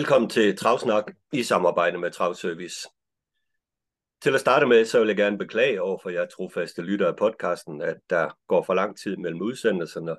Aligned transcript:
Velkommen 0.00 0.30
til 0.30 0.56
Travsnak 0.56 1.12
i 1.32 1.42
samarbejde 1.42 1.98
med 1.98 2.10
Travservice. 2.10 2.88
Til 4.22 4.34
at 4.34 4.40
starte 4.40 4.66
med, 4.66 4.84
så 4.84 4.98
vil 4.98 5.08
jeg 5.08 5.16
gerne 5.16 5.38
beklage 5.38 5.82
over 5.82 5.98
for 6.02 6.10
jer 6.10 6.26
trofaste 6.26 6.82
lyttere 6.82 7.08
af 7.08 7.16
podcasten, 7.16 7.82
at 7.82 7.96
der 8.10 8.38
går 8.48 8.62
for 8.62 8.74
lang 8.74 8.98
tid 8.98 9.16
mellem 9.16 9.40
udsendelserne, 9.40 10.16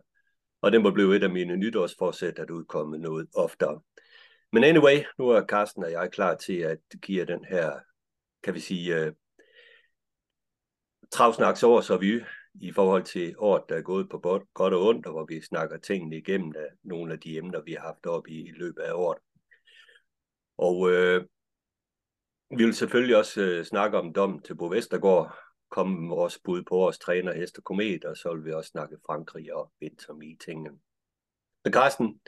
og 0.61 0.71
det 0.71 0.81
må 0.81 0.91
blive 0.91 1.15
et 1.15 1.23
af 1.23 1.29
mine 1.29 1.55
nytårsforsæt 1.55 2.39
at 2.39 2.49
udkomme 2.49 2.97
noget 2.97 3.27
oftere. 3.35 3.81
Men 4.51 4.63
anyway, 4.63 5.03
nu 5.17 5.29
er 5.29 5.45
Carsten 5.45 5.83
og 5.83 5.91
jeg 5.91 6.11
klar 6.11 6.35
til 6.35 6.57
at 6.57 6.79
give 7.01 7.25
den 7.25 7.45
her, 7.45 7.79
kan 8.43 8.53
vi 8.53 8.59
sige, 8.59 8.97
øh, 8.97 9.07
uh, 9.07 9.13
Travsnaks 11.11 11.63
årsrevy 11.63 12.23
i 12.53 12.71
forhold 12.71 13.03
til 13.03 13.35
året, 13.37 13.63
der 13.69 13.75
er 13.75 13.81
gået 13.81 14.09
på 14.09 14.19
godt 14.53 14.73
og 14.73 14.87
ondt, 14.87 15.05
og 15.05 15.11
hvor 15.11 15.25
vi 15.25 15.41
snakker 15.41 15.77
tingene 15.77 16.17
igennem 16.17 16.53
af 16.57 16.67
nogle 16.83 17.13
af 17.13 17.19
de 17.19 17.37
emner, 17.37 17.61
vi 17.61 17.73
har 17.73 17.87
haft 17.87 18.05
op 18.05 18.27
i, 18.27 18.47
i 18.47 18.51
løbet 18.51 18.81
af 18.81 18.93
året. 18.93 19.17
Og 20.61 20.91
øh, 20.91 21.25
vi 22.57 22.63
vil 22.65 22.73
selvfølgelig 22.73 23.17
også 23.17 23.41
øh, 23.41 23.65
snakke 23.65 23.97
om 23.97 24.13
dom 24.13 24.41
til 24.41 24.55
Bo 24.55 24.67
Vestergaard, 24.67 25.37
komme 25.69 26.01
med 26.01 26.09
vores 26.09 26.39
bud 26.43 26.63
på 26.63 26.75
vores 26.75 26.99
træner 26.99 27.33
Hester 27.33 27.61
Komet, 27.61 28.05
og 28.05 28.17
så 28.17 28.33
vil 28.33 28.45
vi 28.45 28.51
også 28.51 28.69
snakke 28.69 28.97
Frankrig 29.05 29.55
og 29.55 29.71
vintermeetingen. 29.79 30.81
Så 31.65 31.71
Carsten, 31.73 32.19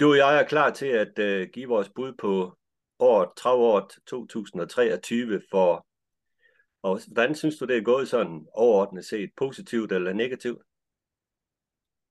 du 0.00 0.10
og 0.10 0.16
jeg 0.16 0.40
er 0.40 0.46
klar 0.46 0.70
til 0.70 0.86
at 0.86 1.18
øh, 1.18 1.48
give 1.52 1.68
vores 1.68 1.90
bud 1.94 2.12
på 2.18 2.58
året, 2.98 3.28
travåret 3.36 3.90
2023 4.06 5.42
for, 5.50 5.86
og 6.82 7.00
hvordan 7.12 7.34
synes 7.34 7.58
du 7.58 7.64
det 7.64 7.76
er 7.76 7.82
gået 7.82 8.08
sådan 8.08 8.46
overordnet 8.52 9.04
set, 9.04 9.30
positivt 9.36 9.92
eller 9.92 10.12
negativt? 10.12 10.62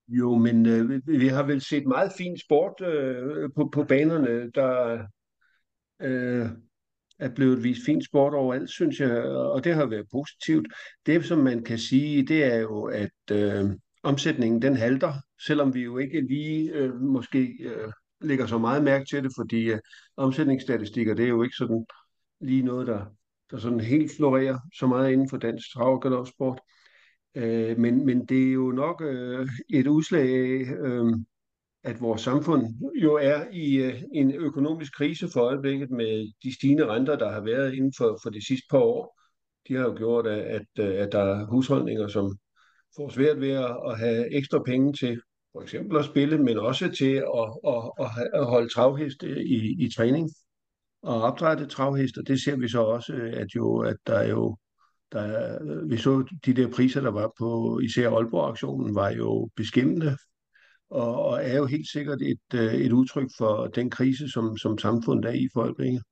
Jo, 0.08 0.34
men 0.34 0.66
øh, 0.66 1.02
vi 1.06 1.28
har 1.28 1.42
vel 1.42 1.60
set 1.60 1.86
meget 1.86 2.12
fin 2.18 2.38
sport 2.38 2.80
øh, 2.80 3.50
på, 3.56 3.70
på 3.72 3.84
banerne. 3.84 4.50
Der 4.50 5.06
øh, 6.02 6.46
er 7.18 7.28
blevet 7.28 7.64
vist 7.64 7.84
fin 7.86 8.02
sport 8.02 8.34
overalt, 8.34 8.70
synes 8.70 9.00
jeg, 9.00 9.22
og 9.24 9.64
det 9.64 9.74
har 9.74 9.86
været 9.86 10.06
positivt. 10.12 10.66
Det, 11.06 11.24
som 11.24 11.38
man 11.38 11.64
kan 11.64 11.78
sige, 11.78 12.26
det 12.26 12.44
er 12.44 12.58
jo, 12.58 12.84
at 12.84 13.30
øh, 13.32 13.64
omsætningen 14.02 14.62
den 14.62 14.76
halter, 14.76 15.12
selvom 15.46 15.74
vi 15.74 15.80
jo 15.80 15.98
ikke 15.98 16.20
lige 16.20 16.72
øh, 16.72 16.94
måske 16.94 17.56
øh, 17.60 17.92
lægger 18.20 18.46
så 18.46 18.58
meget 18.58 18.84
mærke 18.84 19.04
til 19.04 19.24
det, 19.24 19.32
fordi 19.38 19.72
øh, 19.72 19.78
omsætningsstatistikker, 20.16 21.14
det 21.14 21.24
er 21.24 21.28
jo 21.28 21.42
ikke 21.42 21.56
sådan 21.56 21.84
lige 22.40 22.62
noget, 22.62 22.86
der, 22.86 23.04
der 23.50 23.58
sådan 23.58 23.80
helt 23.80 24.12
florerer 24.16 24.58
så 24.78 24.86
meget 24.86 25.12
inden 25.12 25.28
for 25.28 25.36
dansk 25.36 25.66
trav- 25.72 26.04
og 26.04 26.26
sport. 26.26 26.60
Øh, 27.34 27.78
men, 27.78 28.06
men 28.06 28.26
det 28.26 28.48
er 28.48 28.52
jo 28.52 28.72
nok 28.72 29.02
øh, 29.04 29.48
et 29.70 29.86
udslag 29.86 30.28
af, 30.28 30.72
øh, 30.78 31.14
at 31.84 32.00
vores 32.00 32.22
samfund 32.22 32.66
jo 33.02 33.14
er 33.14 33.44
i 33.52 33.76
øh, 33.76 34.02
en 34.14 34.34
økonomisk 34.34 34.92
krise 34.96 35.28
for 35.32 35.40
øjeblikket 35.40 35.90
med 35.90 36.32
de 36.42 36.54
stigende 36.54 36.86
renter, 36.86 37.16
der 37.16 37.32
har 37.32 37.40
været 37.40 37.74
inden 37.74 37.92
for, 37.96 38.18
for 38.22 38.30
de 38.30 38.46
sidste 38.46 38.66
par 38.70 38.78
år. 38.78 39.20
De 39.68 39.74
har 39.74 39.82
jo 39.82 39.94
gjort, 39.96 40.26
at, 40.26 40.38
at 40.40 40.84
øh, 40.84 41.12
der 41.12 41.18
er 41.18 41.46
husholdninger, 41.46 42.08
som 42.08 42.36
får 42.96 43.08
svært 43.08 43.40
ved 43.40 43.50
at 43.90 43.98
have 43.98 44.34
ekstra 44.34 44.62
penge 44.62 44.92
til 44.92 45.20
for 45.52 45.62
eksempel 45.62 45.98
at 45.98 46.04
spille, 46.04 46.38
men 46.38 46.58
også 46.58 46.90
til 46.98 47.14
at, 47.14 47.48
at, 47.66 47.92
at, 48.00 48.30
at 48.34 48.46
holde 48.46 48.68
travheste 48.68 49.26
øh, 49.26 49.36
i, 49.36 49.84
i 49.84 49.90
træning 49.96 50.30
og 51.02 51.22
opdrætte 51.22 51.66
travheste. 51.66 52.22
Det 52.22 52.42
ser 52.42 52.56
vi 52.56 52.68
så 52.68 52.82
også, 52.82 53.12
øh, 53.12 53.32
at 53.36 53.46
jo, 53.56 53.78
at 53.78 53.96
der 54.06 54.14
er 54.14 54.28
jo 54.28 54.56
der, 55.12 55.86
vi 55.88 55.96
så 55.96 56.24
de 56.46 56.54
der 56.54 56.68
priser, 56.70 57.00
der 57.00 57.10
var 57.10 57.32
på 57.38 57.78
især 57.78 58.10
Aalborg-aktionen, 58.10 58.94
var 58.94 59.10
jo 59.10 59.48
beskæmmende 59.56 60.16
og, 60.90 61.24
og 61.24 61.44
er 61.44 61.56
jo 61.56 61.66
helt 61.66 61.88
sikkert 61.88 62.22
et, 62.22 62.54
øh, 62.54 62.74
et 62.74 62.92
udtryk 62.92 63.30
for 63.38 63.66
den 63.66 63.90
krise, 63.90 64.28
som, 64.28 64.56
som 64.56 64.78
samfundet 64.78 65.24
er 65.24 65.32
i 65.32 65.48
for 65.52 65.60
øjeblikket. 65.60 66.02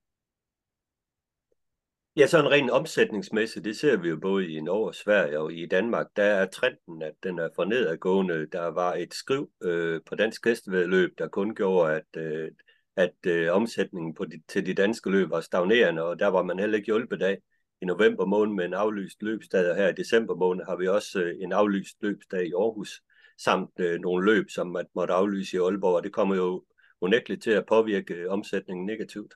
Ja, 2.16 2.26
sådan 2.26 2.50
rent 2.50 2.70
omsætningsmæssigt, 2.70 3.64
det 3.64 3.76
ser 3.76 3.96
vi 3.96 4.08
jo 4.08 4.16
både 4.16 4.48
i 4.48 4.60
Norge 4.60 4.88
og 4.88 4.94
Sverige 4.94 5.38
og 5.38 5.52
i 5.52 5.66
Danmark, 5.66 6.06
der 6.16 6.24
er 6.24 6.46
trenden, 6.46 7.02
at 7.02 7.14
den 7.22 7.38
er 7.38 7.48
for 7.54 7.64
nedadgående. 7.64 8.46
Der 8.52 8.66
var 8.66 8.94
et 8.94 9.14
skriv 9.14 9.50
øh, 9.62 10.00
på 10.06 10.14
Dansk 10.14 10.46
Hestevedløb, 10.46 11.10
der 11.18 11.28
kun 11.28 11.54
gjorde, 11.54 11.94
at, 11.94 12.22
øh, 12.22 12.50
at 12.96 13.14
øh, 13.26 13.52
omsætningen 13.52 14.14
på 14.14 14.24
de, 14.24 14.42
til 14.48 14.66
de 14.66 14.74
danske 14.74 15.10
løb 15.10 15.30
var 15.30 15.40
stagnerende, 15.40 16.02
og 16.02 16.18
der 16.18 16.26
var 16.26 16.42
man 16.42 16.58
heller 16.58 16.76
ikke 16.76 16.86
hjulpet 16.86 17.22
af 17.22 17.38
i 17.82 17.84
november 17.84 18.24
måned 18.24 18.54
med 18.54 18.64
en 18.64 18.74
aflyst 18.74 19.22
løbsdag, 19.22 19.70
og 19.70 19.76
her 19.76 19.88
i 19.88 19.92
december 19.92 20.34
måned 20.34 20.64
har 20.64 20.76
vi 20.76 20.88
også 20.88 21.22
øh, 21.22 21.34
en 21.40 21.52
aflyst 21.52 21.96
løbsdag 22.02 22.46
i 22.46 22.52
Aarhus 22.52 23.02
samt 23.38 23.70
øh, 23.78 24.00
nogle 24.00 24.24
løb, 24.24 24.50
som 24.50 24.66
man 24.66 24.86
måtte 24.94 25.14
aflyse 25.14 25.56
i 25.56 25.60
Aalborg, 25.60 25.94
og 25.94 26.02
det 26.02 26.12
kommer 26.12 26.34
jo 26.36 26.64
unægteligt 27.00 27.42
til 27.42 27.50
at 27.50 27.66
påvirke 27.68 28.14
øh, 28.14 28.30
omsætningen 28.30 28.86
negativt. 28.86 29.34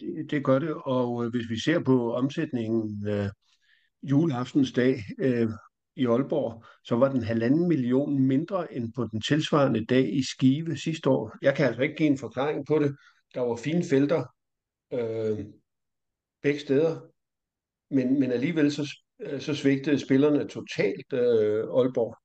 Det, 0.00 0.30
det 0.30 0.44
gør 0.44 0.58
det, 0.58 0.74
og 0.84 1.24
øh, 1.24 1.30
hvis 1.30 1.50
vi 1.50 1.60
ser 1.60 1.80
på 1.80 2.14
omsætningen 2.14 3.08
øh, 3.08 3.28
juleaftens 4.02 4.72
dag 4.72 5.04
øh, 5.18 5.48
i 5.96 6.06
Aalborg, 6.06 6.64
så 6.84 6.96
var 6.96 7.12
den 7.12 7.22
halvanden 7.22 7.68
million 7.68 8.22
mindre 8.22 8.74
end 8.74 8.92
på 8.92 9.08
den 9.12 9.20
tilsvarende 9.20 9.84
dag 9.84 10.14
i 10.14 10.22
Skive 10.22 10.76
sidste 10.76 11.10
år. 11.10 11.36
Jeg 11.42 11.54
kan 11.54 11.66
altså 11.66 11.82
ikke 11.82 11.94
give 11.94 12.08
en 12.08 12.18
forklaring 12.18 12.66
på 12.66 12.78
det. 12.78 12.96
Der 13.34 13.40
var 13.40 13.56
fine 13.56 13.84
felter 13.90 14.24
øh, 14.92 15.44
begge 16.42 16.60
steder, 16.60 17.00
men, 17.90 18.20
men 18.20 18.32
alligevel 18.32 18.72
så, 18.72 18.96
øh, 19.20 19.40
så 19.40 19.54
svigtede 19.54 19.98
spillerne 19.98 20.48
totalt 20.48 21.12
øh, 21.12 21.64
Aalborg 21.78 22.23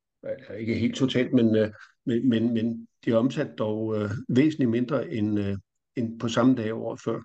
ikke 0.60 0.76
helt 0.76 0.96
totalt, 0.96 1.34
men, 1.34 1.56
øh, 1.56 1.72
men, 2.06 2.30
men, 2.30 2.54
men 2.54 2.88
de 3.06 3.12
er 3.12 3.16
omsat 3.16 3.58
dog 3.58 3.96
øh, 3.96 4.10
væsentligt 4.30 4.72
mindre 4.72 5.12
end, 5.12 5.40
øh, 5.40 5.58
end 5.96 6.20
på 6.20 6.28
samme 6.28 6.56
dag 6.56 6.74
året 6.74 7.02
før. 7.02 7.20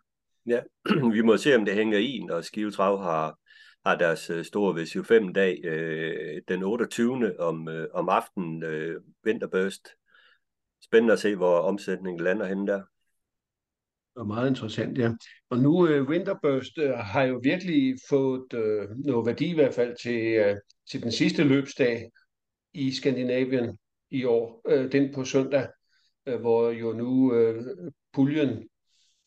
Ja, 0.46 0.60
vi 1.16 1.22
må 1.22 1.36
se, 1.36 1.56
om 1.56 1.64
det 1.64 1.74
hænger 1.74 1.98
i, 1.98 2.24
når 2.28 2.40
Skive 2.40 2.70
Trav 2.70 3.02
har, 3.02 3.38
har 3.86 3.98
deres 3.98 4.30
øh, 4.30 4.44
store 4.44 4.82
VCU5-dag 4.82 5.64
øh, 5.64 6.42
den 6.48 6.62
28. 6.62 7.40
om, 7.40 7.68
øh, 7.68 7.88
om 7.94 8.08
aftenen, 8.08 8.62
øh, 8.62 9.00
Vinterbørst. 9.24 9.88
Spændende 10.84 11.12
at 11.12 11.18
se, 11.18 11.36
hvor 11.36 11.58
omsætningen 11.58 12.24
lander 12.24 12.46
henne 12.46 12.66
der. 12.66 12.82
Og 14.16 14.26
meget 14.26 14.48
interessant, 14.48 14.98
ja. 14.98 15.10
Og 15.50 15.58
nu 15.58 15.70
uh, 15.70 16.08
Winterburst 16.08 16.78
uh, 16.78 16.90
har 16.90 17.22
jo 17.22 17.40
virkelig 17.42 17.94
fået 18.08 18.52
uh, 18.52 18.96
noget 19.06 19.26
værdi 19.26 19.50
i 19.50 19.54
hvert 19.54 19.74
fald 19.74 19.96
til, 20.02 20.40
uh, 20.40 20.56
til 20.90 21.02
den 21.02 21.12
sidste 21.12 21.44
løbsdag, 21.44 22.10
i 22.74 22.92
Skandinavien 22.92 23.78
i 24.10 24.24
år, 24.24 24.62
øh, 24.68 24.92
den 24.92 25.14
på 25.14 25.24
søndag, 25.24 25.68
øh, 26.26 26.40
hvor 26.40 26.70
jo 26.70 26.92
nu 26.92 27.34
øh, 27.34 27.64
puljen 28.12 28.68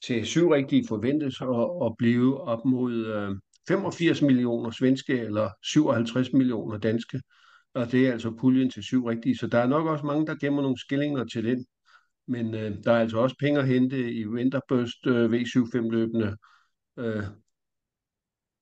til 0.04 0.26
syv 0.26 0.50
rigtige 0.50 0.88
forventes 0.88 1.42
at, 1.42 1.86
at 1.86 1.98
blive 1.98 2.42
op 2.42 2.66
mod 2.66 3.06
øh, 3.06 3.36
85 3.68 4.22
millioner 4.22 4.72
svenske 4.72 5.20
eller 5.20 5.50
57 5.64 6.34
millioner 6.34 6.78
danske. 6.78 7.22
Og 7.74 7.92
det 7.92 8.08
er 8.08 8.12
altså 8.12 8.32
puljen 8.40 8.70
til 8.70 8.84
syv 8.84 9.06
rigtige. 9.06 9.38
Så 9.38 9.48
der 9.48 9.58
er 9.58 9.68
nok 9.68 9.88
også 9.88 10.06
mange, 10.06 10.26
der 10.26 10.36
gemmer 10.36 10.62
nogle 10.62 10.80
skillinger 10.80 11.26
til 11.26 11.44
den. 11.44 11.66
Men 12.28 12.54
øh, 12.54 12.84
der 12.84 12.92
er 12.92 13.00
altså 13.00 13.18
også 13.18 13.36
penge 13.40 13.60
at 13.60 13.68
hente 13.68 14.14
i 14.14 14.28
Winterburst 14.28 15.08
øh, 15.08 15.32
V75-løbende 15.32 16.36
øh, 16.98 17.24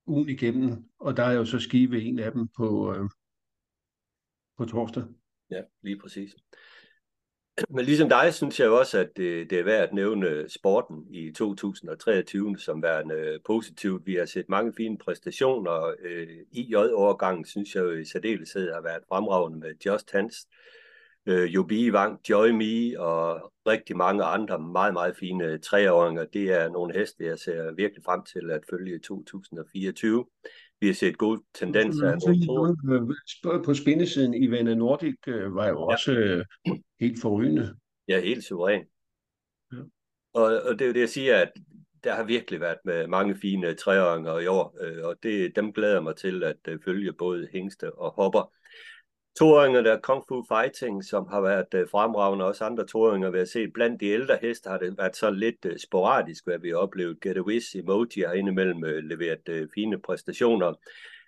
ugen 0.06 0.30
igennem. 0.30 0.84
Og 1.00 1.18
der 1.18 1.24
er 1.24 1.32
jo 1.32 1.46
så 1.46 1.60
skive 1.60 2.02
en 2.02 2.20
af 2.20 2.32
dem 2.32 2.48
på, 2.58 2.96
øh, 2.96 3.10
på 4.58 4.66
torsdag. 4.66 5.04
Ja, 5.52 5.62
lige 5.82 6.00
præcis. 6.00 6.36
Men 7.70 7.86
ligesom 7.86 8.10
dig, 8.10 8.34
synes 8.34 8.60
jeg 8.60 8.70
også, 8.70 9.00
at 9.00 9.10
det, 9.18 9.50
det 9.50 9.60
er 9.60 9.64
værd 9.64 9.84
at 9.84 9.94
nævne 9.94 10.50
sporten 10.50 11.08
i 11.10 11.32
2023 11.32 12.58
som 12.58 12.84
værende 12.84 13.16
øh, 13.16 13.40
positivt. 13.46 14.06
Vi 14.06 14.16
har 14.16 14.26
set 14.26 14.50
mange 14.50 14.74
fine 14.78 14.98
præstationer. 14.98 15.94
Øh, 16.00 16.28
IJ-overgangen, 16.52 17.46
synes 17.46 17.76
jeg 17.76 17.84
jo 17.84 17.92
i 17.92 18.06
særdeleshed 18.06 18.74
har 18.74 18.82
været 18.82 19.04
fremragende 19.10 19.60
med 19.60 19.74
Just 19.86 20.12
Hans, 20.12 20.48
øh, 21.26 21.56
Jobi 21.56 21.92
Wang, 21.92 22.20
Joy 22.30 22.50
Me 22.50 23.00
og 23.00 23.52
rigtig 23.68 23.98
mange 23.98 24.24
andre 24.24 24.60
meget, 24.60 24.94
meget 24.94 25.16
fine 25.18 25.58
treåringer. 25.58 26.26
Det 26.26 26.52
er 26.52 26.70
nogle 26.70 26.94
heste, 26.94 27.26
jeg 27.26 27.40
ser 27.40 27.74
virkelig 27.76 28.04
frem 28.04 28.24
til 28.24 28.52
at 28.52 28.62
følge 28.70 28.96
i 28.96 29.00
2024 29.00 30.26
vi 30.86 30.90
har 30.90 30.94
set 30.94 31.18
gode 31.18 31.42
tendenser. 31.54 33.62
På 33.66 33.74
spændesiden 33.74 34.34
i 34.34 34.48
Vende 34.48 34.76
Nordic 34.76 35.16
øh, 35.28 35.56
var 35.56 35.68
jo 35.68 35.80
ja. 35.80 35.86
også 35.86 36.12
øh, 36.12 36.46
helt 37.00 37.22
forrygende. 37.22 37.76
Ja, 38.08 38.20
helt 38.20 38.44
suveræn. 38.44 38.86
Ja. 39.72 39.78
Og, 40.34 40.44
og 40.44 40.80
det 40.80 40.82
er 40.82 40.88
jo 40.88 40.94
det, 40.94 41.00
jeg 41.00 41.10
siger, 41.10 41.38
at 41.38 41.52
der 42.04 42.16
har 42.16 42.24
virkelig 42.24 42.60
været 42.60 42.78
med 42.86 43.08
mange 43.08 43.36
fine 43.36 43.74
træåringer 43.74 44.40
i 44.40 44.48
år, 44.48 44.78
øh, 44.82 45.04
og 45.04 45.16
det, 45.24 45.56
dem 45.56 45.74
glæder 45.74 46.02
mig 46.02 46.16
til 46.16 46.44
at 46.44 46.58
følge 46.86 47.14
både 47.14 47.48
hængste 47.52 47.96
og 47.96 48.12
hopper. 48.12 48.52
Toåringer 49.40 49.82
der 49.82 50.00
Kung 50.00 50.24
Fu 50.28 50.44
Fighting, 50.48 51.04
som 51.04 51.28
har 51.28 51.42
været 51.42 51.74
øh, 51.74 51.90
fremragende, 51.90 52.46
også 52.46 52.64
andre 52.64 52.86
toåringer, 52.86 53.30
vi 53.30 53.38
har 53.38 53.46
set. 53.46 53.74
Blandt 53.74 54.02
de 54.02 54.06
ældre 54.06 54.38
heste 54.42 54.70
har 54.70 54.78
det 54.78 54.98
været 54.98 55.16
så 55.16 55.32
lidt 55.32 55.66
øh, 55.66 55.80
sporadisk, 55.80 56.46
hvad 56.46 56.60
vi 56.60 56.70
har 56.70 56.78
oplevet. 56.78 57.22
Get 57.22 57.38
a 57.38 57.42
Wish, 57.42 57.78
Emoji 57.78 58.22
har 58.28 58.34
indimellem 58.34 58.86
øh, 58.86 59.04
leveret 59.04 59.70
fine 59.74 60.02
præstationer. 60.02 60.74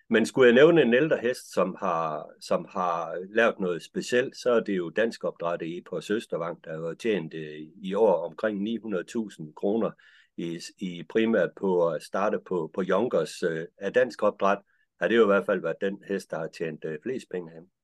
Men 0.10 0.26
skulle 0.26 0.46
jeg 0.46 0.56
nævne 0.56 0.82
en 0.82 0.94
ældre 0.94 1.18
hest, 1.18 1.54
som 1.54 1.76
har, 1.80 2.30
som 2.42 2.68
har 2.70 3.18
lavet 3.30 3.60
noget 3.60 3.84
specielt, 3.84 4.38
så 4.38 4.52
er 4.52 4.60
det 4.60 4.78
jo 4.78 4.90
dansk 4.90 5.24
opdræt 5.24 5.62
i 5.62 5.82
på 5.90 6.02
Søstervang, 6.02 6.64
der 6.64 6.88
har 6.88 6.94
tjent 6.94 7.34
i 7.82 7.94
år 7.94 8.26
omkring 8.26 8.68
900.000 8.68 9.54
kroner 9.54 9.92
i, 10.38 10.60
i 10.78 11.04
primært 11.10 11.50
på 11.56 11.88
at 11.90 12.04
starte 12.04 12.40
på, 12.48 12.72
på 12.74 12.82
Junkers 12.82 13.44
af 13.78 13.94
dansk 13.94 14.24
opdræt, 14.24 14.60
har 15.02 15.08
det 15.08 15.18
jo 15.18 15.24
i 15.24 15.26
hvert 15.26 15.46
fald 15.46 15.62
været 15.62 15.82
den 15.82 16.04
hest, 16.08 16.32
der 16.32 16.38
har 16.38 16.48
tjent 16.48 16.86
flest 17.04 17.26
penge 17.32 17.52
af. 17.52 17.77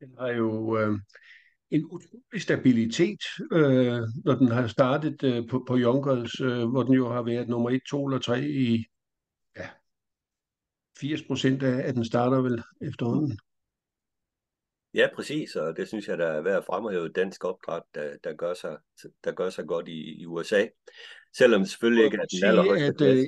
Den 0.00 0.14
har 0.18 0.28
jo 0.28 0.78
øh, 0.78 0.98
en 1.70 1.84
utrolig 1.84 2.42
stabilitet, 2.42 3.20
øh, 3.52 4.00
når 4.24 4.34
den 4.34 4.48
har 4.48 4.66
startet 4.66 5.22
øh, 5.22 5.48
på, 5.48 5.64
på 5.68 5.76
Junkers, 5.76 6.40
øh, 6.40 6.68
hvor 6.68 6.82
den 6.82 6.94
jo 6.94 7.12
har 7.12 7.22
været 7.22 7.48
nummer 7.48 7.70
1, 7.70 7.80
2 7.90 8.06
eller 8.06 8.18
3 8.18 8.40
i 8.40 8.84
ja, 9.56 9.68
80 11.00 11.22
procent 11.22 11.62
af, 11.62 11.86
af 11.86 11.94
den 11.94 12.04
starter 12.04 12.40
vel 12.40 12.62
efterhånden. 12.80 13.38
Ja, 14.94 15.08
præcis, 15.14 15.56
og 15.56 15.76
det 15.76 15.88
synes 15.88 16.08
jeg, 16.08 16.18
der 16.18 16.26
er 16.26 16.40
værd 16.40 16.56
at 16.56 16.64
fremhæve 16.64 17.08
dansk 17.08 17.44
opdræt, 17.44 17.82
der, 17.94 18.16
der, 18.24 18.32
gør, 18.32 18.54
sig, 18.54 18.76
der 19.24 19.32
gør 19.32 19.50
sig 19.50 19.66
godt 19.66 19.88
i, 19.88 20.20
i 20.20 20.26
USA. 20.26 20.66
Selvom 21.36 21.64
selvfølgelig 21.64 22.04
ikke 22.04 22.16
er 22.16 22.24
den 22.24 22.44
allerhøjeste 22.44 23.06
at, 23.06 23.16
øh, 23.16 23.24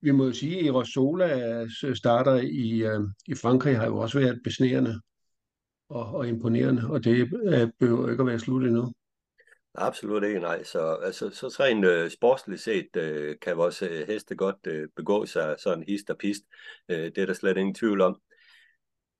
Vi 0.00 0.10
må 0.10 0.24
jo 0.24 0.32
sige, 0.32 0.58
at 0.58 0.66
Erosola 0.66 1.66
starter 1.94 2.34
i, 2.34 2.82
øh, 2.82 3.00
i 3.26 3.34
Frankrig 3.34 3.78
har 3.78 3.86
jo 3.86 3.96
også 3.96 4.18
været 4.18 4.40
besnærende 4.44 5.00
og, 5.88 6.14
og 6.14 6.28
imponerende, 6.28 6.82
og 6.90 7.04
det 7.04 7.32
øh, 7.44 7.68
behøver 7.78 8.10
ikke 8.10 8.20
at 8.20 8.26
være 8.26 8.38
slut 8.38 8.62
endnu. 8.62 8.92
Absolut 9.74 10.24
ikke, 10.24 10.40
nej. 10.40 10.62
Så, 10.64 10.98
altså, 11.02 11.30
så 11.30 11.46
rent 11.60 11.84
øh, 11.84 12.10
sportsligt 12.10 12.60
set 12.60 12.96
øh, 12.96 13.36
kan 13.42 13.56
vores 13.56 13.82
øh, 13.82 14.06
heste 14.06 14.36
godt 14.36 14.66
øh, 14.66 14.88
begå 14.96 15.26
sig 15.26 15.56
sådan 15.58 15.84
hist 15.88 16.10
og 16.10 16.18
pist. 16.18 16.42
Øh, 16.88 17.04
det 17.04 17.18
er 17.18 17.26
der 17.26 17.32
slet 17.32 17.56
ingen 17.56 17.74
tvivl 17.74 18.00
om. 18.00 18.20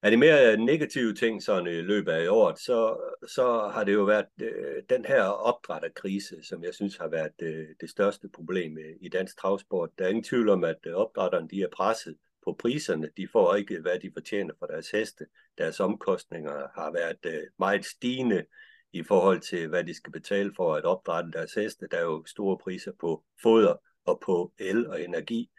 Er 0.02 0.10
det 0.10 0.18
mere 0.18 0.52
øh, 0.52 0.58
negative 0.58 1.14
ting 1.14 1.42
sådan 1.42 1.66
i 1.66 1.80
løbet 1.80 2.12
af 2.12 2.28
året, 2.28 2.58
så, 2.58 2.96
så 3.28 3.70
har 3.74 3.84
det 3.84 3.92
jo 3.92 4.02
været 4.02 4.26
øh, 4.42 4.82
den 4.90 5.04
her 5.04 5.22
opdrætterkrise, 5.22 6.36
som 6.42 6.64
jeg 6.64 6.74
synes 6.74 6.96
har 6.96 7.08
været 7.08 7.42
øh, 7.42 7.66
det 7.80 7.90
største 7.90 8.28
problem 8.34 8.78
øh, 8.78 8.94
i 9.00 9.08
dansk 9.08 9.38
travsport. 9.38 9.90
Der 9.98 10.04
er 10.04 10.08
ingen 10.08 10.24
tvivl 10.24 10.48
om, 10.48 10.64
at 10.64 10.76
øh, 10.86 10.94
opdrætterne 10.94 11.48
de 11.48 11.62
er 11.62 11.68
presset 11.76 12.16
på 12.46 12.56
priserne. 12.58 13.10
De 13.16 13.28
får 13.32 13.54
ikke, 13.54 13.80
hvad 13.80 13.98
de 13.98 14.10
fortjener 14.12 14.54
for 14.58 14.66
deres 14.66 14.90
heste. 14.90 15.26
Deres 15.58 15.80
omkostninger 15.80 16.68
har 16.74 16.92
været 16.92 17.34
øh, 17.34 17.42
meget 17.58 17.84
stigende 17.84 18.44
i 18.92 19.02
forhold 19.02 19.40
til, 19.40 19.68
hvad 19.68 19.84
de 19.84 19.94
skal 19.94 20.12
betale 20.12 20.52
for 20.56 20.74
at 20.74 20.84
opdrætte 20.84 21.30
deres 21.32 21.54
heste. 21.54 21.86
Der 21.90 21.96
er 21.96 22.02
jo 22.02 22.24
store 22.26 22.58
priser 22.58 22.92
på 23.00 23.24
foder 23.42 23.74
og 24.04 24.20
på 24.20 24.52
el 24.58 24.86
og 24.86 25.02
energi. 25.02 25.50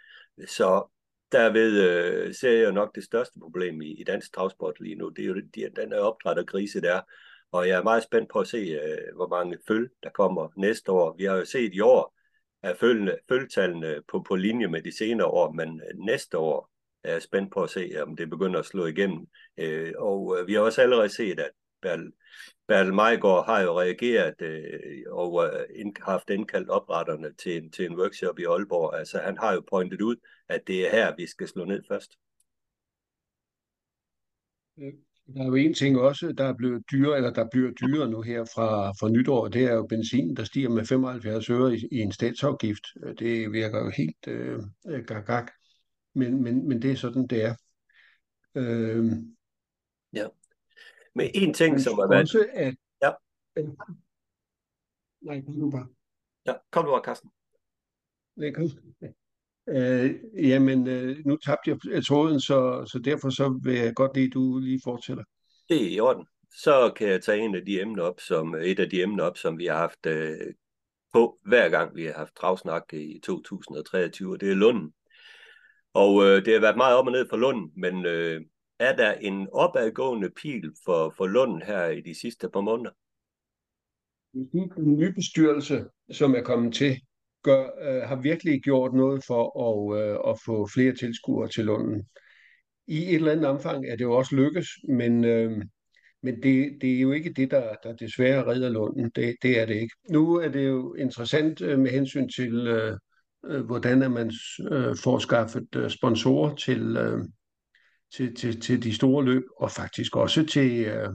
Så 0.48 0.88
derved 1.31 1.81
øh, 1.81 2.34
ser 2.36 2.51
jeg 2.51 2.72
nok 2.72 2.95
det 2.95 3.04
største 3.04 3.40
problem 3.40 3.81
i, 3.81 3.92
i 3.92 4.04
dansk 4.04 4.33
travsport 4.33 4.80
lige 4.80 4.95
nu. 4.95 5.10
Det 5.10 5.24
er 5.24 5.28
jo 5.28 5.36
de, 5.56 5.69
den 5.75 5.92
her 5.92 6.00
opdrætterkrise, 6.00 6.81
der 6.81 6.94
er. 6.95 7.01
Og 7.51 7.68
jeg 7.68 7.78
er 7.78 7.83
meget 7.83 8.04
spændt 8.04 8.30
på 8.30 8.40
at 8.40 8.48
se, 8.48 8.57
øh, 8.57 9.16
hvor 9.16 9.28
mange 9.28 9.57
føl, 9.68 9.90
der 10.04 10.10
kommer 10.10 10.50
næste 10.57 10.92
år. 10.92 11.16
Vi 11.18 11.24
har 11.24 11.36
jo 11.36 11.45
set 11.45 11.74
i 11.74 11.80
år, 11.80 12.16
at 12.63 12.78
følgetallene 13.30 14.01
på, 14.07 14.25
på 14.28 14.36
linje 14.36 14.68
med 14.68 14.81
de 14.81 14.98
senere 14.98 15.28
år, 15.28 15.51
men 15.51 15.81
øh, 15.81 16.00
næste 16.00 16.38
år 16.38 16.72
er 17.07 17.12
jeg 17.12 17.21
spændt 17.21 17.54
på 17.54 17.63
at 17.63 17.69
se, 17.69 17.92
om 18.01 18.15
det 18.15 18.30
begynder 18.30 18.59
at 18.59 18.65
slå 18.65 18.86
igennem. 18.86 19.27
Øh, 19.57 19.94
og 19.98 20.38
øh, 20.39 20.48
vi 20.48 20.54
har 20.54 20.62
også 20.62 20.81
allerede 20.81 21.09
set, 21.09 21.39
at 21.39 21.51
Bertel, 21.81 22.12
Bertel 22.68 22.94
Majgaard 22.94 23.45
har 23.45 23.62
jo 23.62 23.80
reageret 23.80 24.42
øh, 24.42 25.04
og 25.07 25.45
øh, 25.45 25.65
ind, 25.75 25.95
haft 26.01 26.30
indkaldt 26.30 26.69
opretterne 26.69 27.33
til 27.33 27.57
en, 27.57 27.71
til 27.71 27.86
en 27.86 28.00
workshop 28.00 28.39
i 28.39 28.44
Aalborg. 28.44 28.98
Altså 29.00 29.18
han 29.19 29.38
har 29.38 29.54
jo 29.54 29.63
pointet 29.69 30.01
ud, 30.01 30.15
at 30.50 30.62
det 30.68 30.88
er 30.88 30.92
her, 30.92 31.15
vi 31.18 31.27
skal 31.27 31.48
slå 31.48 31.65
ned 31.65 31.83
først. 31.88 32.12
Øh, 34.80 34.94
der 35.36 35.42
er 35.42 35.48
jo 35.48 35.56
en 35.56 35.74
ting 35.74 36.00
også, 36.00 36.33
der 36.38 36.44
er 36.44 36.54
blevet 36.54 36.83
dyre, 36.92 37.18
eller 37.18 37.33
der 37.33 37.48
bliver 37.51 37.71
dyre 37.71 38.09
nu 38.09 38.21
her 38.21 38.44
fra, 38.44 38.92
fra 38.92 39.09
nytår, 39.09 39.48
det 39.48 39.63
er 39.63 39.74
jo 39.74 39.86
benzin, 39.86 40.36
der 40.36 40.44
stiger 40.44 40.69
med 40.69 40.86
75 40.86 41.50
øre 41.50 41.75
i, 41.75 41.88
i 41.92 41.98
en 41.98 42.12
statsafgift. 42.12 42.83
Det 43.19 43.51
virker 43.51 43.80
jo 43.80 43.92
helt 43.98 44.27
øh, 44.27 44.59
gag, 45.07 45.48
men, 46.18 46.44
men, 46.44 46.68
men 46.68 46.81
det 46.81 46.92
er 46.92 46.96
sådan, 46.96 47.28
det 47.28 47.44
er. 47.44 47.56
Øh, 48.56 49.06
ja. 50.14 50.28
Men 51.16 51.30
en 51.34 51.54
ting, 51.54 51.81
som 51.81 51.94
har 51.94 52.08
været... 52.08 52.22
Også 52.22 52.48
at... 52.54 52.75
Ja. 53.02 53.12
Nej, 55.22 55.42
kom 55.42 55.60
du 55.60 55.72
bare. 55.72 55.88
Ja, 56.46 56.54
kom 56.72 56.86
du 56.86 56.92
bare, 56.92 57.04
Carsten. 57.04 57.30
Nej, 58.36 58.52
kom. 58.52 58.69
Øh, 59.69 60.16
jamen, 60.36 60.88
øh, 60.88 61.25
nu 61.25 61.38
tabte 61.38 61.78
jeg 61.92 62.06
tråden, 62.06 62.40
så, 62.40 62.86
så 62.92 63.00
derfor 63.00 63.30
så 63.30 63.60
vil 63.64 63.75
jeg 63.75 63.96
godt 63.96 64.16
lide, 64.16 64.25
at 64.25 64.34
du 64.34 64.60
lige 64.60 64.81
fortæller. 64.84 65.24
Det 65.69 65.84
er 65.84 65.90
i 65.90 66.00
orden. 66.00 66.25
Så 66.64 66.94
kan 66.96 67.08
jeg 67.08 67.24
tage 67.24 67.40
en 67.40 67.56
af 67.56 67.66
de 67.66 67.81
emner 67.81 68.04
op, 68.04 68.19
som, 68.19 68.56
et 68.56 68.80
af 68.80 68.90
de 68.90 69.02
emner 69.02 69.24
op, 69.24 69.38
som 69.38 69.58
vi 69.58 69.66
har 69.66 69.78
haft 69.78 70.06
øh, 70.06 70.54
på 71.14 71.40
hver 71.46 71.69
gang, 71.69 71.96
vi 71.96 72.06
har 72.06 72.14
haft 72.14 72.36
travsnak 72.36 72.94
i 72.94 73.19
2023, 73.24 74.31
og 74.31 74.42
det 74.42 74.52
er 74.52 74.56
Lunden. 74.56 74.94
Og 76.03 76.25
øh, 76.25 76.45
det 76.45 76.53
har 76.53 76.61
været 76.61 76.77
meget 76.77 76.95
op 76.95 77.05
og 77.05 77.11
ned 77.11 77.25
for 77.29 77.38
Lund, 77.38 77.71
men 77.75 78.05
øh, 78.05 78.41
er 78.79 78.95
der 78.95 79.13
en 79.13 79.47
opadgående 79.51 80.29
pil 80.41 80.71
for, 80.85 81.13
for 81.17 81.27
Lund 81.27 81.61
her 81.61 81.88
i 81.88 82.01
de 82.01 82.19
sidste 82.19 82.49
par 82.49 82.61
måneder? 82.61 82.91
Den 84.75 84.97
nye 84.97 85.13
bestyrelse, 85.13 85.85
som 86.11 86.35
er 86.35 86.41
kommet 86.41 86.73
til, 86.73 87.01
gør, 87.44 87.63
øh, 87.81 88.01
har 88.09 88.15
virkelig 88.15 88.61
gjort 88.61 88.94
noget 88.94 89.23
for 89.27 89.44
at, 89.67 90.01
øh, 90.01 90.31
at 90.31 90.39
få 90.45 90.67
flere 90.73 90.95
tilskuere 90.95 91.47
til 91.49 91.65
Lunden. 91.65 92.07
I 92.88 93.03
et 93.03 93.15
eller 93.15 93.31
andet 93.31 93.45
omfang 93.45 93.85
er 93.85 93.95
det 93.95 94.03
jo 94.03 94.13
også 94.13 94.35
lykkes, 94.35 94.67
men, 94.89 95.25
øh, 95.25 95.51
men 96.23 96.44
det, 96.44 96.77
det 96.81 96.95
er 96.95 96.99
jo 96.99 97.11
ikke 97.11 97.33
det, 97.33 97.51
der, 97.51 97.75
der 97.83 97.95
desværre 97.95 98.45
redder 98.45 98.69
Lunden. 98.69 99.11
Det, 99.15 99.35
det 99.41 99.59
er 99.59 99.65
det 99.65 99.75
ikke. 99.75 99.95
Nu 100.11 100.35
er 100.35 100.47
det 100.47 100.67
jo 100.67 100.94
interessant 100.94 101.61
øh, 101.61 101.79
med 101.79 101.91
hensyn 101.91 102.29
til, 102.29 102.67
øh, 102.67 102.97
øh, 103.45 103.66
hvordan 103.66 104.01
er 104.01 104.07
man 104.07 104.31
øh, 104.72 104.95
får 105.04 105.19
skaffet 105.19 105.75
øh, 105.75 105.89
sponsorer 105.89 106.56
til, 106.56 106.98
øh, 106.98 107.19
til, 108.13 108.36
til, 108.36 108.62
til 108.62 108.84
de 108.84 108.95
store 108.95 109.25
løb, 109.25 109.44
og 109.57 109.72
faktisk 109.72 110.16
også 110.16 110.45
til, 110.45 110.86
øh, 110.86 111.10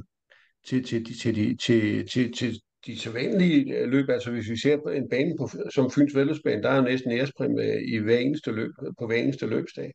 til, 0.67 0.85
til, 0.85 1.05
til, 1.05 1.25
til, 1.25 1.59
til, 1.59 2.09
til, 2.09 2.33
til, 2.35 2.61
de 2.87 2.99
sædvanlige 2.99 3.79
øh, 3.79 3.89
løb, 3.89 4.09
altså 4.09 4.31
hvis 4.31 4.51
vi 4.51 4.57
ser 4.57 4.77
på 4.77 4.89
en 4.89 5.09
bane 5.11 5.35
på, 5.39 5.49
som 5.75 5.91
Fyns 5.91 6.15
Vældesbane, 6.15 6.63
der 6.63 6.71
er 6.71 6.81
næsten 6.81 7.13
ærespræmie 7.13 7.87
i 7.95 7.99
hver 7.99 8.19
eneste 8.19 8.53
løb, 8.53 8.71
øh, 8.83 8.93
på 8.99 9.07
hver 9.07 9.17
eneste 9.17 9.47
løbsdag. 9.47 9.93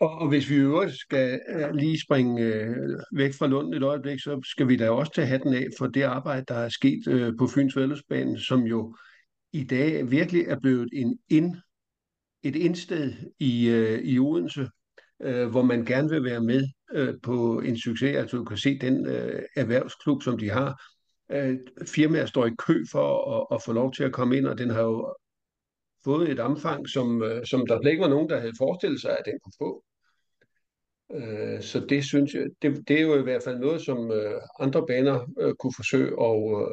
Og, 0.00 0.18
og 0.18 0.28
hvis 0.28 0.50
vi 0.50 0.54
øvrigt 0.56 0.98
skal 0.98 1.40
øh, 1.48 1.74
lige 1.74 2.00
springe 2.00 2.42
øh, 2.42 2.76
væk 3.12 3.34
fra 3.34 3.46
Lund 3.46 3.74
et 3.74 3.82
øjeblik, 3.82 4.20
så 4.20 4.40
skal 4.44 4.68
vi 4.68 4.76
da 4.76 4.90
også 4.90 5.12
tage 5.12 5.26
hatten 5.26 5.54
af 5.54 5.66
for 5.78 5.86
det 5.86 6.02
arbejde, 6.02 6.44
der 6.48 6.54
er 6.54 6.68
sket 6.68 7.08
øh, 7.08 7.32
på 7.38 7.46
Fyns 7.46 7.76
Vældesbane, 7.76 8.40
som 8.40 8.60
jo 8.60 8.96
i 9.56 9.64
dag 9.64 10.10
virkelig 10.10 10.42
er 10.42 10.60
blevet 10.60 10.88
en 10.92 11.18
ind, 11.28 11.56
et 12.42 12.56
indsted 12.56 13.12
i, 13.38 13.68
øh, 13.68 13.98
i 13.98 14.18
Odense, 14.18 14.68
øh, 15.22 15.48
hvor 15.48 15.62
man 15.62 15.84
gerne 15.84 16.10
vil 16.10 16.24
være 16.24 16.40
med 16.40 16.68
øh, 16.92 17.14
på 17.22 17.60
en 17.60 17.78
succes. 17.78 18.16
Altså 18.16 18.36
du 18.36 18.44
kan 18.44 18.56
se 18.56 18.78
den 18.78 19.06
øh, 19.06 19.42
erhvervsklub, 19.56 20.22
som 20.22 20.38
de 20.38 20.50
har, 20.50 20.82
øh, 21.32 21.56
firmaer 21.86 22.26
står 22.26 22.46
i 22.46 22.54
kø 22.58 22.84
for 22.90 23.06
at, 23.36 23.56
at 23.56 23.62
få 23.62 23.72
lov 23.72 23.92
til 23.92 24.04
at 24.04 24.12
komme 24.12 24.36
ind, 24.36 24.46
og 24.46 24.58
den 24.58 24.70
har 24.70 24.82
jo 24.82 25.14
fået 26.04 26.30
et 26.30 26.40
omfang, 26.40 26.88
som, 26.88 27.22
øh, 27.22 27.46
som 27.46 27.66
der 27.66 27.78
slet 27.80 27.90
ikke 27.90 28.02
var 28.02 28.08
nogen, 28.08 28.28
der 28.28 28.40
havde 28.40 28.58
forestillet 28.58 29.00
sig, 29.00 29.10
at 29.10 29.24
den 29.24 29.38
kunne 29.44 29.58
få. 29.58 29.84
Øh, 31.14 31.62
så 31.62 31.86
det 31.88 32.04
synes 32.04 32.34
jeg, 32.34 32.46
det, 32.62 32.88
det 32.88 32.96
er 32.98 33.02
jo 33.02 33.18
i 33.18 33.22
hvert 33.22 33.42
fald 33.42 33.58
noget, 33.58 33.82
som 33.82 34.10
øh, 34.12 34.40
andre 34.60 34.86
baner 34.86 35.32
øh, 35.40 35.54
kunne 35.54 35.72
forsøge 35.76 36.08
at, 36.08 36.16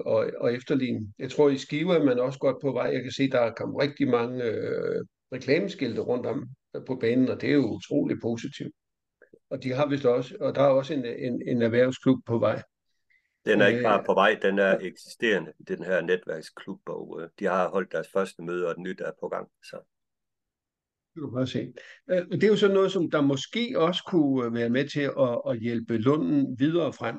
og, 0.05 0.31
og 0.37 0.53
efterligne. 0.53 1.13
Jeg 1.19 1.31
tror, 1.31 1.49
i 1.49 1.57
Skive 1.57 1.95
er 1.95 2.03
man 2.03 2.19
også 2.19 2.39
godt 2.39 2.61
på 2.61 2.71
vej. 2.71 2.89
Jeg 2.93 3.03
kan 3.03 3.11
se, 3.11 3.29
der 3.29 3.39
er 3.39 3.53
kommet 3.53 3.81
rigtig 3.81 4.07
mange 4.07 4.43
øh, 4.43 5.05
reklameskilte 5.33 6.01
rundt 6.01 6.25
om 6.25 6.49
på 6.87 6.95
banen, 6.95 7.29
og 7.29 7.41
det 7.41 7.49
er 7.49 7.53
jo 7.53 7.73
utrolig 7.75 8.17
positivt. 8.21 8.73
Og 9.49 9.63
de 9.63 9.71
har 9.71 9.87
vist 9.87 10.05
også, 10.05 10.35
og 10.39 10.55
der 10.55 10.61
er 10.61 10.67
også 10.67 10.93
en, 10.93 11.05
en, 11.05 11.41
en 11.47 11.61
erhvervsklub 11.61 12.19
på 12.25 12.37
vej. 12.37 12.61
Den 13.45 13.61
er 13.61 13.67
ikke 13.67 13.83
bare 13.83 13.99
øh, 13.99 14.05
på 14.05 14.13
vej, 14.13 14.39
den 14.41 14.59
er 14.59 14.77
eksisterende, 14.81 15.53
den 15.67 15.83
her 15.83 16.01
netværksklub, 16.01 16.79
og 16.85 17.19
øh, 17.21 17.29
de 17.39 17.45
har 17.45 17.69
holdt 17.69 17.91
deres 17.91 18.07
første 18.13 18.41
møde, 18.41 18.67
og 18.67 18.75
den 18.75 18.83
nyt 18.83 19.01
er 19.01 19.11
på 19.19 19.27
gang. 19.27 19.47
Så. 19.63 19.77
Det 21.13 21.21
kan 21.21 21.23
du 21.23 21.31
bare 21.31 21.47
se. 21.47 21.73
Øh, 22.09 22.25
det 22.31 22.43
er 22.43 22.47
jo 22.47 22.55
sådan 22.55 22.73
noget, 22.73 22.91
som 22.91 23.11
der 23.11 23.21
måske 23.21 23.73
også 23.75 24.03
kunne 24.07 24.45
øh, 24.45 24.53
være 24.53 24.69
med 24.69 24.87
til 24.87 25.01
at, 25.01 25.41
at 25.49 25.59
hjælpe 25.59 25.97
Lunden 25.97 26.59
videre 26.59 26.93
frem. 26.93 27.15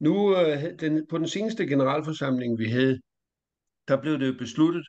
Nu 0.00 0.36
øh, 0.36 0.78
den, 0.80 1.06
på 1.10 1.18
den 1.18 1.28
seneste 1.28 1.66
generalforsamling, 1.66 2.58
vi 2.58 2.64
havde, 2.64 3.00
der 3.88 4.00
blev 4.00 4.20
det 4.20 4.38
besluttet, 4.38 4.86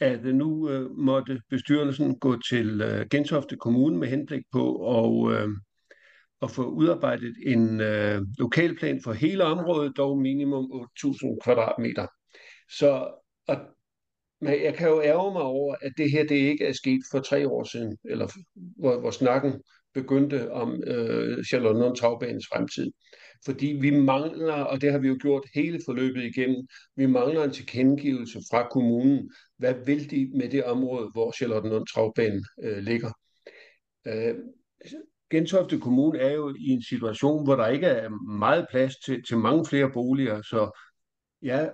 at 0.00 0.24
nu 0.24 0.70
måtte 0.96 1.40
bestyrelsen 1.50 2.18
gå 2.18 2.40
til 2.40 2.82
Gentofte 3.10 3.56
Kommune 3.56 3.98
med 3.98 4.08
henblik 4.08 4.42
på 4.52 4.64
at 4.98 5.48
at 6.42 6.50
få 6.50 6.64
udarbejdet 6.64 7.34
en 7.46 7.80
øh, 7.80 8.22
lokalplan 8.38 9.00
for 9.04 9.12
hele 9.12 9.44
området, 9.44 9.96
dog 9.96 10.18
minimum 10.18 10.86
8.000 11.04 11.38
kvadratmeter. 11.44 12.06
Så 12.78 13.14
og 13.48 13.56
men 14.42 14.62
jeg 14.62 14.74
kan 14.74 14.88
jo 14.88 15.02
ærge 15.02 15.32
mig 15.32 15.42
over, 15.42 15.74
at 15.82 15.92
det 15.96 16.10
her 16.10 16.24
det 16.24 16.34
ikke 16.34 16.64
er 16.66 16.72
sket 16.72 17.00
for 17.10 17.20
tre 17.20 17.48
år 17.48 17.64
siden, 17.64 17.96
eller 18.04 18.28
hvor, 18.54 19.00
hvor 19.00 19.10
snakken 19.10 19.62
begyndte 19.94 20.52
om 20.52 20.82
øh, 20.86 21.44
Charlotte 21.44 21.80
Tagbanens 21.80 22.00
Travbanens 22.00 22.46
fremtid. 22.52 22.92
Fordi 23.44 23.66
vi 23.66 23.90
mangler, 23.90 24.54
og 24.54 24.80
det 24.80 24.92
har 24.92 24.98
vi 24.98 25.08
jo 25.08 25.18
gjort 25.20 25.44
hele 25.54 25.80
forløbet 25.84 26.22
igennem, 26.24 26.66
vi 26.96 27.06
mangler 27.06 27.44
en 27.44 27.50
tilkendegivelse 27.50 28.38
fra 28.50 28.68
kommunen. 28.68 29.30
Hvad 29.58 29.74
vil 29.86 30.10
de 30.10 30.30
med 30.34 30.48
det 30.48 30.64
område, 30.64 31.10
hvor 31.12 31.32
Charlotte 31.32 31.68
Lund 31.68 31.86
Travbanen 31.86 32.44
øh, 32.62 32.78
ligger? 32.78 33.10
Øh, 34.06 34.34
Gentofte 35.30 35.78
Kommune 35.78 36.18
er 36.18 36.32
jo 36.32 36.54
i 36.58 36.68
en 36.68 36.82
situation, 36.82 37.44
hvor 37.44 37.56
der 37.56 37.68
ikke 37.68 37.86
er 37.86 38.08
meget 38.38 38.66
plads 38.70 38.96
til, 38.96 39.22
til 39.28 39.38
mange 39.38 39.66
flere 39.66 39.90
boliger, 39.92 40.42
så 40.42 40.78
jeg 41.42 41.72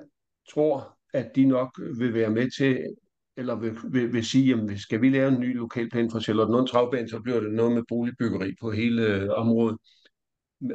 tror, 0.51 0.98
at 1.15 1.31
de 1.37 1.45
nok 1.45 1.81
vil 1.99 2.15
være 2.15 2.31
med 2.31 2.51
til, 2.59 2.97
eller 3.37 3.55
vil, 3.55 3.77
vil, 3.91 4.13
vil 4.13 4.25
sige, 4.25 4.47
jamen 4.47 4.79
skal 4.79 5.01
vi 5.01 5.09
lave 5.09 5.29
en 5.29 5.41
ny 5.41 5.57
lokalplan 5.57 6.11
for 6.11 6.21
Charlottenlund 6.21 6.69
Travbane, 6.69 7.09
så 7.09 7.21
bliver 7.21 7.41
det 7.41 7.53
noget 7.53 7.73
med 7.73 7.83
boligbyggeri 7.89 8.55
på 8.61 8.71
hele 8.71 9.03
øh, 9.03 9.29
området. 9.31 9.79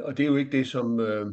Og 0.00 0.16
det 0.16 0.24
er 0.24 0.28
jo 0.28 0.36
ikke 0.36 0.52
det, 0.52 0.66
som, 0.66 1.00
øh, 1.00 1.26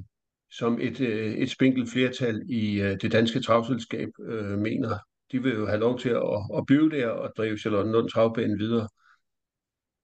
som 0.51 0.79
et, 0.81 1.01
øh, 1.01 1.34
et 1.34 1.50
spinkelt 1.50 1.89
flertal 1.89 2.41
i 2.50 2.81
øh, 2.81 2.98
det 3.01 3.12
danske 3.12 3.39
travselskab 3.39 4.10
øh, 4.22 4.60
mener. 4.60 4.98
De 5.31 5.43
vil 5.43 5.53
jo 5.53 5.65
have 5.65 5.79
lov 5.79 6.00
til 6.00 6.10
at, 6.10 6.58
at 6.58 6.65
blive 6.67 6.89
der 6.89 7.08
og 7.08 7.34
drive 7.38 7.58
Charlottenlund 7.58 8.10
Travbane 8.10 8.58
videre. 8.58 8.88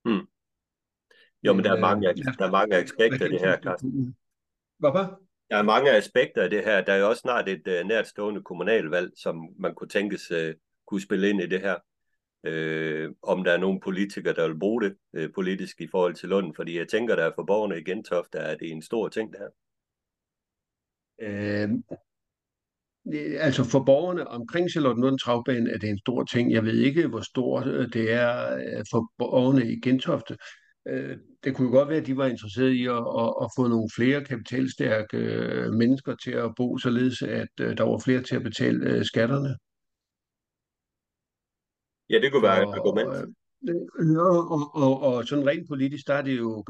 Hmm. 0.05 0.27
Jo, 1.43 1.53
men, 1.53 1.63
der 1.63 1.73
er 1.73 1.79
mange, 1.79 2.09
øh, 2.09 2.15
der 2.39 2.47
er 2.47 2.51
mange 2.51 2.75
aspekter 2.75 3.25
af 3.25 3.29
det 3.29 3.39
her, 3.39 3.57
Carsten. 3.57 4.15
Hvorfor? 4.79 5.26
Der 5.49 5.57
er 5.57 5.63
mange 5.63 5.91
aspekter 5.91 6.43
af 6.43 6.49
det 6.49 6.63
her. 6.63 6.81
Der 6.81 6.93
er 6.93 6.97
jo 6.97 7.09
også 7.09 7.19
snart 7.19 7.49
et 7.49 7.67
uh, 7.67 7.87
nærtstående 7.87 8.43
kommunalvalg, 8.43 9.11
som 9.15 9.55
man 9.59 9.75
kunne 9.75 9.89
tænkes 9.89 10.31
uh, 10.31 10.37
kunne 10.87 11.01
spille 11.01 11.29
ind 11.29 11.41
i 11.41 11.47
det 11.47 11.61
her. 11.61 11.75
Uh, 12.47 13.13
om 13.21 13.43
der 13.43 13.51
er 13.51 13.57
nogle 13.57 13.79
politikere, 13.79 14.33
der 14.33 14.47
vil 14.47 14.59
bruge 14.59 14.81
det 14.81 14.97
uh, 15.17 15.33
politisk 15.35 15.81
i 15.81 15.87
forhold 15.91 16.15
til 16.15 16.29
Lund, 16.29 16.55
fordi 16.55 16.77
jeg 16.77 16.87
tænker, 16.87 17.15
der 17.15 17.31
for 17.35 17.43
borgerne 17.43 17.79
i 17.79 17.83
Gentofte 17.83 18.37
er 18.37 18.55
det 18.55 18.71
en 18.71 18.81
stor 18.81 19.07
ting, 19.07 19.31
det 19.31 19.39
her. 19.39 19.49
Øh, 21.21 21.69
altså 23.39 23.63
for 23.63 23.83
borgerne 23.83 24.27
omkring 24.27 24.69
Charlottenlund 24.69 25.19
Travbane 25.19 25.71
er 25.71 25.77
det 25.77 25.89
en 25.89 25.99
stor 25.99 26.23
ting. 26.23 26.51
Jeg 26.51 26.63
ved 26.63 26.77
ikke, 26.77 27.07
hvor 27.07 27.21
stor 27.21 27.61
det 27.93 28.11
er 28.11 28.83
for 28.91 29.11
borgerne 29.17 29.71
i 29.71 29.79
Gentofte. 29.79 30.37
Øh, 30.87 31.17
det 31.43 31.55
kunne 31.55 31.67
jo 31.67 31.73
godt 31.73 31.89
være, 31.89 31.97
at 31.97 32.07
de 32.07 32.17
var 32.17 32.25
interesserede 32.25 32.75
i 32.75 32.85
at, 32.85 33.03
at, 33.23 33.33
at 33.43 33.49
få 33.57 33.67
nogle 33.67 33.89
flere 33.95 34.23
kapitalstærke 34.23 35.17
øh, 35.17 35.73
mennesker 35.73 36.15
til 36.15 36.31
at 36.31 36.51
bo, 36.57 36.77
således 36.77 37.21
at 37.21 37.53
øh, 37.61 37.77
der 37.77 37.83
var 37.83 38.01
flere 38.05 38.21
til 38.21 38.35
at 38.35 38.43
betale 38.43 39.05
skatterne. 39.05 39.55
Ja, 42.09 42.19
det 42.19 42.31
kunne 42.31 42.43
være 42.43 42.63
et 42.63 42.75
argument. 42.79 43.35
Og, 44.19 44.51
og, 44.51 44.75
og, 44.75 45.01
og 45.01 45.27
sådan 45.27 45.47
rent 45.47 45.67
politisk, 45.67 46.07
der 46.07 46.13
er 46.13 46.21
det 46.21 46.37
jo, 46.37 46.63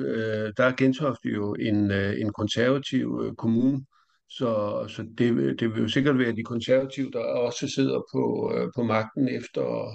der 0.57 0.63
er 0.63 0.75
Gentofte 0.77 1.29
jo 1.29 1.53
en, 1.53 1.91
en 1.91 2.33
konservativ 2.33 3.35
kommune, 3.37 3.85
så, 4.29 4.49
så 4.87 5.03
det, 5.17 5.59
det 5.59 5.73
vil 5.73 5.81
jo 5.81 5.87
sikkert 5.87 6.17
være 6.17 6.35
de 6.35 6.43
konservative, 6.43 7.11
der 7.11 7.19
også 7.19 7.67
sidder 7.67 7.99
på, 8.13 8.53
på 8.75 8.83
magten 8.83 9.27
efter, 9.27 9.89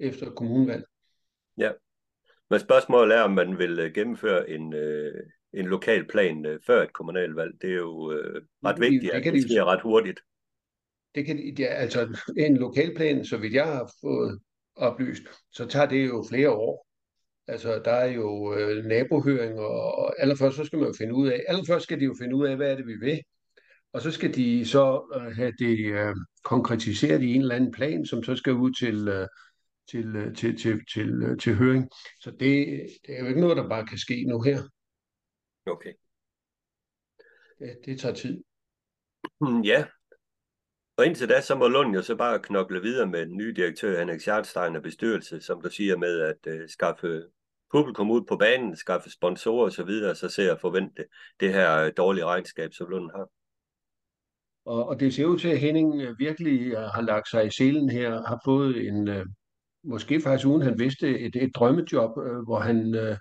efter 0.00 0.30
kommunvalg. 0.30 0.84
Ja, 1.58 1.70
men 2.50 2.60
spørgsmålet 2.60 3.16
er, 3.16 3.22
om 3.22 3.30
man 3.30 3.58
vil 3.58 3.78
øh, 3.78 3.92
gennemføre 3.94 4.50
en, 4.50 4.74
øh, 4.74 5.14
en 5.54 5.66
lokal 5.66 6.06
plan 6.06 6.46
øh, 6.46 6.60
før 6.66 6.82
et 6.82 6.92
kommunalvalg. 6.92 7.52
Det 7.62 7.70
er 7.70 7.76
jo 7.76 8.12
øh, 8.12 8.42
ret 8.64 8.80
vigtigt, 8.80 9.02
det, 9.02 9.24
det 9.24 9.28
at 9.28 9.34
det 9.34 9.42
sker 9.42 9.64
ret 9.64 9.82
hurtigt. 9.82 10.20
Det 11.14 11.26
kan, 11.26 11.54
ja, 11.58 11.66
altså 11.66 12.18
en 12.36 12.56
lokalplan, 12.56 13.24
så 13.24 13.36
vidt 13.36 13.54
jeg 13.54 13.66
har 13.66 13.92
fået 14.00 14.40
oplyst, 14.76 15.22
så 15.52 15.66
tager 15.66 15.86
det 15.86 16.06
jo 16.06 16.24
flere 16.28 16.50
år. 16.50 16.86
Altså, 17.48 17.82
der 17.84 17.90
er 17.90 18.12
jo 18.12 18.54
øh, 18.54 18.84
nabohøring, 18.84 19.58
og 19.58 20.20
allerførst 20.22 20.56
så 20.56 20.64
skal 20.64 20.78
man 20.78 20.88
jo 20.88 20.94
finde 20.98 21.14
ud 21.14 21.28
af, 21.28 21.44
allerførst 21.48 21.82
skal 21.82 22.00
de 22.00 22.04
jo 22.04 22.14
finde 22.20 22.36
ud 22.36 22.46
af, 22.46 22.56
hvad 22.56 22.70
er 22.70 22.76
det, 22.76 22.86
vi 22.86 22.94
vil. 23.00 23.20
Og 23.92 24.02
så 24.02 24.10
skal 24.10 24.34
de 24.34 24.66
så 24.66 25.14
øh, 25.16 25.36
have 25.36 25.52
det 25.58 25.78
øh, 25.78 26.14
konkretiseret 26.44 27.22
i 27.22 27.34
en 27.34 27.40
eller 27.40 27.54
anden 27.54 27.72
plan, 27.72 28.06
som 28.06 28.22
så 28.22 28.36
skal 28.36 28.52
ud 28.52 28.70
til, 28.70 29.08
øh, 29.08 29.26
til, 29.90 30.16
øh, 30.16 30.34
til, 30.34 30.58
til, 30.58 30.80
til, 30.94 31.22
øh, 31.22 31.38
til 31.38 31.54
høring. 31.54 31.90
Så 32.20 32.30
det, 32.30 32.66
det 33.06 33.16
er 33.16 33.20
jo 33.20 33.26
ikke 33.26 33.40
noget, 33.40 33.56
der 33.56 33.68
bare 33.68 33.86
kan 33.86 33.98
ske 33.98 34.24
nu 34.24 34.42
her. 34.42 34.62
Okay. 35.66 35.92
Det, 37.58 37.78
det 37.84 38.00
tager 38.00 38.14
tid. 38.14 38.44
Mm, 39.40 39.60
ja. 39.60 39.86
Og 40.96 41.06
indtil 41.06 41.28
da, 41.28 41.40
så 41.40 41.54
må 41.54 41.68
Lund 41.68 41.94
jo 41.94 42.02
så 42.02 42.16
bare 42.16 42.42
knokle 42.42 42.82
videre 42.82 43.06
med 43.06 43.26
den 43.26 43.36
nye 43.36 43.54
direktør, 43.54 43.98
Henrik 43.98 44.20
Schartstein 44.20 44.76
og 44.76 44.82
bestyrelse, 44.82 45.40
som 45.40 45.62
du 45.62 45.70
siger 45.70 45.96
med 45.96 46.20
at 46.20 46.54
uh, 46.54 46.68
skaffe 46.68 47.22
publikum 47.70 48.10
ud 48.10 48.24
på 48.28 48.36
banen, 48.36 48.76
skaffe 48.76 49.10
sponsorer 49.10 49.66
osv., 49.66 49.88
så, 49.88 50.14
så 50.14 50.28
ser 50.28 50.44
jeg 50.44 50.60
forvente 50.60 51.04
det 51.40 51.52
her 51.52 51.90
dårlige 51.90 52.24
regnskab, 52.24 52.72
som 52.72 52.88
Lund 52.88 53.10
har. 53.10 53.28
Og, 54.64 54.88
og 54.88 55.00
det 55.00 55.14
ser 55.14 55.24
ud 55.24 55.38
til, 55.38 55.48
at 55.48 55.60
Henning 55.60 56.18
virkelig 56.18 56.78
har 56.78 57.00
lagt 57.00 57.28
sig 57.30 57.46
i 57.46 57.50
selen 57.50 57.90
her, 57.90 58.10
har 58.10 58.40
fået 58.44 58.88
en, 58.88 59.08
måske 59.86 60.20
faktisk 60.20 60.48
uden 60.48 60.62
han 60.62 60.78
vidste, 60.78 61.20
et, 61.20 61.36
et 61.36 61.50
drømmejob, 61.54 62.18
øh, 62.18 62.44
hvor 62.44 62.58
han 62.58 62.94
øh, 62.94 63.16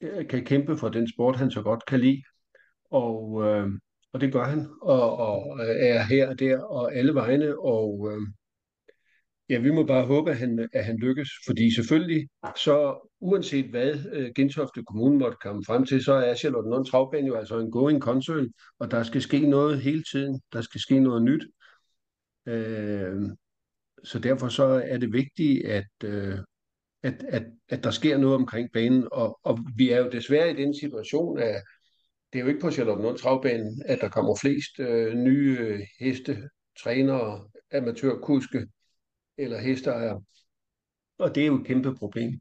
øh, 0.00 0.28
kan 0.28 0.44
kæmpe 0.44 0.76
for 0.76 0.88
den 0.88 1.08
sport, 1.12 1.36
han 1.36 1.50
så 1.50 1.62
godt 1.62 1.86
kan 1.86 2.00
lide. 2.00 2.22
Og, 2.90 3.44
øh, 3.44 3.68
og 4.12 4.20
det 4.20 4.32
gør 4.32 4.44
han, 4.44 4.66
og, 4.82 5.16
og 5.16 5.58
øh, 5.60 5.86
er 5.86 6.02
her 6.02 6.28
og 6.28 6.38
der 6.38 6.62
og 6.62 6.94
alle 6.94 7.14
vegne, 7.14 7.58
og 7.58 8.10
øh, 8.12 8.22
ja, 9.48 9.58
vi 9.58 9.70
må 9.70 9.86
bare 9.86 10.06
håbe, 10.06 10.30
at 10.30 10.36
han, 10.36 10.68
at 10.72 10.84
han 10.84 10.96
lykkes, 10.98 11.28
fordi 11.46 11.74
selvfølgelig, 11.74 12.28
så 12.56 13.08
uanset 13.20 13.70
hvad 13.70 13.94
øh, 14.12 14.30
Gentofte 14.36 14.82
Kommune 14.82 15.18
måtte 15.18 15.38
komme 15.42 15.64
frem 15.64 15.84
til, 15.84 16.04
så 16.04 16.12
er 16.12 16.34
Charlotte 16.34 16.70
Lund 16.70 16.86
Travbane 16.86 17.26
jo 17.26 17.34
altså 17.34 17.58
en 17.58 17.70
going 17.70 18.02
concern, 18.02 18.48
og 18.78 18.90
der 18.90 19.02
skal 19.02 19.22
ske 19.22 19.40
noget 19.46 19.80
hele 19.80 20.02
tiden, 20.12 20.40
der 20.52 20.60
skal 20.60 20.80
ske 20.80 21.00
noget 21.00 21.22
nyt. 21.22 21.44
Øh, 22.46 23.22
så 24.04 24.18
derfor 24.18 24.48
så 24.48 24.64
er 24.64 24.98
det 24.98 25.12
vigtigt, 25.12 25.66
at, 25.66 26.04
øh, 26.04 26.38
at, 27.02 27.24
at, 27.28 27.42
at 27.68 27.84
der 27.84 27.90
sker 27.90 28.18
noget 28.18 28.36
omkring 28.36 28.72
banen, 28.72 29.08
og, 29.12 29.38
og 29.42 29.58
vi 29.76 29.90
er 29.90 29.98
jo 29.98 30.10
desværre 30.10 30.50
i 30.50 30.56
den 30.56 30.74
situation, 30.74 31.38
at 31.38 31.62
det 32.32 32.38
er 32.38 32.42
jo 32.42 32.48
ikke 32.48 32.60
på 32.60 32.70
Charlottenlund 32.70 33.18
Travbanen, 33.18 33.82
at 33.86 33.98
der 34.00 34.08
kommer 34.08 34.36
flest 34.40 34.80
øh, 34.80 35.14
nye 35.14 35.56
øh, 35.60 35.80
heste, 36.00 36.48
trænere, 36.78 37.48
amatørkuske 37.72 38.66
eller 39.38 39.58
hesteejere. 39.58 40.22
Og 41.18 41.34
det 41.34 41.42
er 41.42 41.46
jo 41.46 41.60
et 41.60 41.66
kæmpe 41.66 41.94
problem. 41.94 42.40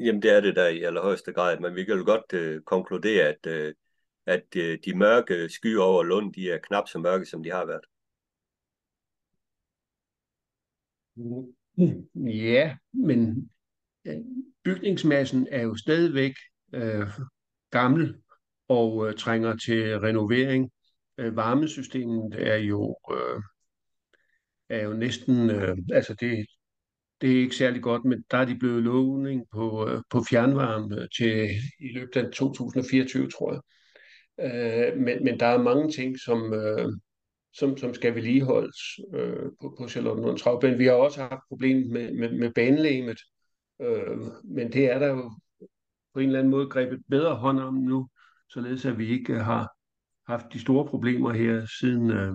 Jamen 0.00 0.22
det 0.22 0.30
er 0.30 0.40
det 0.40 0.56
der 0.56 0.68
i 0.68 0.82
allerhøjeste 0.82 1.32
grad, 1.32 1.60
men 1.60 1.74
vi 1.74 1.84
kan 1.84 1.98
jo 1.98 2.04
godt 2.04 2.32
øh, 2.32 2.62
konkludere, 2.62 3.28
at, 3.28 3.46
øh, 3.46 3.74
at 4.26 4.56
øh, 4.56 4.78
de 4.84 4.98
mørke 4.98 5.48
skyer 5.48 5.82
over 5.82 6.02
Lund, 6.02 6.34
de 6.34 6.50
er 6.50 6.58
knap 6.58 6.88
så 6.88 6.98
mørke, 6.98 7.26
som 7.26 7.42
de 7.42 7.50
har 7.50 7.66
været. 7.66 7.84
Ja, 12.14 12.76
men 12.92 13.50
bygningsmassen 14.64 15.48
er 15.50 15.62
jo 15.62 15.76
stadigvæk 15.76 16.32
øh, 16.74 17.06
gammel 17.70 18.14
og 18.68 19.08
øh, 19.08 19.14
trænger 19.14 19.56
til 19.56 19.98
renovering. 19.98 20.70
Øh, 21.18 21.36
varmesystemet 21.36 22.34
er 22.34 22.56
jo 22.56 22.96
øh, 23.12 23.42
er 24.68 24.82
jo 24.82 24.92
næsten, 24.92 25.50
øh, 25.50 25.76
altså 25.92 26.14
det, 26.20 26.46
det 27.20 27.32
er 27.32 27.40
ikke 27.40 27.56
særlig 27.56 27.82
godt, 27.82 28.04
men 28.04 28.24
der 28.30 28.38
er 28.38 28.44
de 28.44 28.58
blevet 28.58 28.82
lovning 28.82 29.44
på, 29.52 29.88
øh, 29.88 30.02
på 30.10 30.22
fjernvarme 30.30 31.08
til 31.16 31.48
i 31.80 31.92
løbet 31.94 32.16
af 32.16 32.32
2024, 32.32 33.30
tror 33.30 33.52
jeg. 33.52 33.62
Øh, 34.40 34.96
men, 34.98 35.24
men 35.24 35.40
der 35.40 35.46
er 35.46 35.62
mange 35.62 35.92
ting, 35.92 36.18
som, 36.20 36.52
øh, 36.52 36.88
som, 37.58 37.76
som 37.76 37.94
skal 37.94 38.14
vedligeholdes 38.14 39.00
øh, 39.14 39.50
på, 39.60 39.74
på 39.78 39.88
Charlottenlund 39.88 40.38
Travbane. 40.38 40.78
Vi 40.78 40.84
har 40.84 40.92
også 40.92 41.20
haft 41.20 41.42
problemer 41.48 41.92
med, 41.92 42.12
med, 42.12 42.38
med 42.38 42.52
banelæmet, 42.54 43.20
øh, 43.80 44.18
men 44.44 44.72
det 44.72 44.90
er 44.90 44.98
der 44.98 45.08
jo 45.08 45.30
på 46.14 46.20
en 46.20 46.26
eller 46.26 46.38
anden 46.38 46.50
måde 46.50 46.70
grebet 46.70 47.02
bedre 47.10 47.34
hånd 47.34 47.58
om 47.58 47.74
nu, 47.74 48.08
således 48.50 48.84
at 48.84 48.98
vi 48.98 49.08
ikke 49.08 49.32
øh, 49.32 49.40
har 49.40 49.76
haft 50.26 50.46
de 50.52 50.60
store 50.60 50.86
problemer 50.86 51.32
her 51.32 51.66
siden, 51.80 52.10
øh, 52.10 52.34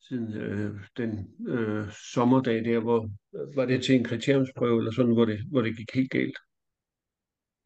siden 0.00 0.34
øh, 0.34 0.74
den 0.96 1.34
øh, 1.48 1.92
sommerdag 2.12 2.64
der, 2.64 2.80
hvor 2.80 3.10
øh, 3.34 3.56
var 3.56 3.64
det 3.64 3.84
til 3.84 3.94
en 3.94 4.04
kriteriumsprøve 4.04 4.78
eller 4.78 4.92
sådan, 4.92 5.12
hvor 5.12 5.24
det, 5.24 5.40
hvor 5.50 5.62
det 5.62 5.76
gik 5.76 5.94
helt 5.94 6.10
galt. 6.10 6.36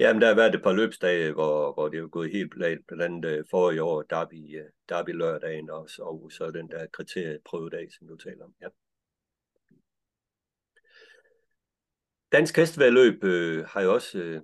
Jamen, 0.01 0.23
der 0.23 0.29
har 0.29 0.35
været 0.35 0.55
et 0.55 0.63
par 0.63 0.73
løbsdage, 0.73 1.33
hvor, 1.33 1.73
hvor 1.73 1.89
det 1.89 1.99
er 1.99 2.07
gået 2.07 2.31
helt 2.33 2.51
blandt, 2.51 2.87
blandt 2.87 3.03
andet 3.27 3.47
for 3.51 3.71
i 3.71 3.79
år, 3.79 4.03
Derby, 4.03 4.59
øh, 4.59 4.65
Derby 4.89 5.11
lørdagen 5.11 5.71
også, 5.71 6.03
og 6.03 6.31
så 6.33 6.51
den 6.51 6.71
der 6.71 6.87
kriterieprøvedag, 6.87 7.89
som 7.99 8.09
du 8.09 8.17
taler 8.17 8.45
om. 8.45 8.55
Ja. 8.63 8.69
Dansk 12.33 12.57
Hestevedløb 12.57 13.25
øh, 13.25 13.65
har 13.65 13.83
jo 13.83 13.95
også 13.95 14.19
øh, 14.19 14.43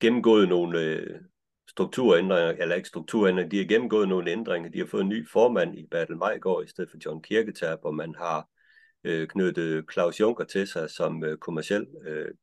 gennemgået 0.00 0.48
nogle 0.48 0.80
øh, 0.80 1.20
strukturændringer, 1.68 2.62
eller 2.62 2.74
ikke 2.74 2.88
strukturændringer, 2.88 3.50
de 3.50 3.58
har 3.58 3.64
gennemgået 3.64 4.08
nogle 4.08 4.30
ændringer. 4.30 4.70
De 4.70 4.78
har 4.78 4.86
fået 4.86 5.02
en 5.02 5.08
ny 5.08 5.28
formand 5.28 5.78
i 5.78 5.86
Bertel 5.90 6.16
Majgaard 6.16 6.64
i 6.64 6.68
stedet 6.68 6.90
for 6.90 6.98
John 7.04 7.22
Kirketab, 7.22 7.78
og 7.82 7.94
man 7.94 8.14
har 8.14 8.48
øh, 9.04 9.28
knyttet 9.28 9.84
Claus 9.92 10.20
Juncker 10.20 10.44
til 10.44 10.66
sig 10.66 10.90
som 10.90 11.24
øh, 11.24 11.38
kommersiel 11.38 11.86
øh, 12.06 12.34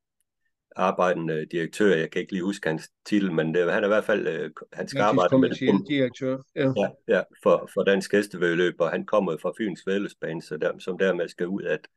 arbejdende 0.78 1.46
direktør. 1.46 1.96
Jeg 1.96 2.12
kan 2.12 2.22
ikke 2.22 2.34
lige 2.34 2.44
huske 2.44 2.70
hans 2.70 2.90
titel, 3.06 3.32
men 3.32 3.54
det, 3.54 3.72
han 3.74 3.84
er 3.84 3.88
i 3.88 3.90
hvert 3.90 4.06
fald, 4.06 4.28
øh, 4.28 4.52
han 4.74 4.88
skal 4.88 5.02
arbejde 5.02 5.38
med 5.38 5.50
det. 5.50 5.88
direktør, 5.88 6.38
ja. 6.56 6.74
ja, 6.78 6.90
ja 7.08 7.22
for, 7.44 7.70
for 7.74 7.84
dansk 7.84 8.12
hestevedløb, 8.12 8.76
og 8.80 8.92
han 8.92 9.06
kommer 9.06 9.38
fra 9.42 9.52
Fyns 9.58 9.88
Vædløbsbane, 9.88 10.42
så 10.42 10.58
der, 10.58 10.80
som 10.80 10.98
dermed 10.98 11.28
skal 11.28 11.48
ud 11.48 11.64
at 11.64 11.88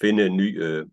finde 0.00 0.26
en 0.26 0.36
ny 0.36 0.62
øh, 0.62 0.86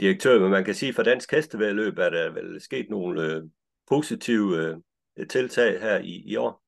direktør. 0.00 0.40
Men 0.40 0.50
man 0.50 0.64
kan 0.64 0.74
sige, 0.74 0.92
for 0.92 1.02
dansk 1.02 1.32
hestevedløb 1.32 1.98
er 1.98 2.10
der 2.10 2.30
vel 2.30 2.60
sket 2.60 2.86
nogle 2.90 3.22
øh, 3.22 3.42
positive 3.88 4.76
øh, 5.16 5.28
tiltag 5.28 5.80
her 5.80 5.98
i, 5.98 6.22
i 6.26 6.36
år. 6.36 6.62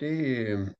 Det, 0.00 0.74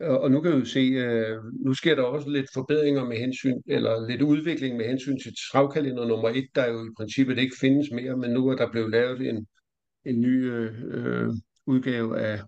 og 0.00 0.30
nu 0.30 0.40
kan 0.40 0.60
vi 0.60 0.66
se, 0.66 0.80
øh, 0.80 1.44
nu 1.64 1.74
sker 1.74 1.94
der 1.94 2.02
også 2.02 2.30
lidt 2.30 2.46
forbedringer 2.54 3.04
med 3.04 3.16
hensyn, 3.16 3.60
eller 3.66 4.08
lidt 4.08 4.22
udvikling 4.22 4.76
med 4.76 4.86
hensyn 4.86 5.18
til 5.18 5.32
travkalender 5.52 6.06
nummer 6.06 6.28
et, 6.28 6.48
der 6.54 6.66
jo 6.70 6.84
i 6.84 6.94
princippet 6.96 7.38
ikke 7.38 7.56
findes 7.60 7.90
mere, 7.90 8.16
men 8.16 8.30
nu 8.30 8.48
er 8.48 8.56
der 8.56 8.70
blevet 8.70 8.90
lavet 8.90 9.28
en, 9.28 9.46
en 10.04 10.20
ny 10.20 10.50
øh, 10.52 10.74
øh 10.84 11.28
udgave 11.66 12.20
af, 12.20 12.42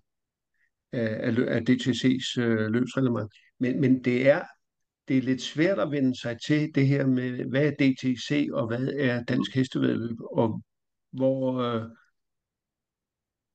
af, 0.91 1.35
af 1.47 1.61
DTC's 1.69 2.41
øh, 2.41 2.71
løbsreglement. 2.71 3.33
Men, 3.59 3.81
men 3.81 4.03
det 4.03 4.29
er 4.29 4.41
det 5.07 5.17
er 5.17 5.21
lidt 5.21 5.41
svært 5.41 5.79
at 5.79 5.91
vende 5.91 6.19
sig 6.19 6.37
til 6.47 6.75
det 6.75 6.87
her 6.87 7.05
med, 7.05 7.45
hvad 7.49 7.65
er 7.65 7.71
DTC, 7.71 8.49
og 8.53 8.67
hvad 8.67 8.87
er 8.87 9.23
dansk 9.23 9.55
hestevedløb, 9.55 10.17
og 10.21 10.61
hvor, 11.11 11.57
øh, 11.57 11.83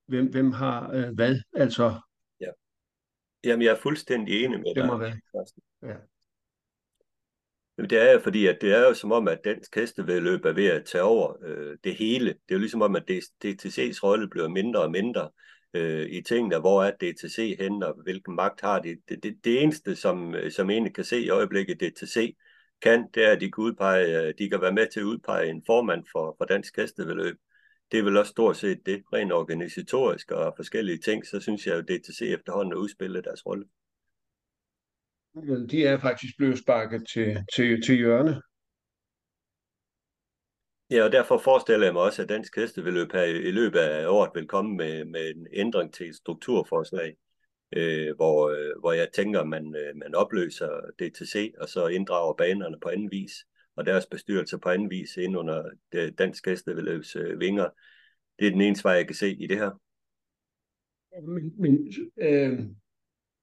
hvem, 0.06 0.26
hvem 0.26 0.52
har 0.52 0.90
øh, 0.90 1.14
hvad, 1.14 1.36
altså 1.54 2.00
Jamen, 3.46 3.62
jeg 3.62 3.72
er 3.72 3.80
fuldstændig 3.82 4.44
enig 4.44 4.58
med 4.58 4.74
dig. 4.74 4.82
Det 4.82 4.86
må 4.86 4.96
være. 4.96 5.16
Ja. 5.82 5.94
Det 7.78 7.92
er 7.92 8.12
jo 8.12 8.20
fordi, 8.20 8.46
at 8.46 8.58
det 8.60 8.72
er 8.72 8.80
jo 8.80 8.94
som 8.94 9.12
om, 9.12 9.28
at 9.28 9.44
dansk 9.44 9.74
hestevedløb 9.74 10.44
er 10.44 10.52
ved 10.52 10.66
at 10.66 10.84
tage 10.84 11.04
over 11.04 11.36
øh, 11.44 11.76
det 11.84 11.94
hele. 11.94 12.26
Det 12.26 12.48
er 12.48 12.54
jo 12.54 12.58
ligesom 12.58 12.82
om, 12.82 12.96
at 12.96 13.10
DTC's 13.44 14.02
rolle 14.02 14.28
bliver 14.30 14.48
mindre 14.48 14.80
og 14.80 14.90
mindre 14.90 15.30
øh, 15.74 16.06
i 16.06 16.22
tingene. 16.22 16.58
Hvor 16.58 16.84
er 16.84 16.90
DTC 16.90 17.56
hen, 17.60 17.82
og 17.82 17.94
hvilken 18.02 18.34
magt 18.34 18.60
har 18.60 18.80
de? 18.80 18.96
Det, 19.08 19.22
det, 19.22 19.36
det 19.44 19.62
eneste, 19.62 19.96
som, 19.96 20.34
som 20.50 20.70
egentlig 20.70 20.94
kan 20.94 21.04
se 21.04 21.20
i 21.20 21.28
øjeblikket, 21.28 21.80
DTC 21.80 22.36
kan, 22.82 23.08
det 23.14 23.24
er, 23.24 23.32
at 23.32 23.40
de 23.40 23.52
kan, 23.52 23.64
udpege, 23.64 24.32
de 24.32 24.50
kan 24.50 24.60
være 24.60 24.72
med 24.72 24.86
til 24.92 25.00
at 25.00 25.04
udpege 25.04 25.50
en 25.50 25.62
formand 25.66 26.04
for, 26.12 26.34
for 26.38 26.44
dansk 26.44 26.76
hestevedløb 26.76 27.36
det 27.92 27.98
er 27.98 28.04
vel 28.04 28.16
også 28.16 28.30
stort 28.30 28.56
set 28.56 28.86
det, 28.86 29.02
rent 29.12 29.32
organisatorisk 29.32 30.30
og 30.30 30.52
forskellige 30.56 30.98
ting, 30.98 31.26
så 31.26 31.40
synes 31.40 31.66
jeg 31.66 31.74
jo, 31.74 31.78
at 31.78 31.88
DTC 31.88 32.22
efterhånden 32.22 32.72
har 32.72 32.78
udspillet 32.78 33.24
deres 33.24 33.46
rolle. 33.46 33.66
De 35.70 35.84
er 35.84 35.98
faktisk 35.98 36.36
blevet 36.36 36.58
sparket 36.58 37.08
til, 37.08 37.36
til, 37.54 37.82
til 37.82 37.96
hjørne. 37.96 38.42
Ja, 40.90 41.04
og 41.04 41.12
derfor 41.12 41.38
forestiller 41.38 41.86
jeg 41.86 41.92
mig 41.92 42.02
også, 42.02 42.22
at 42.22 42.28
dansk 42.28 42.56
hestevedløb 42.56 43.12
her 43.12 43.22
i 43.22 43.50
løbet 43.50 43.78
af 43.78 44.06
året 44.08 44.30
vil 44.34 44.48
komme 44.48 44.76
med, 44.76 45.04
med 45.04 45.30
en 45.34 45.46
ændring 45.52 45.94
til 45.94 46.08
et 46.08 46.16
strukturforslag, 46.16 47.16
øh, 47.76 48.16
hvor, 48.16 48.48
øh, 48.48 48.80
hvor 48.80 48.92
jeg 48.92 49.08
tænker, 49.14 49.40
at 49.40 49.48
man, 49.48 49.74
øh, 49.76 49.96
man 49.96 50.14
opløser 50.14 50.70
DTC, 50.98 51.54
og 51.60 51.68
så 51.68 51.86
inddrager 51.86 52.34
banerne 52.34 52.76
på 52.82 52.88
anden 52.88 53.10
vis 53.10 53.32
og 53.76 53.86
deres 53.86 54.06
bestyrelse 54.06 54.58
på 54.58 54.68
anden 54.68 54.90
vis 54.90 55.16
ind 55.16 55.36
under 55.36 55.70
det 55.92 56.18
dansk 56.18 56.46
hestevedløbs 56.46 57.16
øh, 57.16 57.40
vinger. 57.40 57.68
Det 58.38 58.46
er 58.46 58.50
den 58.50 58.60
eneste 58.60 58.84
vej, 58.84 58.92
jeg 58.92 59.06
kan 59.06 59.16
se 59.16 59.32
i 59.34 59.46
det 59.46 59.56
her. 59.56 59.70
Men, 61.22 61.52
men 61.60 61.92
øh, 62.20 62.52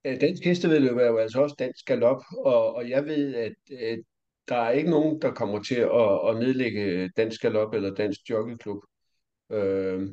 øh 0.06 0.22
dansk 0.22 0.44
hestevedløb 0.44 0.98
er 0.98 1.08
jo 1.08 1.18
altså 1.18 1.42
også 1.42 1.56
dansk 1.60 1.86
galop, 1.86 2.22
og, 2.38 2.76
og 2.76 2.90
jeg 2.90 3.06
ved, 3.06 3.36
at 3.36 3.56
at 3.80 4.00
der 4.48 4.56
er 4.56 4.72
ikke 4.72 4.90
nogen, 4.90 5.22
der 5.22 5.32
kommer 5.32 5.64
til 5.64 5.76
at, 5.76 6.30
at 6.30 6.40
nedlægge 6.40 7.10
dansk 7.18 7.42
galop 7.42 7.74
eller 7.74 7.94
dansk 7.94 8.20
jockeyklub. 8.30 8.84
Øh, 9.52 10.10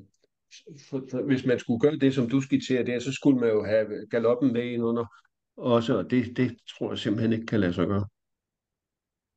for, 0.91 1.07
for, 1.11 1.23
hvis 1.23 1.47
man 1.47 1.59
skulle 1.59 1.81
gøre 1.81 1.97
det, 1.97 2.15
som 2.15 2.29
du 2.29 2.41
skitserer 2.41 2.83
der, 2.83 2.99
så 2.99 3.13
skulle 3.13 3.41
man 3.41 3.49
jo 3.49 3.65
have 3.65 4.07
galoppen 4.11 4.53
med 4.53 4.65
ind 4.65 4.83
under 4.83 5.07
også, 5.57 5.99
og 5.99 6.11
det, 6.11 6.37
det 6.37 6.57
tror 6.69 6.91
jeg 6.91 6.99
simpelthen 6.99 7.33
ikke 7.33 7.47
kan 7.47 7.61
lade 7.61 7.73
sig 7.73 7.87
gøre. 7.87 8.07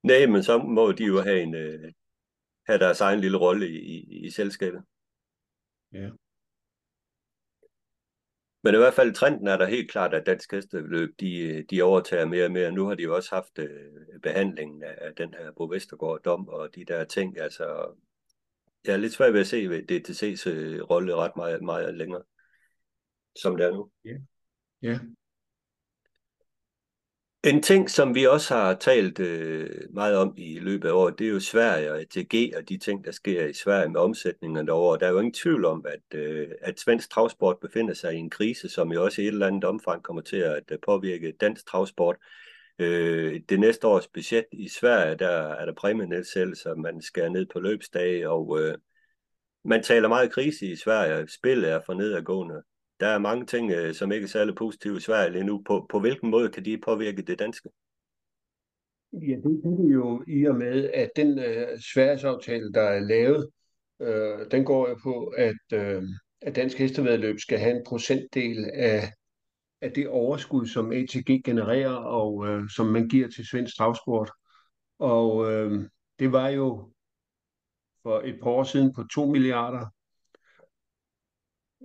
Nej, 0.04 0.26
men 0.26 0.44
så 0.44 0.58
må 0.58 0.92
de 0.92 1.04
jo 1.06 1.22
have, 1.22 1.42
en, 1.42 1.56
øh, 1.56 1.94
have 2.66 2.80
deres 2.80 3.02
egen 3.02 3.20
lille 3.20 3.38
rolle 3.38 3.70
i, 3.70 3.78
i, 3.78 4.26
i 4.26 4.30
selskabet. 4.30 4.84
Ja. 5.92 6.10
Men 8.64 8.76
i 8.76 8.78
hvert 8.78 8.94
fald 8.94 9.14
trenden 9.14 9.48
er 9.48 9.58
der 9.58 9.66
helt 9.66 9.92
klart, 9.92 10.14
at 10.14 10.26
dansk 10.26 10.52
hesteløb, 10.52 11.20
de, 11.20 11.66
de 11.70 11.82
overtager 11.82 12.26
mere 12.26 12.46
og 12.46 12.52
mere. 12.52 12.72
Nu 12.72 12.88
har 12.88 12.96
de 12.96 13.04
jo 13.04 13.16
også 13.16 13.36
haft 13.36 13.60
øh, 13.60 13.92
behandlingen 14.24 14.84
af 14.84 15.16
den 15.16 15.34
her 15.34 15.52
Bo 15.52 15.66
Vestergaard-dom 15.66 16.48
og 16.48 16.76
de 16.76 16.86
der 16.86 17.04
ting. 17.04 17.40
Altså, 17.40 17.96
jeg 18.86 18.94
er 18.94 18.98
lidt 18.98 19.14
svært 19.14 19.34
ved 19.34 19.40
at 19.40 19.48
se 19.48 19.68
DTC's 19.68 20.50
øh, 20.50 20.82
rolle 20.82 21.16
ret 21.16 21.36
meget, 21.36 21.64
meget 21.64 21.96
længere, 21.96 22.24
som 23.36 23.58
det 23.58 23.66
er 23.66 23.72
nu. 23.72 23.92
Ja. 24.06 24.18
ja. 24.82 25.00
En 27.46 27.62
ting, 27.62 27.90
som 27.90 28.16
vi 28.16 28.28
også 28.28 28.54
har 28.54 28.74
talt 28.74 29.20
øh, 29.20 29.70
meget 29.94 30.18
om 30.18 30.34
i 30.38 30.60
løbet 30.60 30.88
af 30.88 30.94
året, 30.94 31.20
det 31.20 31.28
er 31.28 31.32
jo 31.32 31.40
Sverige 31.40 31.92
og 31.92 32.00
ATG 32.00 32.54
og 32.58 32.70
de 32.70 32.78
ting, 32.78 33.06
der 33.06 33.12
sker 33.12 33.46
i 33.46 33.54
Sverige 33.54 33.90
med 33.90 34.00
omsætningerne 34.00 34.68
derovre. 34.68 35.00
Der 35.00 35.06
er 35.06 35.12
jo 35.12 35.20
ingen 35.20 35.34
tvivl 35.34 35.66
om, 35.66 35.86
at, 35.86 36.20
øh, 36.20 36.48
at 36.62 36.80
svensk 36.80 37.10
travsport 37.10 37.58
befinder 37.60 37.94
sig 37.94 38.14
i 38.14 38.18
en 38.18 38.30
krise, 38.30 38.70
som 38.70 38.92
jo 38.92 39.04
også 39.04 39.22
i 39.22 39.26
et 39.26 39.32
eller 39.32 39.48
andet 39.48 39.64
omfang 39.64 40.04
kommer 40.04 40.22
til 40.22 40.38
at 40.38 40.64
øh, 40.72 40.78
påvirke 40.86 41.32
dansk 41.32 41.68
travsport. 41.68 42.16
Øh, 42.80 43.42
det 43.50 43.60
næste 43.60 43.88
års 43.88 44.08
budget 44.08 44.46
i 44.52 44.70
Sverige, 44.70 45.16
der 45.16 45.30
er 45.30 45.66
der 45.66 45.74
præmienedsættelser, 45.74 46.76
man 46.76 47.02
skal 47.02 47.32
ned 47.32 47.46
på 47.54 47.60
løbsdage, 47.60 48.30
og 48.30 48.60
øh, 48.62 48.78
man 49.66 49.84
taler 49.84 50.08
meget 50.08 50.32
krise 50.32 50.66
i 50.66 50.76
Sverige. 50.76 51.28
Spillet 51.28 51.72
er 51.72 51.80
for 51.86 51.94
nedadgående 51.94 52.64
der 53.00 53.08
er 53.08 53.18
mange 53.18 53.46
ting, 53.46 53.72
øh, 53.72 53.94
som 53.94 54.12
ikke 54.12 54.24
er 54.24 54.30
særlig 54.30 54.56
positive 54.56 54.98
i 54.98 55.00
Sverige 55.00 55.32
lige 55.32 55.44
nu. 55.44 55.64
På, 55.66 55.86
på 55.90 56.00
hvilken 56.00 56.30
måde 56.30 56.50
kan 56.50 56.66
de 56.66 56.78
påvirke 56.78 57.22
det 57.22 57.40
danske? 57.40 57.70
Ja, 59.14 59.36
det 59.36 59.62
kan 59.64 59.78
de 59.78 59.94
jo 59.94 60.24
i 60.28 60.46
og 60.46 60.56
med, 60.56 60.90
at 60.94 61.10
den 61.16 61.40
øh, 61.40 61.80
Sverigesaftale, 61.94 62.74
der 62.74 62.82
er 62.82 63.00
lavet, 63.00 63.50
øh, 64.02 64.52
den 64.52 64.66
går 64.66 64.90
jo 64.90 64.98
på, 65.04 65.26
at, 65.26 65.80
øh, 65.80 66.04
at 66.42 66.56
dansk 66.56 66.78
hestevedløb 66.78 67.40
skal 67.40 67.60
have 67.60 67.76
en 67.78 67.84
procentdel 67.88 68.70
af, 68.74 69.12
af 69.82 69.92
det 69.92 70.08
overskud, 70.08 70.66
som 70.68 70.92
ATG 70.92 71.44
genererer, 71.46 71.96
og 71.96 72.48
øh, 72.48 72.70
som 72.70 72.86
man 72.86 73.08
giver 73.08 73.28
til 73.28 73.48
svensk 73.48 73.78
travsport. 73.78 74.32
Og 75.00 75.52
øh, 75.52 75.90
det 76.20 76.32
var 76.32 76.50
jo 76.50 76.94
for 78.04 78.22
et 78.26 78.40
par 78.44 78.50
år 78.50 78.64
siden 78.64 78.94
på 78.94 79.04
2 79.14 79.26
milliarder 79.26 79.86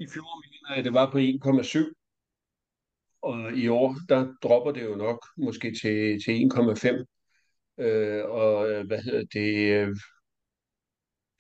i 0.00 0.06
fjor 0.06 0.40
det 0.76 0.94
var 0.94 1.10
på 1.10 1.18
1,7. 1.18 1.92
Og 3.22 3.52
i 3.52 3.68
år, 3.68 3.96
der 4.08 4.34
dropper 4.42 4.72
det 4.72 4.84
jo 4.84 4.94
nok 4.94 5.26
måske 5.36 5.74
til, 5.82 6.20
til 6.24 6.50
1,5. 6.54 7.04
Øh, 7.78 8.24
og 8.24 8.70
øh, 8.70 8.86
hvad 8.86 8.98
hedder 9.02 9.24
det? 9.32 9.72
Øh, 9.72 9.96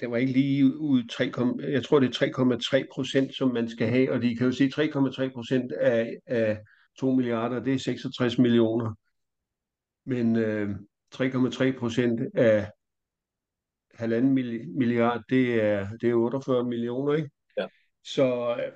det 0.00 0.10
var 0.10 0.16
ikke 0.16 0.32
lige 0.32 0.76
ud 0.78 1.08
3, 1.08 1.32
jeg 1.70 1.84
tror 1.84 2.00
det 2.00 2.22
er 2.22 2.80
3,3 2.80 2.86
procent, 2.94 3.34
som 3.34 3.54
man 3.54 3.68
skal 3.68 3.88
have, 3.88 4.12
og 4.12 4.22
de 4.22 4.36
kan 4.36 4.46
jo 4.46 4.52
sige 4.52 4.72
3,3 4.74 5.32
procent 5.32 5.72
af, 5.72 6.16
af 6.26 6.58
2 6.98 7.14
milliarder, 7.14 7.60
det 7.64 7.74
er 7.74 7.78
66 7.78 8.38
millioner. 8.38 8.94
Men 10.04 10.36
øh, 10.36 10.70
3,3 11.14 11.78
procent 11.78 12.20
af 12.34 12.70
halvanden 13.94 14.34
milliard, 14.78 15.22
det 15.28 15.54
er, 15.54 15.88
det 16.00 16.10
er 16.10 16.14
48 16.14 16.64
millioner, 16.64 17.14
ikke? 17.14 17.30
Så, 18.04 18.56
øh, 18.58 18.72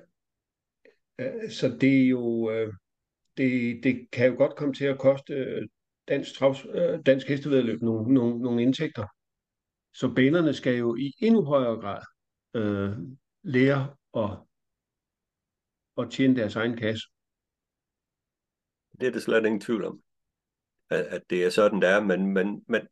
så 1.49 1.77
det 1.81 2.03
er 2.03 2.07
jo, 2.07 2.51
øh, 2.51 2.73
det, 3.37 3.83
det 3.83 4.11
kan 4.11 4.31
jo 4.31 4.37
godt 4.37 4.55
komme 4.55 4.73
til 4.73 4.85
at 4.85 4.99
koste 4.99 5.33
øh, 5.33 5.67
dansk, 6.07 6.33
travs, 6.33 6.65
øh, 6.65 6.99
dansk 7.05 7.27
hestevedløb 7.27 7.81
nogle, 7.81 8.13
nogle, 8.13 8.39
nogle 8.39 8.61
indtægter. 8.61 9.07
Så 9.93 10.13
banerne 10.15 10.53
skal 10.53 10.77
jo 10.77 10.95
i 10.95 11.13
endnu 11.19 11.43
højere 11.43 11.81
grad 11.81 12.01
øh, 12.53 12.97
lære 13.43 13.95
at, 14.17 14.37
at 15.97 16.11
tjene 16.11 16.35
deres 16.35 16.55
egen 16.55 16.77
kasse. 16.77 17.07
Det 18.99 19.07
er 19.07 19.11
det 19.11 19.21
slet 19.21 19.45
ingen 19.45 19.61
tvivl 19.61 19.85
om, 19.85 20.01
at, 20.89 21.05
at 21.05 21.21
det 21.29 21.43
er 21.43 21.49
sådan, 21.49 21.81
der 21.81 21.89
er, 21.89 22.03
men, 22.03 22.33
men, 22.33 22.65
men 22.67 22.87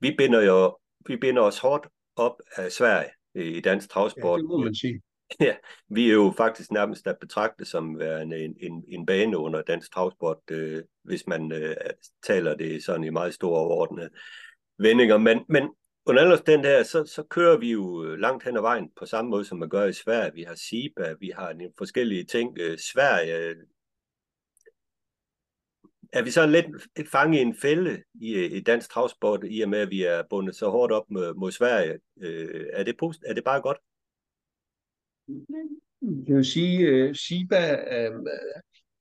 vi 0.00 0.14
binder 0.18 0.42
jo 0.42 0.78
vi 1.06 1.16
binder 1.16 1.42
os 1.42 1.58
hårdt 1.58 1.86
op 2.16 2.36
af 2.56 2.72
Sverige 2.72 3.10
i 3.34 3.60
dansk 3.60 3.90
travsport. 3.90 4.38
Ja, 4.38 4.42
det 4.42 4.48
må 4.48 4.58
man 4.58 4.74
sige. 4.74 5.02
Ja, 5.40 5.54
vi 5.88 6.08
er 6.08 6.12
jo 6.12 6.34
faktisk 6.36 6.70
nærmest 6.70 7.06
at 7.06 7.18
betragte 7.20 7.64
som 7.64 7.98
værende 7.98 8.44
en, 8.44 8.56
en, 8.60 8.84
en 8.88 9.06
bane 9.06 9.38
under 9.38 9.62
dansk 9.62 9.92
travsport, 9.92 10.38
øh, 10.50 10.82
hvis 11.02 11.26
man 11.26 11.52
øh, 11.52 11.76
taler 12.26 12.56
det 12.56 12.84
sådan 12.84 13.04
i 13.04 13.10
meget 13.10 13.34
store 13.34 13.58
overordnede 13.58 14.10
vendinger. 14.78 15.18
Men, 15.18 15.40
men 15.48 15.68
under 16.06 16.22
alle 16.22 16.36
den 16.46 16.64
der, 16.64 16.82
så, 16.82 17.04
så 17.04 17.22
kører 17.22 17.58
vi 17.58 17.72
jo 17.72 18.14
langt 18.16 18.44
hen 18.44 18.56
ad 18.56 18.60
vejen 18.60 18.90
på 18.96 19.06
samme 19.06 19.30
måde, 19.30 19.44
som 19.44 19.58
man 19.58 19.68
gør 19.68 19.84
i 19.84 19.92
Sverige. 19.92 20.34
Vi 20.34 20.42
har 20.42 20.54
SIBA, 20.54 21.14
vi 21.20 21.32
har 21.36 21.52
nogle 21.52 21.72
forskellige 21.78 22.24
ting. 22.24 22.58
Øh, 22.58 22.78
Sverige 22.78 23.54
er 26.12 26.22
vi 26.22 26.30
så 26.30 26.46
lidt 26.46 26.66
fanget 27.10 27.38
i 27.38 27.42
en 27.42 27.56
fælde 27.56 28.02
i, 28.20 28.34
øh, 28.34 28.52
i 28.52 28.60
dansk 28.60 28.90
travsport, 28.90 29.40
i 29.44 29.60
og 29.60 29.68
med, 29.68 29.78
at 29.78 29.90
vi 29.90 30.02
er 30.02 30.22
bundet 30.30 30.56
så 30.56 30.68
hårdt 30.68 30.92
op 30.92 31.04
mod, 31.10 31.34
mod 31.34 31.52
Sverige? 31.52 31.98
Øh, 32.22 32.66
er, 32.72 32.82
det 32.82 32.96
post, 32.96 33.24
er 33.26 33.34
det 33.34 33.44
bare 33.44 33.60
godt? 33.60 33.78
Jeg 36.28 36.36
vil 36.36 36.44
sige, 36.44 36.78
øh, 36.78 37.10
uh, 37.10 37.14
SIBA 37.14 37.76
øh, 37.96 38.12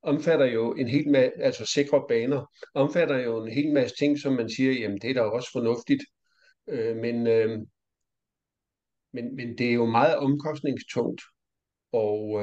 omfatter 0.03 0.45
jo 0.45 0.73
en 0.73 0.87
hel 0.87 1.09
masse, 1.09 1.41
altså 1.41 1.65
sikre 1.65 2.05
baner, 2.09 2.45
omfatter 2.73 3.17
jo 3.17 3.43
en 3.43 3.51
hel 3.51 3.73
masse 3.73 3.95
ting, 3.95 4.19
som 4.19 4.33
man 4.33 4.49
siger, 4.49 4.73
jamen 4.73 4.97
det 5.01 5.09
er 5.09 5.13
da 5.13 5.21
også 5.21 5.49
fornuftigt. 5.51 6.03
Øh, 6.69 6.95
men, 6.95 7.23
men, 9.13 9.35
men 9.35 9.57
det 9.57 9.69
er 9.69 9.73
jo 9.73 9.85
meget 9.85 10.15
omkostningstungt, 10.17 11.21
og, 11.91 12.41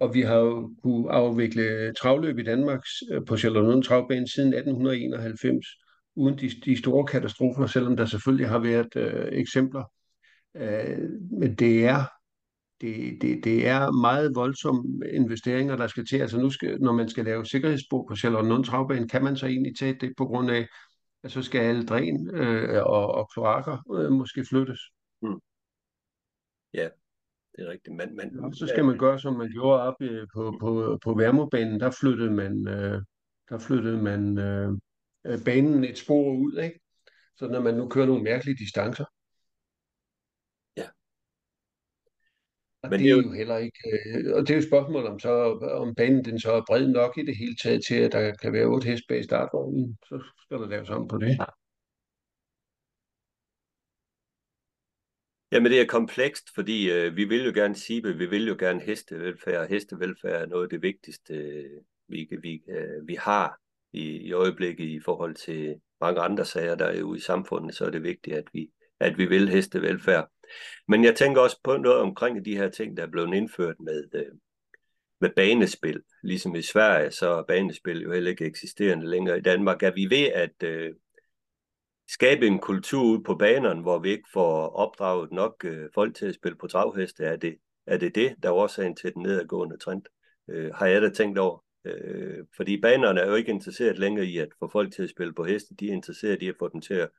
og 0.00 0.14
vi 0.14 0.20
har 0.20 0.36
jo 0.36 0.74
kunne 0.82 1.12
afvikle 1.12 1.94
travløb 1.94 2.38
i 2.38 2.42
Danmark 2.42 2.82
på 3.26 3.36
Charlottenlund 3.36 3.82
Travbane 3.82 4.28
siden 4.28 4.54
1891, 4.54 5.66
uden 6.16 6.38
de, 6.38 6.50
de 6.64 6.76
store 6.78 7.06
katastrofer, 7.06 7.66
selvom 7.66 7.96
der 7.96 8.06
selvfølgelig 8.06 8.48
har 8.48 8.58
været 8.58 8.96
øh, 8.96 9.28
eksempler. 9.32 9.84
Øh, 10.56 11.10
men 11.40 11.54
det 11.54 11.84
er 11.84 12.04
det, 12.84 13.22
det, 13.22 13.44
det 13.44 13.68
er 13.68 13.90
meget 13.90 14.34
voldsomme 14.34 15.10
investeringer, 15.12 15.76
der 15.76 15.86
skal 15.86 16.06
til. 16.06 16.16
Altså 16.16 16.38
nu 16.38 16.50
skal, 16.50 16.80
når 16.80 16.92
man 16.92 17.08
skal 17.08 17.24
lave 17.24 17.46
sikkerhedsspor 17.46 18.06
på 18.08 18.16
Charlottenlund 18.16 18.64
Travbane, 18.64 19.08
kan 19.08 19.24
man 19.24 19.36
så 19.36 19.46
egentlig 19.46 19.76
tage 19.76 19.96
det 20.00 20.12
på 20.16 20.24
grund 20.24 20.50
af, 20.50 20.66
at 21.22 21.32
så 21.32 21.42
skal 21.42 21.60
alle 21.60 21.86
dræn 21.86 22.30
øh, 22.30 22.82
og, 22.86 23.14
og 23.14 23.30
kloakker 23.32 23.78
øh, 23.98 24.12
måske 24.12 24.44
flyttes. 24.44 24.80
Mm. 25.22 25.40
Ja, 26.74 26.88
det 27.56 27.66
er 27.66 27.70
rigtigt. 27.70 27.96
Men, 27.96 28.16
men, 28.16 28.44
ja, 28.44 28.52
så 28.52 28.66
skal 28.66 28.84
man 28.84 28.98
gøre, 28.98 29.18
som 29.18 29.34
man 29.36 29.50
gjorde 29.50 29.82
op 29.82 29.94
øh, 30.00 30.26
på, 30.34 30.56
på, 30.60 30.98
på 31.04 31.14
Værmobanen. 31.14 31.80
Der 31.80 31.90
flyttede 31.90 32.30
man, 32.30 32.68
øh, 32.68 33.02
der 33.48 33.58
flyttede 33.58 34.02
man 34.02 34.38
øh, 34.38 34.72
øh 35.26 35.38
banen 35.44 35.84
et 35.84 35.98
spor 35.98 36.32
ud, 36.36 36.58
ikke? 36.58 36.80
Så 37.36 37.48
når 37.48 37.60
man 37.60 37.74
nu 37.74 37.88
kører 37.88 38.06
nogle 38.06 38.22
mærkelige 38.22 38.56
distancer. 38.56 39.04
Og 42.84 42.90
Men 42.90 43.00
det 43.00 43.06
er 43.06 43.16
jo 43.16 43.32
heller 43.32 43.56
ikke, 43.56 43.80
øh, 43.92 44.34
og 44.34 44.40
det 44.40 44.50
er 44.50 44.54
jo 44.54 44.58
et 44.58 44.68
spørgsmål 44.68 45.06
om, 45.06 45.18
så, 45.18 45.32
om 45.82 45.94
banen 45.94 46.24
den 46.24 46.40
så 46.40 46.52
er 46.52 46.62
bred 46.68 46.88
nok 46.88 47.18
i 47.18 47.26
det 47.26 47.36
hele 47.36 47.56
taget 47.62 47.84
til, 47.84 47.94
at 47.94 48.12
der 48.12 48.34
kan 48.42 48.52
være 48.52 48.66
otte 48.66 48.88
heste 48.88 49.06
bag 49.08 49.24
startvognen. 49.24 49.98
Så 50.08 50.22
skal 50.42 50.58
der 50.58 50.68
laves 50.68 50.90
om 50.90 51.08
på 51.08 51.18
det. 51.18 51.38
Jamen 55.52 55.72
det 55.72 55.80
er 55.80 55.86
komplekst, 55.86 56.54
fordi 56.54 56.90
øh, 56.92 57.16
vi 57.16 57.24
vil 57.24 57.44
jo 57.44 57.52
gerne 57.54 57.74
sige, 57.74 58.02
vi 58.02 58.26
vil 58.26 58.48
jo 58.48 58.56
gerne 58.58 58.80
hestevelfærd. 58.80 59.68
Hestevelfærd 59.68 60.42
er 60.42 60.46
noget 60.46 60.62
af 60.62 60.70
det 60.70 60.82
vigtigste, 60.82 61.34
øh, 61.34 61.80
vi, 62.08 62.28
vi, 62.42 62.62
øh, 62.68 63.08
vi 63.08 63.14
har 63.14 63.60
i, 63.92 64.02
i 64.02 64.32
øjeblikket 64.32 64.84
i 64.84 65.00
forhold 65.00 65.34
til 65.34 65.80
mange 66.00 66.20
andre 66.20 66.44
sager, 66.44 66.74
der 66.74 66.86
er 66.86 67.02
ude 67.02 67.18
i 67.18 67.22
samfundet, 67.22 67.74
så 67.74 67.84
er 67.84 67.90
det 67.90 68.02
vigtigt, 68.02 68.36
at 68.36 68.44
vi, 68.52 68.70
at 69.00 69.18
vi 69.18 69.26
vil 69.26 69.48
hestevelfærd. 69.48 70.33
Men 70.88 71.04
jeg 71.04 71.16
tænker 71.16 71.40
også 71.40 71.60
på 71.64 71.76
noget 71.76 72.00
omkring 72.00 72.44
de 72.44 72.56
her 72.56 72.68
ting, 72.68 72.96
der 72.96 73.02
er 73.02 73.10
blevet 73.10 73.34
indført 73.34 73.80
med, 73.80 74.04
øh, 74.14 74.32
med 75.20 75.30
banespil. 75.36 76.02
Ligesom 76.22 76.54
i 76.54 76.62
Sverige, 76.62 77.10
så 77.10 77.28
er 77.28 77.42
banespil 77.42 78.02
jo 78.02 78.12
heller 78.12 78.30
ikke 78.30 78.44
eksisterende 78.44 79.06
længere 79.06 79.38
i 79.38 79.42
Danmark. 79.42 79.82
Er 79.82 79.90
vi 79.90 80.06
ved 80.10 80.26
at 80.26 80.62
øh, 80.62 80.92
skabe 82.08 82.46
en 82.46 82.58
kultur 82.58 83.02
ud 83.02 83.24
på 83.24 83.34
banerne, 83.34 83.82
hvor 83.82 83.98
vi 83.98 84.10
ikke 84.10 84.28
får 84.32 84.68
opdraget 84.68 85.32
nok 85.32 85.64
øh, 85.64 85.88
folk 85.94 86.16
til 86.16 86.26
at 86.26 86.34
spille 86.34 86.58
på 86.58 86.66
travheste? 86.66 87.24
Er 87.24 87.36
det, 87.36 87.56
er 87.86 87.96
det 87.96 88.14
det, 88.14 88.34
der 88.42 88.48
er 88.48 88.52
årsagen 88.52 88.96
til 88.96 89.14
den 89.14 89.22
nedadgående 89.22 89.76
trend? 89.76 90.02
Øh, 90.50 90.74
har 90.74 90.86
jeg 90.86 91.02
da 91.02 91.08
tænkt 91.08 91.38
over. 91.38 91.64
Øh, 91.84 92.44
fordi 92.56 92.80
banerne 92.80 93.20
er 93.20 93.28
jo 93.28 93.34
ikke 93.34 93.52
interesseret 93.52 93.98
længere 93.98 94.26
i 94.26 94.38
at 94.38 94.48
få 94.58 94.68
folk 94.68 94.92
til 94.92 95.02
at 95.02 95.10
spille 95.10 95.34
på 95.34 95.44
heste. 95.44 95.74
De 95.74 95.88
er 95.88 95.92
interesseret 95.92 96.42
i 96.42 96.48
at 96.48 96.56
få 96.58 96.68
dem 96.68 96.80
til 96.80 96.94
at 96.94 97.10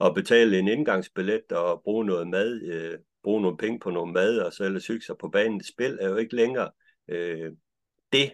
at 0.00 0.14
betale 0.14 0.58
en 0.58 0.68
indgangsbillet 0.68 1.52
og 1.52 1.82
bruge 1.82 2.06
noget 2.06 2.28
mad, 2.28 2.62
øh, 2.62 2.98
bruge 3.22 3.42
nogle 3.42 3.56
penge 3.56 3.80
på 3.80 3.90
noget 3.90 4.12
mad, 4.12 4.38
og 4.38 4.52
så 4.52 4.64
ellers 4.64 4.86
hygge 4.86 5.06
sig 5.06 5.16
på 5.18 5.28
banen. 5.28 5.64
Spil 5.64 5.98
er 6.00 6.08
jo 6.08 6.16
ikke 6.16 6.36
længere 6.36 6.70
øh, 7.08 7.52
det, 8.12 8.32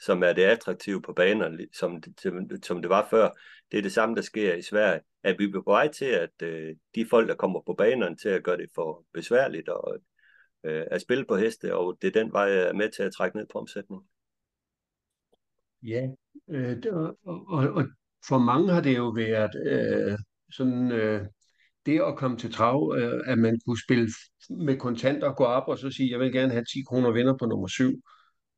som 0.00 0.22
er 0.22 0.32
det 0.32 0.42
attraktive 0.42 1.02
på 1.02 1.12
banerne, 1.12 1.66
som, 1.72 2.02
som, 2.20 2.50
som 2.62 2.82
det 2.82 2.88
var 2.88 3.06
før. 3.10 3.30
Det 3.72 3.78
er 3.78 3.82
det 3.82 3.92
samme, 3.92 4.14
der 4.14 4.22
sker 4.22 4.54
i 4.54 4.62
Sverige. 4.62 5.00
At 5.22 5.38
vi 5.38 5.44
er 5.44 5.52
på 5.52 5.62
vej 5.66 5.88
til, 5.88 6.04
at 6.04 6.42
øh, 6.42 6.76
de 6.94 7.06
folk, 7.06 7.28
der 7.28 7.34
kommer 7.34 7.60
på 7.66 7.74
banerne, 7.74 8.16
til 8.16 8.28
at 8.28 8.44
gøre 8.44 8.56
det 8.56 8.70
for 8.74 9.04
besværligt 9.12 9.68
og, 9.68 9.98
øh, 10.64 10.84
at 10.90 11.00
spille 11.00 11.24
på 11.24 11.36
heste, 11.36 11.74
og 11.76 11.98
det 12.02 12.08
er 12.08 12.22
den 12.22 12.32
vej, 12.32 12.42
jeg 12.42 12.68
er 12.68 12.72
med 12.72 12.90
til 12.90 13.02
at 13.02 13.12
trække 13.12 13.36
ned 13.36 13.46
på 13.52 13.58
omsætningen. 13.58 14.08
Ja, 15.82 16.08
øh, 16.50 16.82
og, 16.92 17.18
og, 17.24 17.68
og 17.74 17.84
for 18.28 18.38
mange 18.38 18.72
har 18.72 18.80
det 18.80 18.96
jo 18.96 19.08
været 19.08 19.54
øh, 19.66 20.18
sådan 20.50 20.92
øh, 20.92 21.26
det 21.86 22.00
at 22.00 22.16
komme 22.16 22.36
til 22.36 22.52
trav, 22.52 22.94
øh, 22.98 23.20
at 23.26 23.38
man 23.38 23.58
kunne 23.66 23.82
spille 23.86 24.08
med 24.50 24.76
kontanter, 24.76 25.32
gå 25.32 25.44
op 25.44 25.68
og 25.68 25.78
så 25.78 25.90
sige, 25.90 26.10
jeg 26.10 26.20
vil 26.20 26.32
gerne 26.32 26.52
have 26.52 26.64
10 26.64 26.82
kroner 26.88 27.10
vinder 27.10 27.36
på 27.36 27.46
nummer 27.46 27.68
7, 27.68 28.02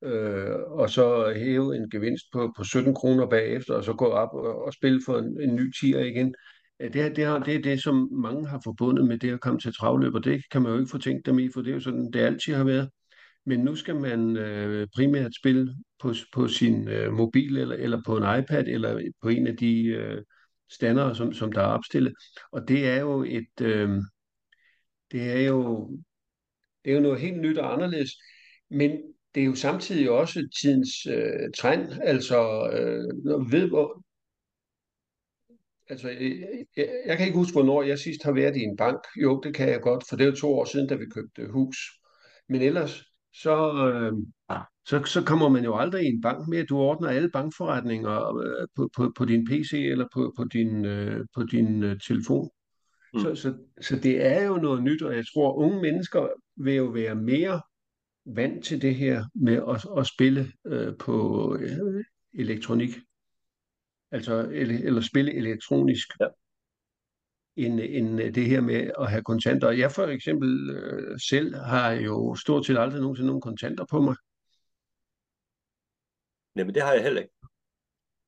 øh, 0.04 0.56
og 0.68 0.90
så 0.90 1.32
hæve 1.36 1.76
en 1.76 1.90
gevinst 1.90 2.24
på, 2.32 2.52
på 2.56 2.64
17 2.64 2.94
kroner 2.94 3.26
bagefter, 3.26 3.74
og 3.74 3.84
så 3.84 3.92
gå 3.92 4.06
op 4.06 4.28
og, 4.32 4.64
og 4.64 4.72
spille 4.72 5.00
for 5.06 5.18
en, 5.18 5.40
en 5.40 5.56
ny 5.56 5.72
tier 5.80 6.00
igen. 6.00 6.34
Det, 6.80 6.94
det, 6.94 7.16
det, 7.16 7.46
det 7.46 7.54
er 7.54 7.62
det, 7.62 7.82
som 7.82 8.08
mange 8.12 8.48
har 8.48 8.60
forbundet 8.64 9.06
med 9.06 9.18
det 9.18 9.32
at 9.32 9.40
komme 9.40 9.60
til 9.60 9.74
travløb, 9.74 10.14
og 10.14 10.24
det 10.24 10.42
kan 10.50 10.62
man 10.62 10.72
jo 10.72 10.78
ikke 10.78 10.90
få 10.90 10.98
tænkt 10.98 11.26
dem 11.26 11.38
i, 11.38 11.48
for 11.54 11.60
det 11.62 11.70
er 11.70 11.74
jo 11.74 11.80
sådan, 11.80 12.10
det 12.12 12.20
altid 12.20 12.54
har 12.54 12.64
været. 12.64 12.90
Men 13.46 13.60
nu 13.60 13.74
skal 13.74 13.96
man 13.96 14.36
øh, 14.36 14.86
primært 14.94 15.30
spille 15.40 15.74
på, 16.00 16.14
på 16.32 16.48
sin 16.48 16.88
øh, 16.88 17.12
mobil, 17.12 17.58
eller, 17.58 17.76
eller 17.76 18.02
på 18.06 18.16
en 18.16 18.40
iPad, 18.40 18.64
eller 18.66 19.10
på 19.22 19.28
en 19.28 19.46
af 19.46 19.56
de 19.56 19.84
øh, 19.84 20.22
standere, 20.70 21.14
som, 21.14 21.32
som 21.32 21.52
der 21.52 21.60
er 21.60 21.66
opstillet. 21.66 22.14
Og 22.52 22.68
det 22.68 22.88
er 22.88 23.00
jo 23.00 23.24
et, 23.28 23.60
øh, 23.60 23.90
det 25.12 25.22
er 25.22 25.40
jo, 25.40 25.90
det 26.84 26.90
er 26.90 26.94
jo 26.94 27.02
noget 27.02 27.20
helt 27.20 27.40
nyt 27.40 27.58
og 27.58 27.72
anderledes, 27.72 28.10
men 28.70 28.90
det 29.34 29.42
er 29.42 29.46
jo 29.46 29.54
samtidig 29.54 30.10
også 30.10 30.48
tidens 30.60 31.06
øh, 31.06 31.50
trend, 31.58 31.92
altså 32.02 32.70
øh, 32.72 33.52
ved 33.52 33.68
hvor, 33.68 34.04
altså 35.88 36.08
jeg, 36.08 36.64
jeg, 36.76 36.88
jeg 37.06 37.16
kan 37.16 37.26
ikke 37.26 37.38
huske, 37.38 37.52
hvornår 37.52 37.82
jeg 37.82 37.98
sidst 37.98 38.22
har 38.22 38.32
været 38.32 38.56
i 38.56 38.62
en 38.62 38.76
bank. 38.76 39.00
Jo, 39.22 39.40
det 39.40 39.54
kan 39.54 39.68
jeg 39.68 39.80
godt, 39.80 40.04
for 40.08 40.16
det 40.16 40.24
er 40.24 40.30
jo 40.30 40.36
to 40.36 40.54
år 40.58 40.64
siden, 40.64 40.88
da 40.88 40.94
vi 40.94 41.06
købte 41.06 41.50
hus. 41.50 41.76
Men 42.48 42.62
ellers, 42.62 43.04
så, 43.32 43.88
øh, 43.88 44.12
så, 44.88 45.04
så 45.04 45.22
kommer 45.24 45.48
man 45.48 45.64
jo 45.64 45.76
aldrig 45.76 46.04
i 46.04 46.08
en 46.08 46.20
bank 46.20 46.54
at 46.54 46.68
du 46.68 46.76
ordner 46.78 47.08
alle 47.08 47.30
bankforretninger 47.30 48.36
øh, 48.36 48.66
på, 48.76 48.90
på, 48.96 49.12
på 49.16 49.24
din 49.24 49.46
PC 49.46 49.72
eller 49.72 50.06
på, 50.14 50.32
på 50.36 50.44
din, 50.44 50.84
øh, 50.84 51.26
på 51.34 51.42
din 51.42 51.82
øh, 51.82 52.00
telefon. 52.00 52.50
Mm. 53.14 53.20
Så, 53.20 53.34
så, 53.34 53.54
så 53.80 53.96
det 53.96 54.26
er 54.26 54.42
jo 54.46 54.56
noget 54.56 54.82
nyt, 54.82 55.02
og 55.02 55.16
jeg 55.16 55.24
tror, 55.32 55.54
unge 55.54 55.82
mennesker 55.82 56.28
vil 56.56 56.74
jo 56.74 56.84
være 56.84 57.14
mere 57.14 57.60
vant 58.26 58.64
til 58.64 58.82
det 58.82 58.94
her 58.94 59.24
med 59.34 59.56
at, 59.68 59.86
at 59.98 60.06
spille 60.06 60.52
øh, 60.66 60.96
på 60.98 61.56
øh, 61.60 62.04
elektronik. 62.34 62.90
Altså, 64.10 64.48
eller, 64.52 64.78
eller 64.84 65.00
spille 65.00 65.34
elektronisk. 65.34 66.08
Ja. 66.20 66.26
End, 67.56 67.80
end 67.82 68.34
det 68.34 68.46
her 68.46 68.60
med 68.60 68.90
at 69.00 69.10
have 69.10 69.22
kontanter. 69.22 69.70
Jeg 69.70 69.92
for 69.92 70.06
eksempel 70.06 70.70
øh, 70.70 71.18
selv 71.28 71.54
har 71.54 71.90
jo 71.90 72.34
stort 72.34 72.66
set 72.66 72.78
aldrig 72.78 73.00
nogensinde 73.00 73.26
nogen 73.26 73.40
kontanter 73.40 73.84
på 73.90 74.00
mig. 74.00 74.14
Nej, 76.58 76.64
men 76.64 76.74
det 76.74 76.82
har 76.82 76.92
jeg 76.92 77.02
heller 77.02 77.20
ikke. 77.20 77.34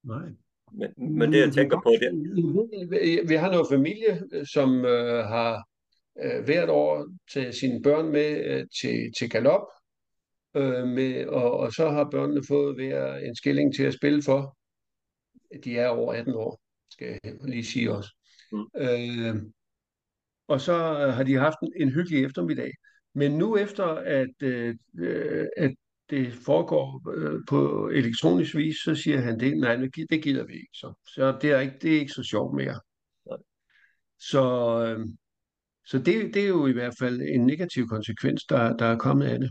Nej. 0.05 0.29
Men, 0.73 1.19
men 1.19 1.33
det, 1.33 1.38
jeg 1.38 1.53
tænker 1.53 1.81
på, 1.81 1.90
det... 2.01 3.29
Vi 3.29 3.35
har 3.35 3.51
noget 3.51 3.66
familie, 3.71 4.45
som 4.45 4.85
øh, 4.85 5.25
har 5.25 5.69
øh, 6.23 6.45
hvert 6.45 6.69
år 6.69 7.09
taget 7.33 7.55
sine 7.55 7.83
børn 7.83 8.12
med 8.12 8.45
øh, 8.45 8.66
til, 8.81 9.12
til 9.19 9.31
galop, 9.31 9.66
øh, 10.57 10.88
med, 10.88 11.27
og, 11.27 11.59
og 11.59 11.73
så 11.73 11.88
har 11.88 12.11
børnene 12.11 12.43
fået 12.49 12.75
hver 12.75 13.16
en 13.16 13.37
skilling 13.37 13.75
til 13.75 13.83
at 13.83 13.95
spille 13.95 14.23
for. 14.23 14.57
De 15.64 15.79
er 15.79 15.88
over 15.88 16.14
18 16.14 16.35
år, 16.35 16.61
skal 16.90 17.19
jeg 17.25 17.35
lige 17.45 17.64
sige 17.64 17.93
også. 17.93 18.11
Mm. 18.53 18.66
Øh, 18.77 19.43
og 20.49 20.61
så 20.61 20.75
har 21.14 21.23
de 21.23 21.35
haft 21.35 21.59
en, 21.62 21.73
en 21.77 21.88
hyggelig 21.88 22.25
eftermiddag. 22.25 22.73
Men 23.14 23.33
nu 23.33 23.57
efter, 23.57 23.85
at, 23.95 24.43
øh, 24.43 24.77
at 25.57 25.75
det 26.11 26.35
foregår 26.35 27.12
øh, 27.16 27.40
på 27.49 27.88
elektronisk 27.88 28.55
vis, 28.55 28.77
så 28.77 28.94
siger 28.94 29.20
han 29.20 29.40
det, 29.40 29.57
nej, 29.57 29.77
det 30.11 30.23
gider 30.23 30.44
vi 30.44 30.53
ikke. 30.53 30.73
Så, 30.73 30.92
så 31.14 31.38
det, 31.42 31.51
er 31.51 31.61
ikke, 31.61 31.79
det 31.83 31.94
er 31.94 32.01
ikke 32.01 32.12
så 32.12 32.23
sjovt 32.23 32.57
mere. 32.57 32.81
Nej. 33.27 33.38
Så, 34.18 34.44
øh, 34.85 35.07
så 35.85 35.99
det, 35.99 36.35
det 36.35 36.44
er 36.44 36.49
jo 36.49 36.66
i 36.66 36.73
hvert 36.73 36.94
fald 36.99 37.20
en 37.20 37.46
negativ 37.46 37.87
konsekvens, 37.88 38.44
der, 38.44 38.77
der 38.77 38.87
er 38.87 38.99
kommet 38.99 39.27
af 39.27 39.38
det. 39.38 39.51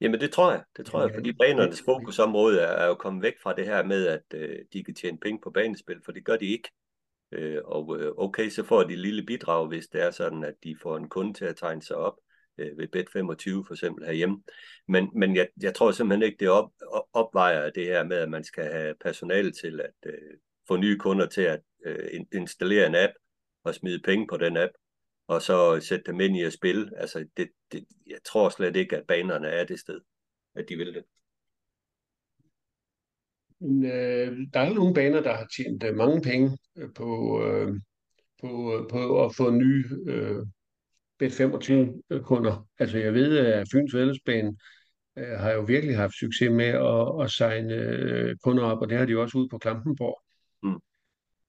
Jamen 0.00 0.20
det 0.20 0.30
tror 0.30 0.50
jeg, 0.50 0.62
det 0.76 0.86
tror 0.86 1.02
jeg, 1.02 1.10
fordi 1.14 1.32
banernes 1.32 1.82
fokusområde 1.84 2.60
er, 2.60 2.66
er 2.66 2.86
jo 2.86 2.94
kommet 2.94 3.22
væk 3.22 3.34
fra 3.42 3.54
det 3.54 3.64
her 3.64 3.84
med, 3.84 4.06
at 4.06 4.22
øh, 4.34 4.58
de 4.72 4.84
kan 4.84 4.94
tjene 4.94 5.18
penge 5.18 5.40
på 5.42 5.50
banespil, 5.50 6.00
for 6.04 6.12
det 6.12 6.24
gør 6.24 6.36
de 6.36 6.46
ikke. 6.46 6.70
Øh, 7.32 7.58
og 7.64 8.00
øh, 8.00 8.12
okay, 8.16 8.48
så 8.48 8.64
får 8.64 8.82
de 8.82 8.92
et 8.92 8.98
lille 8.98 9.26
bidrag, 9.26 9.68
hvis 9.68 9.86
det 9.86 10.02
er 10.02 10.10
sådan, 10.10 10.44
at 10.44 10.54
de 10.64 10.76
får 10.82 10.96
en 10.96 11.08
kunde 11.08 11.32
til 11.32 11.44
at 11.44 11.56
tegne 11.56 11.82
sig 11.82 11.96
op 11.96 12.14
øh, 12.60 12.78
ved 12.78 12.88
Bet25 12.96 13.66
for 13.66 13.72
eksempel 13.72 14.06
herhjemme. 14.06 14.42
Men, 14.88 15.10
men 15.14 15.36
jeg, 15.36 15.48
jeg 15.62 15.74
tror 15.74 15.90
simpelthen 15.90 16.22
ikke, 16.22 16.36
det 16.40 16.48
op, 16.48 16.70
opvejer 17.12 17.70
det 17.70 17.84
her 17.84 18.04
med, 18.04 18.16
at 18.16 18.30
man 18.30 18.44
skal 18.44 18.64
have 18.64 18.94
personale 19.00 19.52
til 19.52 19.80
at 19.80 20.12
øh, 20.12 20.38
få 20.68 20.76
nye 20.76 20.98
kunder 20.98 21.26
til 21.26 21.42
at 21.42 21.60
øh, 21.86 22.20
installere 22.32 22.86
en 22.86 22.94
app 22.94 23.12
og 23.64 23.74
smide 23.74 24.00
penge 24.04 24.26
på 24.26 24.36
den 24.36 24.56
app, 24.56 24.72
og 25.28 25.42
så 25.42 25.80
sætte 25.80 26.04
dem 26.06 26.20
ind 26.20 26.36
i 26.36 26.42
at 26.42 26.52
spille. 26.52 26.90
Altså, 26.96 27.26
det, 27.36 27.50
det, 27.72 27.84
jeg 28.06 28.18
tror 28.24 28.48
slet 28.48 28.76
ikke, 28.76 28.96
at 28.96 29.06
banerne 29.06 29.48
er 29.48 29.64
det 29.64 29.80
sted, 29.80 30.00
at 30.54 30.68
de 30.68 30.76
vil 30.76 30.94
det. 30.94 31.04
Men, 33.60 33.84
øh, 33.84 34.38
der 34.54 34.60
er 34.60 34.74
nogle 34.74 34.94
baner, 34.94 35.22
der 35.22 35.34
har 35.34 35.46
tjent 35.56 35.84
øh, 35.84 35.96
mange 35.96 36.22
penge 36.22 36.58
øh, 36.76 36.88
på, 36.94 37.42
øh, 37.44 37.80
på, 38.40 38.74
øh, 38.74 38.88
på 38.88 39.24
at 39.24 39.34
få 39.34 39.50
nye 39.50 39.84
øh, 40.06 40.46
Bet25-kunder. 41.22 42.66
Altså 42.78 42.98
jeg 42.98 43.14
ved, 43.14 43.38
at 43.38 43.68
Fyns 43.72 43.94
Vældesbane 43.94 44.56
øh, 45.18 45.38
har 45.38 45.52
jo 45.52 45.60
virkelig 45.60 45.96
haft 45.96 46.14
succes 46.14 46.50
med 46.50 46.66
at, 46.66 47.24
at 47.24 47.30
signe 47.30 47.74
øh, 47.74 48.36
kunder 48.44 48.64
op, 48.64 48.82
og 48.82 48.90
det 48.90 48.98
har 48.98 49.06
de 49.06 49.18
også 49.18 49.38
ude 49.38 49.48
på 49.48 49.58
Klampenborg. 49.58 50.22
Mm. 50.62 50.80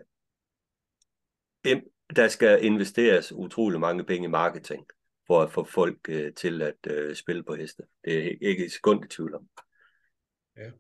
der 2.16 2.28
skal 2.28 2.64
investeres 2.64 3.32
utrolig 3.32 3.80
mange 3.80 4.04
penge 4.04 4.24
i 4.24 4.30
marketing 4.30 4.87
for 5.26 5.42
at 5.42 5.52
få 5.52 5.64
folk 5.64 6.10
til 6.37 6.62
at 6.62 7.16
spille 7.16 7.42
på 7.42 7.54
heste. 7.54 7.82
Det 8.04 8.26
er 8.26 8.32
ikke 8.40 8.64
et 8.64 8.72
sekund 8.72 9.04
i 9.04 9.08
tvivl 9.08 9.34
om. 9.34 9.48
Ja. 10.56 10.70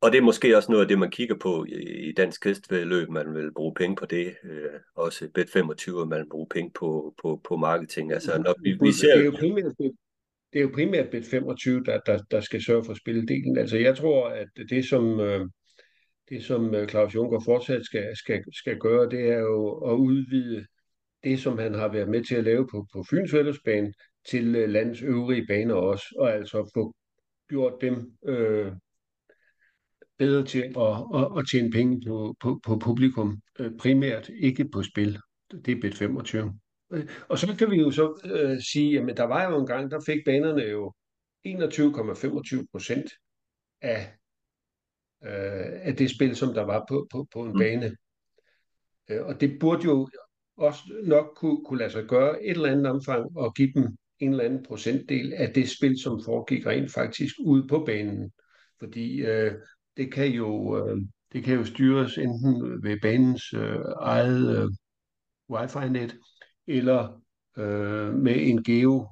Og 0.00 0.12
det 0.12 0.18
er 0.18 0.22
måske 0.22 0.56
også 0.56 0.72
noget 0.72 0.82
af 0.82 0.88
det, 0.88 0.98
man 0.98 1.10
kigger 1.10 1.36
på 1.36 1.64
i, 1.68 2.12
dansk 2.12 2.44
hestvedløb. 2.44 3.08
Man 3.08 3.34
vil 3.34 3.52
bruge 3.54 3.74
penge 3.74 3.96
på 3.96 4.06
det. 4.06 4.36
Øh, 4.44 4.80
også 4.94 5.24
Bet25, 5.38 6.04
man 6.04 6.18
vil 6.18 6.28
bruge 6.30 6.46
penge 6.50 6.70
på, 6.74 7.14
på, 7.22 7.40
på 7.44 7.56
marketing. 7.56 8.12
Altså, 8.12 8.38
når 8.38 8.54
vi, 8.62 8.78
vi 8.80 8.92
ser... 8.92 9.14
Det 9.14 9.20
er 9.20 9.24
jo 9.24 9.36
primært, 9.38 9.74
det 10.52 10.58
er 10.58 10.62
jo 10.62 10.70
primært 10.74 11.06
Bet25, 11.14 11.70
der, 11.70 12.00
der, 12.06 12.18
der 12.30 12.40
skal 12.40 12.62
sørge 12.62 12.84
for 12.84 12.94
spilledelen. 12.94 13.58
Altså, 13.58 13.76
jeg 13.76 13.96
tror, 13.96 14.28
at 14.28 14.48
det, 14.70 14.88
som... 14.88 15.20
Øh, 15.20 15.46
det, 16.28 16.44
som 16.44 16.74
øh, 16.74 16.88
Claus 16.88 17.14
Juncker 17.14 17.40
fortsat 17.44 17.84
skal, 17.84 18.16
skal, 18.16 18.44
skal 18.52 18.78
gøre, 18.78 19.10
det 19.10 19.30
er 19.30 19.38
jo 19.38 19.78
at 19.90 19.94
udvide 19.94 20.66
det, 21.24 21.40
som 21.40 21.58
han 21.58 21.74
har 21.74 21.88
været 21.88 22.08
med 22.08 22.24
til 22.24 22.34
at 22.34 22.44
lave 22.44 22.68
på, 22.70 22.86
på 22.92 23.04
Fyns 23.10 23.30
Fællesbane, 23.30 23.92
til 24.28 24.56
øh, 24.56 24.68
landets 24.68 25.02
øvrige 25.02 25.46
baner 25.46 25.74
også, 25.74 26.04
og 26.18 26.32
altså 26.32 26.70
få 26.74 26.94
gjort 27.48 27.74
dem 27.80 28.12
øh, 28.24 28.72
bedre 30.18 30.44
til 30.44 30.58
at, 30.58 31.20
at, 31.20 31.38
at 31.38 31.44
tjene 31.50 31.70
penge 31.70 32.00
på, 32.06 32.34
på, 32.40 32.60
på 32.64 32.78
publikum, 32.78 33.42
øh, 33.58 33.76
primært 33.78 34.28
ikke 34.28 34.68
på 34.68 34.82
spil. 34.82 35.18
Det 35.50 35.76
er 35.76 35.80
bet 35.80 35.94
25. 35.94 36.58
Øh, 36.92 37.08
og 37.28 37.38
så 37.38 37.56
kan 37.58 37.70
vi 37.70 37.76
jo 37.76 37.90
så 37.90 38.20
øh, 38.24 38.60
sige, 38.72 39.00
at 39.00 39.16
der 39.16 39.24
var 39.24 39.50
jo 39.50 39.60
en 39.60 39.66
gang, 39.66 39.90
der 39.90 40.00
fik 40.06 40.18
banerne 40.24 40.62
jo 40.62 40.92
21,25 41.46 42.66
procent 42.72 43.10
af, 43.80 44.16
øh, 45.24 45.86
af 45.86 45.96
det 45.96 46.10
spil, 46.10 46.36
som 46.36 46.54
der 46.54 46.62
var 46.62 46.84
på, 46.88 47.06
på, 47.12 47.26
på 47.32 47.42
en 47.42 47.52
mm. 47.52 47.58
bane. 47.58 47.96
Og 49.08 49.40
det 49.40 49.58
burde 49.60 49.84
jo 49.84 50.08
også 50.56 50.80
nok 51.04 51.36
kunne, 51.36 51.64
kunne 51.64 51.78
lade 51.78 51.90
sig 51.90 52.04
gøre 52.04 52.44
et 52.44 52.50
eller 52.50 52.72
andet 52.72 52.86
omfang 52.86 53.36
og 53.36 53.54
give 53.54 53.72
dem 53.74 53.96
en 54.18 54.30
eller 54.30 54.44
anden 54.44 54.64
procentdel 54.68 55.32
af 55.32 55.52
det 55.52 55.68
spil, 55.68 56.00
som 56.02 56.20
foregik 56.24 56.66
rent 56.66 56.92
faktisk 56.92 57.34
ude 57.44 57.68
på 57.68 57.82
banen. 57.86 58.32
Fordi 58.78 59.20
øh, 59.20 59.52
det, 59.96 60.12
kan 60.12 60.26
jo, 60.26 60.78
øh, 60.78 60.98
det 61.32 61.44
kan 61.44 61.54
jo 61.54 61.64
styres 61.64 62.18
enten 62.18 62.82
ved 62.82 62.96
banens 63.02 63.52
øh, 63.52 63.78
eget 64.00 64.58
øh, 64.58 64.68
wifi-net, 65.50 66.16
eller 66.66 67.20
øh, 67.58 68.14
med 68.14 68.36
en 68.36 68.64
geo, 68.64 69.08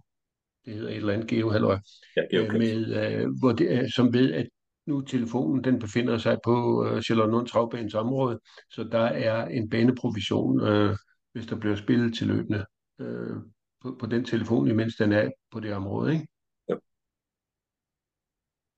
det 0.64 0.74
hedder 0.74 0.90
et 0.90 0.96
eller 0.96 1.12
andet 1.12 1.28
geo 1.28 1.52
ja, 1.52 2.22
øh, 2.32 2.52
med, 2.52 2.86
øh, 2.86 3.28
hvor 3.40 3.52
det, 3.52 3.94
som 3.94 4.14
ved, 4.14 4.32
at 4.32 4.48
nu 4.86 5.00
telefonen 5.00 5.64
den 5.64 5.78
befinder 5.78 6.18
sig 6.18 6.38
på 6.44 6.86
øh, 6.86 7.02
Charlotte 7.02 7.50
Travbanes 7.50 7.94
område, 7.94 8.40
så 8.70 8.84
der 8.84 9.04
er 9.04 9.46
en 9.46 9.70
baneprovision, 9.70 10.60
øh, 10.60 10.96
hvis 11.32 11.46
der 11.46 11.56
bliver 11.56 11.76
spillet 11.76 12.14
til 12.14 12.26
løbende. 12.26 12.64
Øh, 13.00 13.36
på, 13.84 13.96
på 14.00 14.06
den 14.06 14.24
telefon, 14.24 14.68
imens 14.68 14.96
den 14.96 15.12
er 15.12 15.30
på 15.50 15.60
det 15.60 15.74
område, 15.74 16.12
ikke? 16.12 16.28
Ja. 16.68 16.74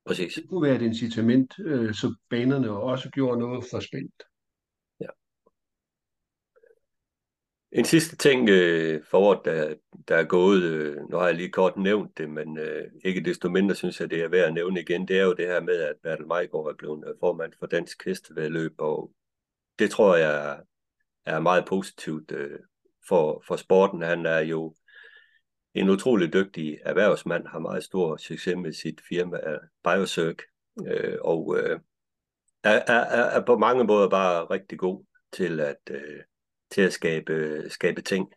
Præcis. 0.07 0.35
Det 0.35 0.49
kunne 0.49 0.62
være 0.62 0.77
et 0.77 0.83
incitament, 0.83 1.55
øh, 1.59 1.95
så 1.95 2.14
banerne 2.31 2.71
også 2.71 3.11
gjorde 3.11 3.38
noget 3.38 3.64
for 3.71 3.81
spændt. 3.81 4.23
Ja. 5.01 5.07
En 7.73 7.85
sidste 7.85 8.16
ting 8.16 8.49
øh, 8.49 9.05
for 9.11 9.19
året, 9.19 9.40
der, 9.45 9.75
der 10.09 10.16
er 10.16 10.25
gået, 10.25 10.62
øh, 10.62 10.97
nu 11.11 11.16
har 11.16 11.27
jeg 11.27 11.35
lige 11.35 11.51
kort 11.51 11.77
nævnt 11.77 12.19
det, 12.19 12.31
men 12.31 12.59
øh, 12.59 12.90
ikke 13.05 13.25
desto 13.25 13.49
mindre 13.49 13.75
synes 13.75 14.01
jeg, 14.01 14.11
det 14.11 14.23
er 14.23 14.29
værd 14.29 14.49
at 14.49 14.55
nævne 14.55 14.81
igen, 14.81 15.09
det 15.09 15.19
er 15.19 15.25
jo 15.25 15.35
det 15.35 15.47
her 15.47 15.61
med, 15.61 15.81
at 15.81 15.97
Bertel 16.03 16.27
Majgaard 16.27 16.69
er 16.69 16.75
blevet 16.79 17.05
øh, 17.09 17.14
formand 17.21 17.53
for 17.59 17.66
Dansk 17.66 18.05
Hestevedløb, 18.05 18.75
og 18.79 19.12
det 19.79 19.90
tror 19.90 20.16
jeg 20.16 20.61
er 21.25 21.40
meget 21.40 21.64
positivt 21.69 22.33
øh, 22.33 22.59
for, 23.09 23.42
for 23.47 23.57
sporten. 23.57 24.03
Han 24.03 24.27
er 24.27 24.38
jo 24.38 24.75
en 25.76 25.90
utrolig 25.90 26.32
dygtig 26.32 26.78
erhvervsmand, 26.84 27.46
har 27.46 27.58
meget 27.58 27.84
stor 27.84 28.16
succes 28.16 28.56
med 28.56 28.72
sit 28.72 29.00
firma 29.08 29.36
øh, 29.50 29.58
Biosøk, 29.84 30.42
øh, 30.86 31.18
og 31.20 31.58
øh, 31.58 31.80
er, 32.64 32.82
er, 32.86 33.24
er 33.24 33.44
på 33.44 33.58
mange 33.58 33.84
måder 33.84 34.08
bare 34.08 34.44
rigtig 34.44 34.78
god 34.78 35.04
til 35.32 35.60
at, 35.60 35.80
øh, 35.90 36.20
til 36.70 36.82
at 36.82 36.92
skabe, 36.92 37.64
skabe 37.68 38.02
ting. 38.02 38.32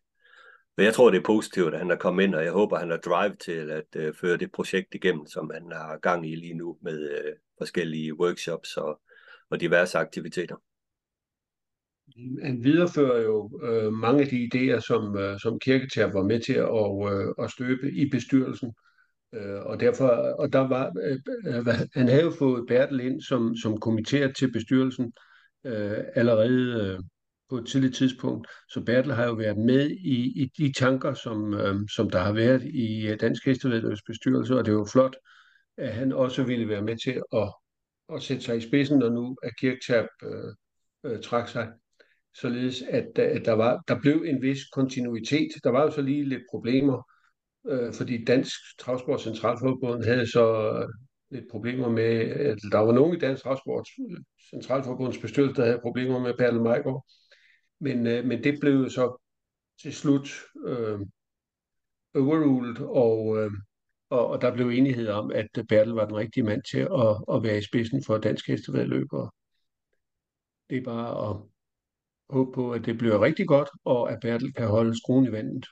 Men 0.77 0.85
jeg 0.85 0.93
tror, 0.93 1.09
det 1.09 1.17
er 1.17 1.25
positivt, 1.25 1.73
at 1.73 1.79
han 1.79 1.91
er 1.91 1.95
kommet 1.95 2.23
ind, 2.23 2.35
og 2.35 2.43
jeg 2.43 2.51
håber, 2.51 2.77
han 2.77 2.89
har 2.89 2.97
drive 2.97 3.35
til 3.35 3.71
at 3.71 3.95
øh, 3.95 4.13
føre 4.13 4.37
det 4.37 4.51
projekt 4.51 4.95
igennem, 4.95 5.27
som 5.27 5.51
han 5.53 5.71
har 5.71 5.97
gang 5.97 6.29
i 6.29 6.35
lige 6.35 6.53
nu 6.53 6.77
med 6.81 7.09
øh, 7.09 7.35
forskellige 7.57 8.19
workshops 8.19 8.77
og, 8.77 9.01
og 9.49 9.59
diverse 9.59 9.97
aktiviteter 9.97 10.55
han 12.43 12.63
viderefører 12.63 13.21
jo 13.21 13.59
øh, 13.63 13.93
mange 13.93 14.21
af 14.21 14.27
de 14.27 14.49
idéer, 14.53 14.79
som, 14.79 15.17
øh, 15.17 15.39
som 15.39 15.59
Kirketær 15.59 16.05
var 16.05 16.23
med 16.23 16.39
til 16.39 16.53
at, 16.53 17.13
øh, 17.13 17.45
at 17.45 17.51
støbe 17.51 17.91
i 17.91 18.09
bestyrelsen. 18.09 18.73
Øh, 19.33 19.61
og 19.65 19.79
derfor, 19.79 20.07
og 20.39 20.53
der 20.53 20.67
var, 20.67 20.91
øh, 21.03 21.19
øh 21.47 21.65
han 21.93 22.07
havde 22.07 22.23
jo 22.23 22.31
fået 22.39 22.65
Bertel 22.67 22.99
ind 22.99 23.21
som, 23.21 23.55
som 23.55 23.79
kommitteret 23.79 24.35
til 24.35 24.51
bestyrelsen 24.51 25.13
øh, 25.65 25.97
allerede 26.15 26.83
øh, 26.83 26.99
på 27.49 27.57
et 27.57 27.67
tidligt 27.67 27.95
tidspunkt. 27.95 28.47
Så 28.69 28.83
Bertel 28.85 29.13
har 29.13 29.25
jo 29.25 29.33
været 29.33 29.57
med 29.57 29.89
i, 29.89 30.41
i 30.41 30.51
de 30.57 30.73
tanker, 30.73 31.13
som, 31.13 31.53
øh, 31.53 31.75
som 31.95 32.09
der 32.09 32.19
har 32.19 32.33
været 32.33 32.63
i 32.63 33.07
øh, 33.07 33.19
Dansk 33.19 33.45
Hestevedløbs 33.45 34.01
bestyrelse, 34.01 34.57
og 34.57 34.65
det 34.65 34.71
er 34.71 34.75
jo 34.75 34.87
flot, 34.91 35.15
at 35.77 35.93
han 35.93 36.13
også 36.13 36.43
ville 36.43 36.69
være 36.69 36.81
med 36.81 36.97
til 36.97 37.21
at, 37.33 37.53
at 38.15 38.23
sætte 38.23 38.43
sig 38.43 38.57
i 38.57 38.67
spidsen, 38.67 38.99
når 38.99 39.09
nu 39.09 39.37
at 39.43 39.51
Kirktab 39.59 40.05
øh, 40.23 40.53
øh, 41.03 41.21
trak 41.21 41.47
sig 41.47 41.67
således 42.41 42.81
at, 42.81 43.09
øh, 43.19 43.25
at 43.25 43.45
der, 43.45 43.53
var, 43.53 43.83
der 43.87 43.99
blev 44.01 44.23
en 44.27 44.41
vis 44.41 44.69
kontinuitet. 44.69 45.47
Der 45.63 45.69
var 45.69 45.81
jo 45.81 45.91
så 45.91 46.01
lige 46.01 46.29
lidt 46.29 46.43
problemer, 46.51 47.09
øh, 47.67 47.93
fordi 47.93 48.25
Dansk 48.25 48.59
Travsport 48.79 49.21
Centralforbund 49.21 50.03
havde 50.03 50.31
så 50.31 50.73
øh, 50.73 50.87
lidt 51.31 51.45
problemer 51.51 51.89
med, 51.89 52.19
at 52.29 52.57
der 52.71 52.77
var 52.77 52.93
nogen 52.93 53.17
i 53.17 53.19
Dansk 53.19 53.43
Travsport 53.43 53.87
Centralforbunds 54.49 55.17
bestyrelse, 55.17 55.55
der 55.55 55.65
havde 55.65 55.79
problemer 55.81 56.19
med 56.19 56.33
Perle 56.37 56.61
Majgaard. 56.61 57.05
Men, 57.79 58.07
øh, 58.07 58.25
men 58.25 58.43
det 58.43 58.59
blev 58.61 58.89
så 58.89 59.23
til 59.81 59.93
slut 59.93 60.29
øh, 60.67 60.99
overruled, 62.15 62.77
og, 62.81 63.37
øh, 63.37 63.51
og, 64.09 64.27
og 64.27 64.41
der 64.41 64.53
blev 64.53 64.69
enighed 64.69 65.07
om, 65.07 65.31
at 65.31 65.47
Bertel 65.69 65.93
var 65.93 66.05
den 66.05 66.15
rigtige 66.15 66.43
mand 66.43 66.61
til 66.71 66.79
at, 66.79 67.35
at 67.35 67.43
være 67.43 67.57
i 67.57 67.61
spidsen 67.61 68.03
for 68.03 68.17
dansk 68.17 68.47
hestevedløb. 68.47 69.07
Det 70.69 70.77
er 70.77 70.83
bare 70.83 71.29
at 71.29 71.37
håbe 72.29 72.51
på, 72.51 72.71
at 72.71 72.85
det 72.85 72.97
bliver 72.97 73.21
rigtig 73.21 73.47
godt, 73.47 73.69
og 73.85 74.11
at 74.11 74.19
Bertel 74.21 74.53
kan 74.53 74.67
holde 74.67 74.97
skruen 74.97 75.25
i 75.25 75.31
vandet. 75.31 75.65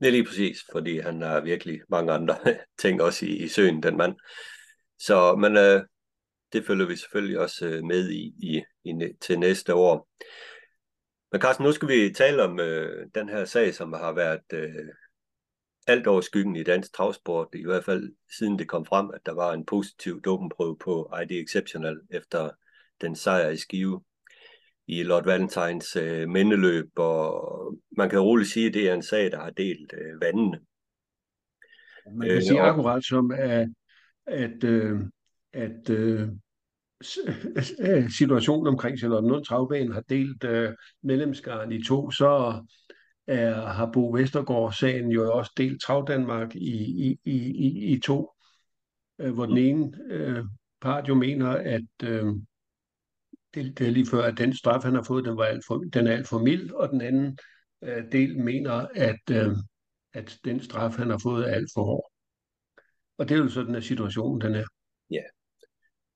Det 0.00 0.06
er 0.06 0.12
lige 0.12 0.24
præcis, 0.24 0.58
fordi 0.72 0.98
han 0.98 1.22
har 1.22 1.40
virkelig 1.40 1.80
mange 1.88 2.12
andre 2.12 2.36
ting 2.82 3.02
også 3.02 3.26
i, 3.26 3.36
i 3.36 3.48
søen, 3.48 3.82
den 3.82 3.96
mand. 3.96 4.14
Så, 4.98 5.36
men 5.36 5.56
øh, 5.56 5.82
det 6.52 6.66
følger 6.66 6.86
vi 6.86 6.96
selvfølgelig 6.96 7.40
også 7.40 7.66
øh, 7.66 7.84
med 7.84 8.10
i, 8.10 8.34
i, 8.38 8.62
i 8.84 8.92
til 9.20 9.38
næste 9.38 9.74
år. 9.74 10.08
Men 11.32 11.40
Carsten, 11.40 11.66
nu 11.66 11.72
skal 11.72 11.88
vi 11.88 12.14
tale 12.14 12.42
om 12.42 12.60
øh, 12.60 13.06
den 13.14 13.28
her 13.28 13.44
sag, 13.44 13.74
som 13.74 13.92
har 13.92 14.12
været 14.12 14.52
øh, 14.52 14.88
alt 15.86 16.06
over 16.06 16.20
skyggen 16.20 16.56
i 16.56 16.62
dansk 16.62 16.94
travsport, 16.94 17.48
i 17.54 17.64
hvert 17.64 17.84
fald 17.84 18.12
siden 18.38 18.58
det 18.58 18.68
kom 18.68 18.86
frem, 18.86 19.10
at 19.14 19.20
der 19.26 19.32
var 19.32 19.52
en 19.52 19.66
positiv 19.66 20.22
dopingprøve 20.22 20.76
på 20.78 21.12
ID 21.22 21.30
Exceptional 21.30 22.00
efter 22.10 22.50
den 23.00 23.16
sejr 23.16 23.48
i 23.48 23.56
Skive 23.56 24.00
i 24.88 25.02
Lord 25.02 25.24
Valentines 25.24 25.96
øh, 25.96 26.28
mindeløb, 26.28 26.90
og 26.96 27.74
man 27.96 28.10
kan 28.10 28.18
roligt 28.20 28.50
sige, 28.50 28.66
at 28.66 28.74
det 28.74 28.88
er 28.88 28.94
en 28.94 29.02
sag, 29.02 29.30
der 29.30 29.40
har 29.40 29.50
delt 29.50 29.92
øh, 29.92 30.20
vandene. 30.20 30.60
Man 32.12 32.28
kan 32.28 32.36
øh, 32.36 32.42
sige 32.42 32.60
og... 32.60 32.68
akkurat 32.68 33.04
som, 33.04 33.30
at, 33.30 33.68
at, 34.26 34.64
øh, 34.64 35.00
at 35.52 35.90
øh, 35.90 36.28
situationen 38.18 38.66
omkring 38.66 38.98
Charlotte 38.98 39.44
Travbanen 39.44 39.92
har 39.92 40.00
delt 40.00 40.44
øh, 40.44 40.74
medlemskaren 41.02 41.72
i 41.72 41.84
to, 41.84 42.10
så 42.10 42.62
er, 43.26 43.66
har 43.66 43.90
Bo 43.92 44.10
Vestergaard-sagen 44.10 45.10
jo 45.10 45.32
også 45.32 45.52
delt 45.56 45.82
Trav 45.82 46.04
Danmark 46.08 46.56
i, 46.56 47.08
i, 47.08 47.18
i, 47.24 47.92
i 47.92 48.00
to, 48.00 48.30
øh, 49.18 49.34
hvor 49.34 49.46
den 49.46 49.58
ene 49.58 49.92
øh, 50.10 50.44
part 50.80 51.08
jo 51.08 51.14
mener, 51.14 51.50
at 51.50 52.04
øh, 52.04 52.26
det, 53.56 53.78
det 53.78 53.86
er 53.86 53.90
lige 53.90 54.06
før, 54.10 54.22
at 54.22 54.38
den 54.38 54.56
straf, 54.56 54.82
han 54.82 54.94
har 54.94 55.02
fået, 55.02 55.24
den, 55.24 55.36
var 55.36 55.44
alt 55.44 55.64
for, 55.66 55.76
den 55.92 56.06
er 56.06 56.12
alt 56.12 56.28
for 56.28 56.38
mild, 56.38 56.70
og 56.70 56.90
den 56.90 57.00
anden 57.00 57.38
øh, 57.84 58.12
del 58.12 58.38
mener, 58.38 58.86
at, 58.94 59.30
øh, 59.30 59.56
at 60.14 60.38
den 60.44 60.62
straf, 60.62 60.92
han 60.92 61.10
har 61.10 61.20
fået, 61.22 61.48
er 61.48 61.54
alt 61.54 61.70
for 61.74 61.84
hård. 61.84 62.12
Og 63.18 63.28
det 63.28 63.34
er 63.34 63.38
jo 63.38 63.48
sådan, 63.48 63.74
at 63.74 63.84
situationen 63.84 64.40
den 64.40 64.54
er. 64.54 64.64
Ja, 65.10 65.22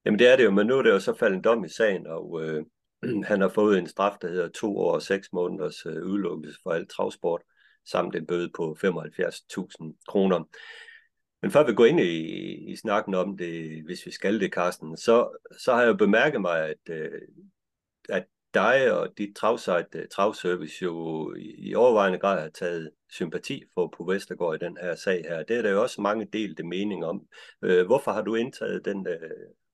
Jamen 0.05 0.19
det 0.19 0.33
er 0.33 0.37
det 0.37 0.45
jo, 0.45 0.51
men 0.51 0.67
nu 0.67 0.79
er 0.79 0.83
det 0.83 0.91
jo 0.91 1.01
så 1.01 1.15
faldet 1.15 1.37
en 1.37 1.45
dom 1.45 1.65
i 1.65 1.69
sagen, 1.69 2.07
og 2.07 2.43
øh, 2.43 2.65
han 3.31 3.41
har 3.41 3.49
fået 3.49 3.79
en 3.79 3.87
straf, 3.87 4.17
der 4.23 4.29
hedder 4.29 4.49
to 4.49 4.79
år 4.79 4.95
og 4.95 5.03
seks 5.03 5.29
måneders 5.33 5.87
øh, 5.87 6.07
udelukkelse 6.07 6.59
for 6.63 6.71
alt 6.71 6.91
travsport, 6.91 7.43
samt 7.87 8.17
en 8.17 8.27
bøde 8.27 8.51
på 8.57 8.77
75.000 8.85 10.05
kroner. 10.09 10.45
Men 11.43 11.51
før 11.51 11.67
vi 11.67 11.75
går 11.75 11.87
ind 11.87 12.01
i, 12.01 12.73
i 12.73 12.77
snakken 12.77 13.15
om 13.15 13.37
det, 13.37 13.85
hvis 13.85 14.07
vi 14.07 14.11
skal 14.11 14.41
det, 14.41 14.53
Carsten, 14.53 14.97
så, 14.97 15.39
så 15.59 15.73
har 15.73 15.81
jeg 15.81 15.89
jo 15.89 15.97
bemærket 15.97 16.41
mig, 16.41 16.69
at, 16.69 16.91
øh, 16.91 17.21
at 18.09 18.27
dig 18.55 18.93
og 18.93 19.19
dit 19.19 19.37
travsite, 19.37 19.89
øh, 19.99 20.09
Travservice, 20.09 20.83
jo 20.83 21.35
i, 21.35 21.55
i 21.59 21.75
overvejende 21.75 22.19
grad 22.19 22.43
har 22.43 22.49
taget 22.49 22.91
sympati 23.11 23.63
for 23.75 23.95
på 23.97 24.05
Vestergaard 24.05 24.63
i 24.63 24.65
den 24.65 24.77
her 24.81 24.95
sag 24.95 25.25
her. 25.29 25.43
Det 25.43 25.57
er 25.57 25.63
der 25.63 25.71
jo 25.71 25.83
også 25.83 26.01
mange 26.01 26.29
delte 26.33 26.63
mening 26.63 27.05
om. 27.05 27.27
Øh, 27.63 27.87
hvorfor 27.87 28.13
har 28.13 28.23
du 28.23 28.35
indtaget 28.35 28.85
den 28.85 29.07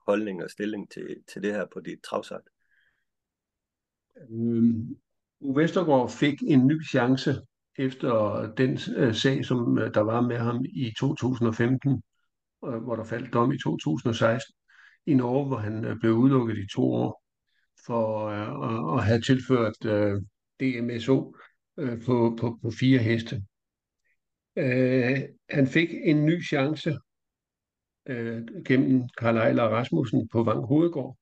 holdning 0.06 0.44
og 0.44 0.50
stilling 0.50 0.90
til, 0.90 1.16
til 1.28 1.42
det 1.42 1.52
her 1.52 1.66
på 1.72 1.80
dit 1.80 1.98
travsite? 2.02 2.50
Øhm, 4.30 4.96
Vestergaard 5.40 6.10
fik 6.10 6.42
en 6.42 6.66
ny 6.66 6.84
chance 6.84 7.34
efter 7.78 8.42
den 8.56 8.78
øh, 8.96 9.14
sag, 9.14 9.44
som 9.44 9.78
øh, 9.78 9.94
der 9.94 10.00
var 10.00 10.20
med 10.20 10.38
ham 10.38 10.64
i 10.64 10.92
2015, 10.98 12.02
øh, 12.66 12.76
hvor 12.82 12.96
der 12.96 13.04
faldt 13.04 13.32
dom 13.32 13.52
i 13.52 13.58
2016 13.58 14.54
i 15.06 15.14
Norge, 15.14 15.46
hvor 15.46 15.56
han 15.56 15.84
øh, 15.84 15.96
blev 16.00 16.12
udelukket 16.12 16.58
i 16.58 16.66
to 16.74 16.92
år 16.92 17.22
for 17.86 18.26
øh, 18.26 18.94
at, 18.94 18.98
at 18.98 19.04
have 19.04 19.20
tilført 19.20 19.84
øh, 19.84 20.22
DMSO 20.60 21.36
øh, 21.78 22.02
på, 22.02 22.36
på, 22.40 22.58
på 22.62 22.70
fire 22.70 22.98
heste. 22.98 23.42
Øh, 24.56 25.22
han 25.50 25.66
fik 25.66 25.88
en 26.04 26.26
ny 26.26 26.44
chance 26.44 26.98
øh, 28.06 28.42
gennem 28.66 29.08
Karl 29.18 29.36
Ejler 29.36 29.62
Rasmussen 29.62 30.28
på 30.28 30.42
Vang 30.42 30.66
Hovedgård. 30.66 31.16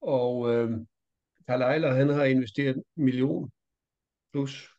Og 0.00 0.54
øh, 0.54 0.70
Karl 1.48 1.62
Ejler, 1.62 1.92
han 1.92 2.08
har 2.08 2.24
investeret 2.24 2.76
en 2.76 3.04
million 3.04 3.50
plus 4.32 4.73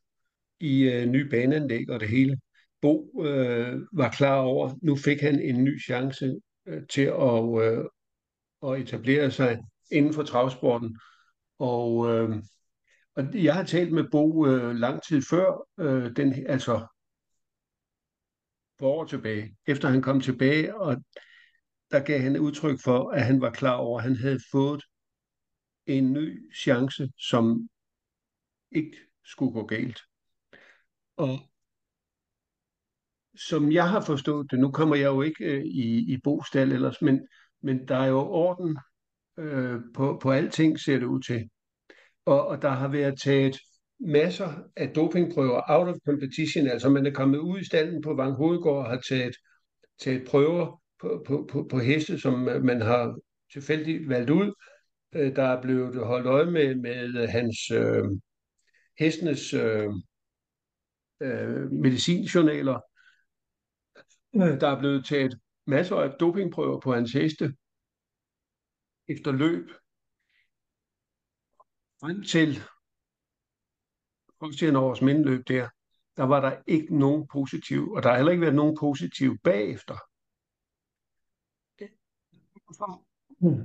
i 0.59 0.83
øh, 0.83 1.05
ny 1.05 1.29
baneanlæg 1.29 1.89
og 1.89 1.99
det 1.99 2.09
hele. 2.09 2.39
Bo 2.81 3.23
øh, 3.25 3.81
var 3.93 4.11
klar 4.11 4.39
over, 4.39 4.73
nu 4.81 4.95
fik 4.95 5.21
han 5.21 5.39
en 5.39 5.63
ny 5.63 5.81
chance 5.83 6.35
øh, 6.65 6.81
til 6.89 7.01
at, 7.01 7.61
øh, 7.63 7.85
at 8.63 8.81
etablere 8.81 9.31
sig 9.31 9.59
inden 9.91 10.13
for 10.13 10.23
travsporten. 10.23 10.99
Og, 11.59 12.09
øh, 12.09 12.29
og 13.15 13.43
jeg 13.43 13.53
har 13.53 13.63
talt 13.63 13.91
med 13.91 14.03
Bo 14.11 14.47
øh, 14.47 14.75
lang 14.75 15.03
tid 15.03 15.21
før, 15.21 15.67
øh, 15.79 16.15
den, 16.15 16.33
altså 16.47 16.87
for 18.79 18.87
år 18.87 19.05
tilbage, 19.05 19.57
efter 19.67 19.87
han 19.87 20.01
kom 20.01 20.21
tilbage, 20.21 20.75
og 20.75 21.03
der 21.91 21.99
gav 21.99 22.19
han 22.19 22.39
udtryk 22.39 22.79
for, 22.83 23.09
at 23.11 23.25
han 23.25 23.41
var 23.41 23.51
klar 23.51 23.75
over, 23.75 23.99
at 23.99 24.03
han 24.03 24.15
havde 24.15 24.39
fået 24.51 24.83
en 25.85 26.13
ny 26.13 26.53
chance, 26.55 27.11
som 27.17 27.69
ikke 28.71 28.97
skulle 29.23 29.51
gå 29.51 29.65
galt. 29.65 29.99
Og 31.17 31.39
som 33.35 33.71
jeg 33.71 33.89
har 33.89 34.01
forstået 34.01 34.51
det, 34.51 34.59
nu 34.59 34.71
kommer 34.71 34.95
jeg 34.95 35.05
jo 35.05 35.21
ikke 35.21 35.45
øh, 35.45 35.63
i, 35.65 36.13
i 36.13 36.17
bostal 36.23 36.71
ellers, 36.71 37.01
men, 37.01 37.27
men 37.61 37.87
der 37.87 37.95
er 37.95 38.07
jo 38.07 38.19
orden 38.19 38.77
øh, 39.39 39.79
på, 39.95 40.19
på 40.21 40.31
alting, 40.31 40.79
ser 40.79 40.99
det 40.99 41.05
ud 41.05 41.21
til. 41.21 41.49
Og, 42.25 42.47
og 42.47 42.61
der 42.61 42.69
har 42.69 42.87
været 42.87 43.19
taget 43.21 43.57
masser 43.99 44.53
af 44.75 44.89
dopingprøver 44.89 45.61
out 45.67 45.87
of 45.87 45.95
competition, 46.05 46.67
altså 46.67 46.89
man 46.89 47.05
er 47.05 47.11
kommet 47.11 47.37
ud 47.37 47.59
i 47.59 47.65
stallen 47.65 48.01
på 48.01 48.13
Vang 48.13 48.33
Hovedgård 48.33 48.85
og 48.85 48.89
har 48.89 49.01
taget, 49.09 49.35
taget 49.99 50.27
prøver 50.27 50.81
på, 51.01 51.23
på, 51.27 51.47
på, 51.51 51.67
på 51.71 51.79
heste, 51.79 52.19
som 52.19 52.33
man 52.63 52.81
har 52.81 53.15
tilfældigt 53.53 54.09
valgt 54.09 54.29
ud. 54.29 54.53
Øh, 55.15 55.35
der 55.35 55.43
er 55.43 55.61
blevet 55.61 56.05
holdt 56.05 56.27
øje 56.27 56.51
med, 56.51 56.75
med 56.75 57.21
øh, 57.21 57.29
hans 57.29 57.71
øh, 57.71 58.03
hestenes 58.99 59.53
øh, 59.53 59.89
øh, 61.19 61.71
medicinjournaler. 61.71 62.79
Der 64.33 64.67
er 64.67 64.79
blevet 64.79 65.05
taget 65.05 65.39
masser 65.65 65.95
af 65.95 66.11
dopingprøver 66.19 66.79
på 66.79 66.93
hans 66.93 67.13
heste 67.13 67.55
efter 69.07 69.31
løb. 69.31 69.69
Frem 71.99 72.23
til 72.23 72.59
Christian 74.43 74.75
års 74.75 75.01
mindeløb 75.01 75.47
der, 75.47 75.69
der 76.17 76.23
var 76.23 76.41
der 76.41 76.61
ikke 76.67 76.97
nogen 76.97 77.27
positiv, 77.27 77.91
og 77.91 78.03
der 78.03 78.09
har 78.09 78.15
heller 78.15 78.31
ikke 78.31 78.41
været 78.41 78.55
nogen 78.55 78.77
positiv 78.79 79.37
bagefter. 79.43 79.97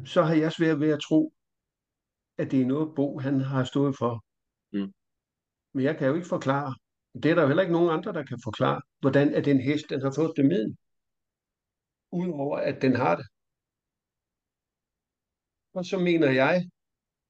Så 0.05 0.23
har 0.23 0.35
jeg 0.35 0.53
svært 0.53 0.81
ved 0.81 0.91
at 0.91 1.01
tro, 1.01 1.35
at 2.39 2.51
det 2.51 2.63
er 2.63 2.67
noget, 2.67 2.95
Bo 2.97 3.19
han 3.19 3.41
har 3.41 3.65
stået 3.65 3.97
for. 3.99 4.25
Mm. 4.73 4.93
Men 5.73 5.85
jeg 5.85 5.99
kan 5.99 6.09
jo 6.09 6.15
ikke 6.15 6.29
forklare, 6.29 6.75
det 7.15 7.31
er 7.31 7.35
der 7.35 7.43
jo 7.43 7.49
heller 7.49 7.63
ikke 7.63 7.73
nogen 7.73 7.91
andre, 7.91 8.13
der 8.13 8.25
kan 8.25 8.41
forklare, 8.45 8.81
hvordan 9.01 9.35
at 9.35 9.45
den 9.45 9.61
hest, 9.61 9.91
den 9.91 10.03
har 10.03 10.13
fået 10.17 10.33
det 10.37 10.45
med. 10.45 10.75
Udover 12.13 12.59
at 12.59 12.83
den 12.83 12.97
har 12.97 13.17
det. 13.17 13.27
Og 15.75 15.85
så 15.85 15.99
mener 15.99 16.31
jeg, 16.31 16.71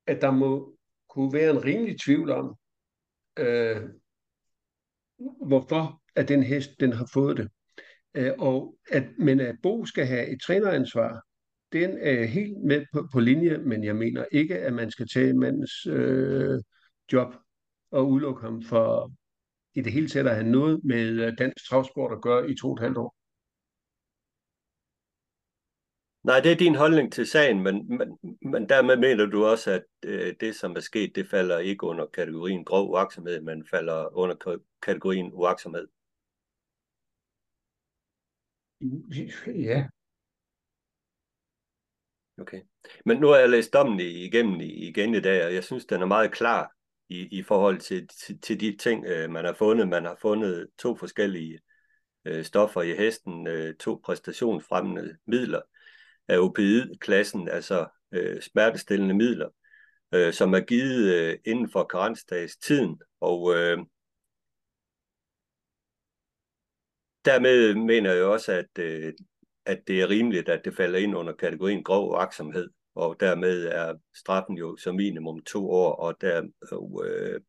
at 0.07 0.21
der 0.21 0.31
må 0.31 0.77
kunne 1.09 1.33
være 1.33 1.51
en 1.51 1.65
rimelig 1.65 2.01
tvivl 2.01 2.31
om, 2.31 2.57
øh, 3.37 3.89
hvorfor 5.47 6.03
at 6.17 6.29
den 6.29 6.43
hest, 6.43 6.71
den 6.81 6.93
har 6.93 7.11
fået 7.13 7.37
det. 7.37 7.49
Øh, 8.15 8.33
og 8.39 8.77
at, 8.91 9.05
men 9.19 9.41
at 9.41 9.57
Bo 9.63 9.85
skal 9.85 10.07
have 10.07 10.27
et 10.27 10.43
træneransvar, 10.43 11.23
den 11.73 11.99
er 11.99 12.25
helt 12.25 12.59
med 12.59 12.87
på, 12.93 13.09
på 13.13 13.21
linje, 13.21 13.59
men 13.59 13.85
jeg 13.85 13.97
mener 13.97 14.25
ikke, 14.33 14.59
at 14.59 14.73
man 14.73 14.91
skal 14.91 15.09
tage 15.09 15.33
mandens 15.33 15.87
øh, 15.87 16.61
job 17.13 17.35
og 17.91 18.09
udelukke 18.11 18.43
ham 18.43 18.63
for 18.63 19.13
i 19.75 19.81
det 19.81 19.93
hele 19.93 20.09
taget 20.09 20.29
at 20.29 20.35
have 20.35 20.51
noget 20.51 20.85
med 20.85 21.09
øh, 21.25 21.39
dansk 21.39 21.69
travsport 21.69 22.13
at 22.13 22.23
gøre 22.23 22.51
i 22.51 22.55
to 22.57 22.69
og 22.69 22.75
et 22.75 22.81
halvt 22.81 22.99
år. 22.99 23.15
Nej, 26.23 26.41
det 26.41 26.53
er 26.53 26.57
din 26.57 26.75
holdning 26.75 27.13
til 27.13 27.27
sagen, 27.27 27.63
men, 27.63 27.99
men, 27.99 28.19
men 28.53 28.69
dermed 28.69 28.97
mener 28.97 29.27
du 29.27 29.45
også, 29.45 29.71
at 29.71 29.85
øh, 30.05 30.35
det, 30.41 30.55
som 30.57 30.77
er 30.77 30.81
sket, 30.81 31.15
det 31.15 31.29
falder 31.31 31.59
ikke 31.59 31.85
under 31.85 32.07
kategorien 32.07 32.65
grov 32.65 32.91
uaksomhed, 32.91 33.41
men 33.41 33.67
falder 33.67 34.17
under 34.17 34.59
kategorien 34.83 35.31
uaksomhed. 35.33 35.89
Ja. 39.47 39.89
Okay. 42.39 42.63
Men 43.05 43.17
nu 43.21 43.27
har 43.27 43.37
jeg 43.37 43.51
læst 43.51 43.73
dommen 43.73 44.01
igennem 44.01 44.61
igen 44.61 45.15
i 45.15 45.21
dag, 45.21 45.47
og 45.47 45.55
jeg 45.55 45.65
synes, 45.65 45.87
den 45.87 46.03
er 46.03 46.07
meget 46.07 46.33
klar 46.33 46.73
i, 47.11 47.39
i 47.39 47.43
forhold 47.43 47.79
til, 47.79 48.09
til, 48.09 48.41
til 48.41 48.61
de 48.61 48.77
ting, 48.77 49.05
øh, 49.07 49.31
man 49.31 49.45
har 49.45 49.53
fundet. 49.53 49.89
Man 49.89 50.05
har 50.05 50.17
fundet 50.21 50.69
to 50.79 50.97
forskellige 50.97 51.59
øh, 52.25 52.45
stoffer 52.45 52.83
i 52.83 52.97
hesten, 52.97 53.47
øh, 53.47 53.75
to 53.77 54.01
præstationsfremmende 54.05 55.17
midler 55.27 55.61
af 56.29 56.39
opioid-klassen, 56.39 57.49
altså 57.49 57.87
øh, 58.13 58.43
smertestillende 58.43 59.15
midler, 59.15 59.49
øh, 60.15 60.33
som 60.33 60.55
er 60.55 60.61
givet 60.61 61.15
øh, 61.15 61.39
inden 61.45 61.71
for 61.71 61.85
karensdags. 61.85 62.71
Og 63.21 63.55
øh, 63.55 63.79
dermed 67.25 67.75
mener 67.75 68.13
jeg 68.13 68.25
også, 68.25 68.53
at 68.53 68.79
øh, 68.79 69.13
at 69.71 69.83
det 69.87 70.01
er 70.01 70.11
rimeligt, 70.11 70.49
at 70.49 70.65
det 70.65 70.77
falder 70.77 70.99
ind 70.99 71.17
under 71.17 71.33
kategorien 71.33 71.85
grov 71.85 72.15
aksomhed 72.17 72.71
og 72.95 73.17
dermed 73.21 73.65
er 73.65 73.95
straffen 74.15 74.57
jo 74.57 74.77
som 74.77 74.95
minimum 74.95 75.43
to 75.43 75.71
år, 75.71 75.93
og 75.93 76.21
der, 76.21 76.43
øh, 77.05 77.41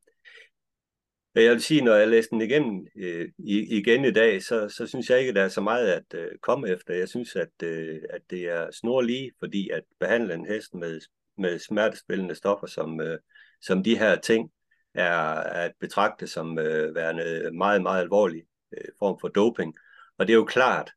jeg 1.35 1.51
vil 1.51 1.61
sige, 1.61 1.81
når 1.81 1.95
jeg 1.95 2.07
læste 2.07 2.31
den 2.31 2.41
igennem 2.41 2.87
øh, 2.95 3.29
igen 3.47 4.05
i 4.05 4.11
dag, 4.11 4.43
så, 4.43 4.69
så 4.69 4.87
synes 4.87 5.09
jeg 5.09 5.19
ikke, 5.19 5.33
der 5.33 5.41
er 5.41 5.47
så 5.47 5.61
meget 5.61 5.87
at 5.87 6.13
øh, 6.13 6.37
komme 6.41 6.69
efter. 6.69 6.93
Jeg 6.93 7.09
synes, 7.09 7.35
at, 7.35 7.63
øh, 7.63 8.01
at 8.09 8.21
det 8.29 8.49
er 8.49 8.71
snorlige, 8.71 9.31
fordi 9.39 9.69
at 9.69 9.83
behandle 9.99 10.33
en 10.33 10.45
hest 10.45 10.73
med, 10.73 11.01
med 11.37 11.59
smertespillende 11.59 12.35
stoffer 12.35 12.67
som, 12.67 13.01
øh, 13.01 13.19
som 13.61 13.83
de 13.83 13.97
her 13.97 14.15
ting, 14.15 14.51
er 14.93 15.17
at 15.35 15.71
betragte 15.79 16.27
som 16.27 16.59
øh, 16.59 16.95
værende 16.95 17.51
meget, 17.53 17.81
meget 17.81 18.01
alvorlig 18.01 18.43
øh, 18.77 18.87
form 18.99 19.17
for 19.21 19.27
doping. 19.27 19.75
Og 20.17 20.27
det 20.27 20.33
er 20.33 20.37
jo 20.37 20.45
klart, 20.45 20.91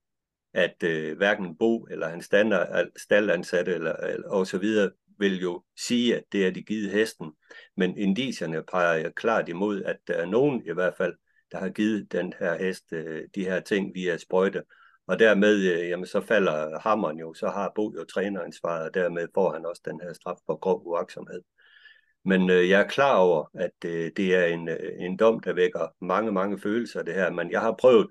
at 0.54 0.82
øh, 0.82 1.16
hverken 1.16 1.56
Bo 1.56 1.86
eller 1.90 2.08
hans 2.08 2.24
standard, 2.24 2.86
staldansatte 2.96 3.74
eller, 3.74 3.96
eller 3.96 4.28
og 4.28 4.46
så 4.46 4.58
videre 4.58 4.90
vil 5.18 5.40
jo 5.40 5.62
sige, 5.78 6.16
at 6.16 6.24
det 6.32 6.46
er 6.46 6.50
de 6.50 6.62
givet 6.62 6.90
hesten. 6.90 7.32
Men 7.76 7.98
indicierne 7.98 8.62
peger 8.62 9.10
klart 9.10 9.48
imod, 9.48 9.82
at 9.82 9.96
der 10.08 10.14
er 10.14 10.26
nogen 10.26 10.62
i 10.66 10.72
hvert 10.72 10.94
fald, 10.96 11.14
der 11.52 11.58
har 11.58 11.68
givet 11.68 12.12
den 12.12 12.32
her 12.38 12.58
hest 12.58 12.92
øh, 12.92 13.22
de 13.34 13.44
her 13.44 13.60
ting 13.60 13.94
via 13.94 14.16
sprøjte. 14.16 14.62
Og 15.06 15.18
dermed, 15.18 15.72
øh, 15.72 15.88
jamen, 15.88 16.06
så 16.06 16.20
falder 16.20 16.78
hammeren 16.78 17.18
jo, 17.18 17.34
så 17.34 17.48
har 17.48 17.72
Bo 17.74 17.92
jo 17.94 18.04
træneransvaret, 18.04 18.84
og 18.84 18.94
dermed 18.94 19.28
får 19.34 19.52
han 19.52 19.66
også 19.66 19.82
den 19.84 20.00
her 20.00 20.12
straf 20.12 20.36
for 20.46 20.56
grov 20.56 20.82
uaksomhed. 20.86 21.42
Men 22.24 22.50
øh, 22.50 22.68
jeg 22.68 22.80
er 22.80 22.88
klar 22.88 23.16
over, 23.16 23.44
at 23.54 23.84
øh, 23.84 24.10
det 24.16 24.34
er 24.34 24.44
en, 24.44 24.68
øh, 24.68 24.92
en 24.98 25.16
dom, 25.16 25.40
der 25.40 25.52
vækker 25.52 26.04
mange, 26.04 26.32
mange 26.32 26.58
følelser, 26.58 27.02
det 27.02 27.14
her. 27.14 27.30
Men 27.30 27.50
jeg 27.50 27.60
har 27.60 27.74
prøvet, 27.78 28.10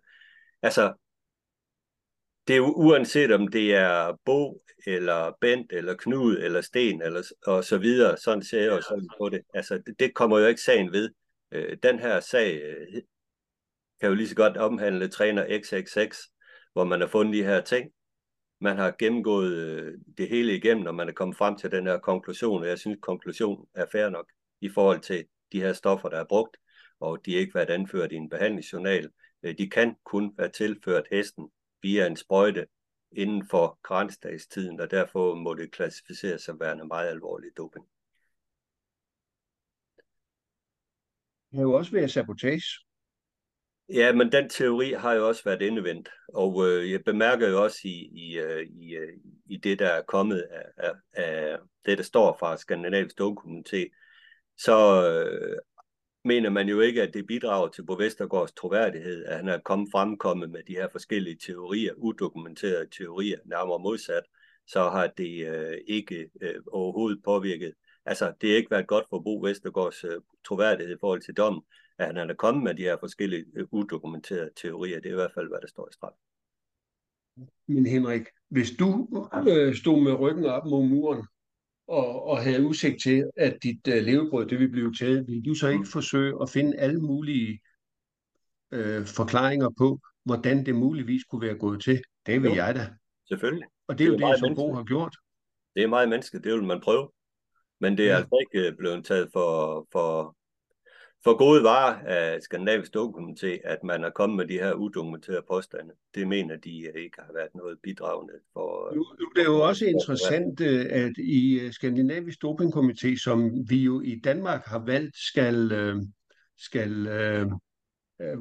altså, 0.62 0.94
det 2.48 2.56
er 2.56 2.62
uanset 2.62 3.32
om 3.32 3.48
det 3.48 3.76
er 3.76 4.18
Bo, 4.26 4.64
eller 4.86 5.32
Bent, 5.42 5.72
eller 5.72 5.96
Knud, 5.96 6.38
eller 6.38 6.62
Sten, 6.62 7.02
eller 7.02 7.32
og 7.46 7.64
så 7.64 7.78
videre, 7.78 8.18
sådan 8.18 8.44
ser 8.44 8.62
jeg 8.62 8.72
jo 8.72 8.82
sådan 8.82 9.10
på 9.18 9.30
det. 9.30 9.42
Altså, 9.54 9.78
det, 9.86 10.00
det 10.00 10.14
kommer 10.14 10.40
jo 10.40 10.46
ikke 10.46 10.62
sagen 10.62 10.92
ved. 10.92 11.10
Øh, 11.52 11.78
den 11.84 12.00
her 12.00 12.20
sag 12.20 12.62
øh, 12.62 13.02
kan 14.00 14.10
jo 14.10 14.16
lige 14.16 14.28
så 14.28 14.36
godt 14.36 14.58
omhandle 14.58 15.08
træner 15.08 15.60
XXX, 15.60 16.18
hvor 16.74 16.84
man 16.84 17.02
har 17.02 17.08
fundet 17.08 17.34
de 17.34 17.44
her 17.44 17.62
ting, 17.62 17.92
man 18.62 18.78
har 18.78 18.96
gennemgået 19.00 19.54
øh, 19.54 19.94
det 20.18 20.30
hele 20.30 20.56
igennem, 20.56 20.86
og 20.86 20.96
man 20.96 21.10
er 21.10 21.14
kommet 21.14 21.38
frem 21.38 21.58
til 21.58 21.72
den 21.72 21.88
her 21.88 22.00
konklusion, 22.00 22.62
og 22.62 22.68
jeg 22.68 22.80
synes, 22.80 22.98
konklusionen 23.02 23.66
er 23.76 23.86
fair 23.92 24.10
nok 24.10 24.26
i 24.62 24.70
forhold 24.70 25.00
til 25.00 25.26
de 25.52 25.62
her 25.62 25.74
stoffer, 25.74 26.10
der 26.10 26.20
er 26.20 26.26
brugt, 26.30 26.58
og 27.00 27.26
de 27.26 27.36
er 27.36 27.40
ikke 27.40 27.56
været 27.56 27.70
anført 27.70 28.12
i 28.12 28.16
en 28.16 28.30
behandlingsjournal. 28.30 29.10
Øh, 29.44 29.58
de 29.58 29.70
kan 29.70 29.96
kun 30.06 30.34
være 30.38 30.50
tilført 30.50 31.08
hesten 31.12 31.50
via 31.84 32.08
en 32.08 32.16
sprøjte 32.16 32.68
inden 33.12 33.48
for 33.50 33.80
karensdagstiden, 33.88 34.80
og 34.80 34.92
derfor 34.92 35.36
må 35.36 35.54
det 35.54 35.72
klassificeres 35.72 36.42
som 36.42 36.60
værende 36.60 36.86
meget 36.86 37.10
alvorlig 37.10 37.50
doping. 37.58 37.86
Det 41.52 41.58
har 41.60 41.62
jo 41.62 41.74
også 41.74 41.92
været 41.92 42.12
sabotage. 42.12 42.86
Ja, 43.90 44.14
men 44.14 44.32
den 44.32 44.50
teori 44.50 44.92
har 44.92 45.14
jo 45.14 45.28
også 45.28 45.44
været 45.44 45.62
indevendt, 45.62 46.10
og 46.34 46.68
øh, 46.68 46.92
jeg 46.92 47.04
bemærker 47.04 47.50
jo 47.50 47.64
også 47.64 47.80
i, 47.84 48.10
i, 48.14 48.40
øh, 48.40 48.68
i, 48.68 48.96
øh, 48.96 49.14
i 49.46 49.58
det, 49.58 49.80
der 49.80 49.88
er 49.88 50.02
kommet 50.02 50.42
af, 50.42 50.66
af, 50.78 50.94
af 51.14 51.58
det, 51.86 51.98
der 51.98 52.04
står 52.04 52.38
fra 52.40 52.58
Skandinavisk 52.58 53.20
Dokumenté, 53.22 53.90
så 54.58 55.10
øh, 55.10 55.58
mener 56.26 56.50
man 56.50 56.70
jo 56.70 56.80
ikke, 56.80 57.02
at 57.02 57.14
det 57.14 57.28
bidrager 57.28 57.68
til 57.68 57.86
Bo 57.86 57.94
Vestergaards 57.94 58.54
troværdighed, 58.54 59.26
at 59.26 59.36
han 59.38 59.48
er 59.48 59.58
kommet 59.58 59.90
fremkommet 59.92 60.50
med 60.50 60.64
de 60.64 60.74
her 60.74 60.88
forskellige 60.92 61.38
teorier, 61.46 61.94
udokumenterede 61.98 62.88
teorier, 62.98 63.40
nærmere 63.46 63.80
modsat, 63.80 64.24
så 64.68 64.90
har 64.90 65.08
det 65.08 65.48
øh, 65.48 65.78
ikke 65.88 66.30
øh, 66.42 66.56
overhovedet 66.72 67.24
påvirket. 67.24 67.74
Altså, 68.06 68.34
det 68.42 68.50
har 68.50 68.58
ikke 68.58 68.72
været 68.72 68.88
godt 68.88 69.06
for 69.10 69.20
Bo 69.20 69.40
Vestergaards 69.42 70.04
øh, 70.04 70.22
troværdighed 70.46 70.96
i 70.96 71.00
forhold 71.00 71.22
til 71.22 71.34
dommen, 71.34 71.62
at 71.98 72.06
han 72.06 72.30
er 72.30 72.34
kommet 72.34 72.64
med 72.64 72.74
de 72.76 72.82
her 72.82 72.98
forskellige 73.00 73.46
øh, 73.56 73.66
udokumenterede 73.72 74.50
teorier. 74.56 75.00
Det 75.00 75.06
er 75.06 75.14
i 75.14 75.16
hvert 75.16 75.34
fald, 75.34 75.48
hvad 75.48 75.60
der 75.62 75.68
står 75.68 75.88
i 75.92 75.94
straf. 75.94 76.14
Men 77.68 77.86
Henrik, 77.86 78.28
hvis 78.50 78.72
du 78.80 79.08
øh, 79.48 79.76
stod 79.76 80.04
med 80.04 80.14
ryggen 80.20 80.46
op 80.46 80.66
mod 80.66 80.88
muren 80.88 81.24
og, 81.88 82.26
og 82.26 82.44
havde 82.44 82.66
udsigt 82.66 83.02
til, 83.02 83.24
at 83.38 83.58
dit 83.64 83.88
øh, 83.88 84.04
levebrød 84.04 84.46
det 84.46 84.60
ville 84.60 84.72
blive 84.72 84.94
taget, 84.94 85.28
ville 85.28 85.44
du 85.44 85.56
så 85.56 85.68
ikke 85.68 85.80
mm. 85.80 85.86
forsøge 85.86 86.42
at 86.42 86.50
finde 86.50 86.78
alle 86.78 87.00
mulige 87.00 87.60
øh, 88.72 89.06
forklaringer 89.06 89.70
på, 89.78 90.00
hvordan 90.26 90.66
det 90.66 90.76
muligvis 90.76 91.24
kunne 91.24 91.42
være 91.42 91.58
gået 91.58 91.84
til? 91.84 92.02
Det 92.26 92.42
vil 92.42 92.50
jo, 92.50 92.56
jeg 92.56 92.76
da. 92.76 92.88
Selvfølgelig. 93.28 93.68
Og 93.88 93.98
det 93.98 94.08
er 94.08 94.12
det 94.12 94.22
jo 94.22 94.28
det, 94.28 94.40
som 94.40 94.56
Bo 94.56 94.74
har 94.74 94.84
gjort. 94.84 95.16
Det 95.76 95.84
er 95.84 95.88
meget 95.88 96.10
menneske, 96.10 96.40
det 96.40 96.54
vil 96.54 96.64
man 96.64 96.82
prøve. 96.82 97.10
Men 97.80 97.98
det 97.98 98.06
er 98.06 98.12
ja. 98.12 98.18
altså 98.18 98.46
ikke 98.46 98.68
øh, 98.68 98.78
blevet 98.78 99.06
taget 99.06 99.30
for, 99.34 99.88
for, 99.92 100.36
for 101.24 101.38
gode 101.38 101.64
varer 101.64 101.96
af 102.06 102.42
Skandinavisk 102.42 102.96
Dokumenté, 102.96 103.48
at 103.64 103.84
man 103.84 104.04
er 104.04 104.10
kommet 104.10 104.38
med 104.38 104.48
de 104.48 104.54
her 104.54 104.74
udokumenterede 104.74 105.46
påstande. 105.50 105.94
Det 106.16 106.28
mener 106.28 106.56
de 106.56 106.78
ikke 106.78 107.18
har 107.20 107.34
været 107.34 107.56
noget 107.56 107.78
bidragende 107.84 108.34
for... 108.54 108.96
Nu, 108.96 109.06
nu 109.20 109.32
det 109.36 109.42
er 109.42 109.52
jo 109.52 109.60
også 109.60 109.86
interessant, 109.86 110.62
øh, 110.62 110.86
at 110.90 111.18
i 111.18 111.60
øh, 111.60 111.72
Skandinavisk 111.72 112.40
Dopingkomité, 112.46 113.24
som 113.24 113.52
vi 113.70 113.78
jo 113.78 114.02
i 114.02 114.20
Danmark 114.24 114.66
har 114.66 114.86
valgt, 114.86 115.18
skal, 115.18 115.72
øh, 115.72 115.96
skal 116.58 116.92
uh, 116.92 117.52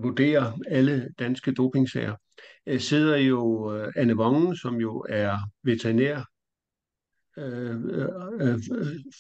vurdere 0.03 0.53
alle 0.67 1.09
danske 1.19 1.53
dopingsager, 1.53 2.15
sidder 2.79 3.17
jo 3.17 3.71
Anne 3.97 4.17
Vongen, 4.17 4.57
som 4.57 4.77
jo 4.77 5.05
er 5.09 5.39
veterinær 5.63 6.32
Øh, 7.39 7.85
øh, 7.85 8.09
øh, 8.41 8.59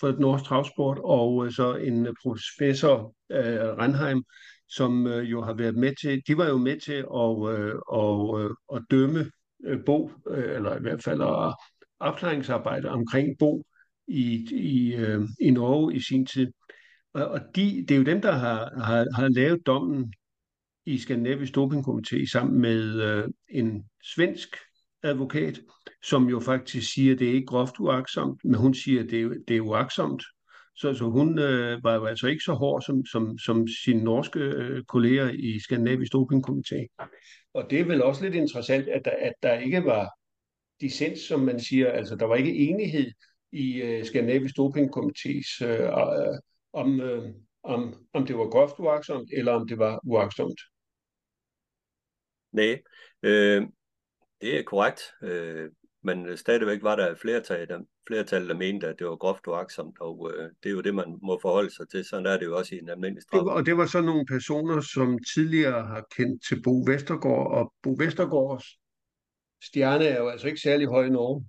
for 0.01 0.09
et 0.09 0.45
travsport, 0.45 0.99
og 1.05 1.47
øh, 1.47 1.53
så 1.53 1.75
en 1.75 2.09
professor, 2.23 3.15
øh, 3.31 3.79
Renheim, 3.79 4.25
som 4.69 5.07
øh, 5.07 5.31
jo 5.31 5.43
har 5.43 5.55
været 5.55 5.77
med 5.77 5.93
til, 6.01 6.23
de 6.27 6.37
var 6.37 6.49
jo 6.49 6.57
med 6.57 6.81
til 6.81 6.93
at, 6.93 7.59
øh, 7.59 7.75
og, 7.89 8.43
øh, 8.43 8.51
at 8.75 8.83
dømme 8.91 9.31
øh, 9.65 9.79
Bo, 9.87 10.11
øh, 10.31 10.55
eller 10.55 10.77
i 10.77 10.81
hvert 10.81 11.03
fald 11.03 11.23
at 11.23 11.55
opklaringsarbejde 12.01 12.89
omkring 12.89 13.39
Bo 13.39 13.67
i, 14.09 14.49
i, 14.53 14.95
øh, 14.95 15.21
i 15.41 15.51
Norge 15.51 15.95
i 15.95 16.01
sin 16.01 16.27
tid. 16.27 16.53
Og, 17.15 17.27
og 17.27 17.41
de, 17.57 17.85
det 17.89 17.91
er 17.91 17.99
jo 17.99 18.05
dem, 18.05 18.21
der 18.21 18.33
har, 18.33 18.83
har, 18.85 19.07
har 19.15 19.29
lavet 19.29 19.67
dommen 19.67 20.15
i 20.87 20.99
Skandinavisk 20.99 21.57
Dopingkomité 21.57 22.31
sammen 22.33 22.61
med 22.61 23.03
øh, 23.03 23.29
en 23.49 23.85
svensk 24.15 24.57
advokat, 25.03 25.61
som 26.03 26.29
jo 26.29 26.41
faktisk 26.41 26.93
siger, 26.93 27.13
at 27.13 27.19
det 27.19 27.29
er 27.29 27.33
ikke 27.33 27.47
groft 27.47 27.81
uaksomt, 27.81 28.45
men 28.45 28.55
hun 28.55 28.75
siger, 28.75 29.03
at 29.05 29.11
det 29.11 29.23
er, 29.23 29.29
det 29.49 29.57
er 29.57 29.61
uaksomt. 29.61 30.23
Så, 30.77 30.95
så 30.95 31.05
hun 31.05 31.39
øh, 31.39 31.85
var 31.85 31.95
jo 31.95 32.05
altså 32.05 32.27
ikke 32.27 32.45
så 32.45 32.53
hård 32.53 32.83
som, 32.83 33.07
som, 33.07 33.39
som 33.39 33.67
sine 33.85 34.05
norske 34.05 34.41
øh, 34.41 34.85
kolleger 34.85 35.31
i 35.31 35.61
Skandinavisk 35.61 36.15
Dopingkomité. 36.15 37.07
Og 37.55 37.67
det 37.71 37.81
er 37.81 37.85
vel 37.85 38.03
også 38.03 38.25
lidt 38.25 38.35
interessant, 38.35 38.89
at 38.89 39.05
der, 39.05 39.11
at 39.11 39.33
der 39.43 39.59
ikke 39.59 39.85
var 39.85 40.11
dissens, 40.81 41.21
som 41.21 41.41
man 41.41 41.61
siger, 41.61 41.93
altså 41.93 42.17
der 42.17 42.27
var 42.27 42.37
ikke 42.37 42.57
enighed 42.57 43.13
i 43.53 43.83
øh, 43.83 44.05
Skandinavisk 44.05 44.55
Dopingkomités 44.59 45.65
øh, 45.65 45.81
øh, 45.81 46.39
om, 46.73 47.01
øh, 47.01 47.33
om, 47.63 47.95
om 48.13 48.27
det 48.27 48.39
var 48.39 48.51
groft 48.51 48.75
uaksomt, 48.79 49.29
eller 49.37 49.53
om 49.53 49.69
det 49.69 49.79
var 49.79 50.01
uaksomt. 50.05 50.61
Nej, 52.53 52.83
øh, 53.23 53.63
det 54.43 54.59
er 54.59 54.63
korrekt, 54.63 55.01
øh, 55.23 55.71
men 56.03 56.37
stadigvæk 56.37 56.83
var 56.83 56.97
der 56.97 57.15
flertal, 57.15 57.69
der, 57.69 57.81
flertal, 58.07 58.49
der 58.49 58.55
mente, 58.55 58.89
at 58.89 58.99
det 58.99 59.07
var 59.07 59.17
groft 59.17 59.47
uagtsomt, 59.47 59.97
og 60.01 60.31
øh, 60.35 60.51
det 60.63 60.69
er 60.69 60.71
jo 60.71 60.81
det, 60.81 60.95
man 60.95 61.19
må 61.23 61.39
forholde 61.43 61.75
sig 61.75 61.89
til. 61.89 62.05
Sådan 62.05 62.27
er 62.27 62.37
det 62.39 62.47
jo 62.47 62.57
også 62.57 62.75
i 62.75 62.79
en 62.79 62.89
almindelig 62.89 63.23
straf. 63.23 63.43
Og 63.43 63.67
det 63.67 63.77
var 63.77 63.87
så 63.87 64.01
nogle 64.01 64.27
personer, 64.27 64.81
som 64.81 65.19
tidligere 65.35 65.87
har 65.87 66.07
kendt 66.17 66.45
til 66.49 66.63
Bo 66.63 66.85
Vestergaard, 66.87 67.53
og 67.53 67.73
Bo 67.83 67.97
Vestergaards 67.99 68.67
stjerne 69.65 70.05
er 70.05 70.19
jo 70.19 70.29
altså 70.29 70.47
ikke 70.47 70.61
særlig 70.61 70.87
høj 70.87 71.05
i 71.05 71.11
Norge. 71.11 71.47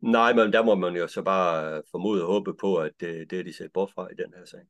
Nej, 0.00 0.32
men 0.32 0.52
der 0.52 0.64
må 0.64 0.74
man 0.74 0.96
jo 0.96 1.06
så 1.06 1.22
bare 1.22 1.82
formode 1.90 2.22
og 2.22 2.32
håbe 2.32 2.54
på, 2.60 2.76
at 2.76 2.92
det, 3.00 3.30
det 3.30 3.38
er 3.38 3.42
de 3.42 3.52
set 3.56 3.72
bort 3.74 3.90
fra 3.94 4.08
i 4.12 4.14
den 4.14 4.34
her 4.36 4.44
sag. 4.44 4.60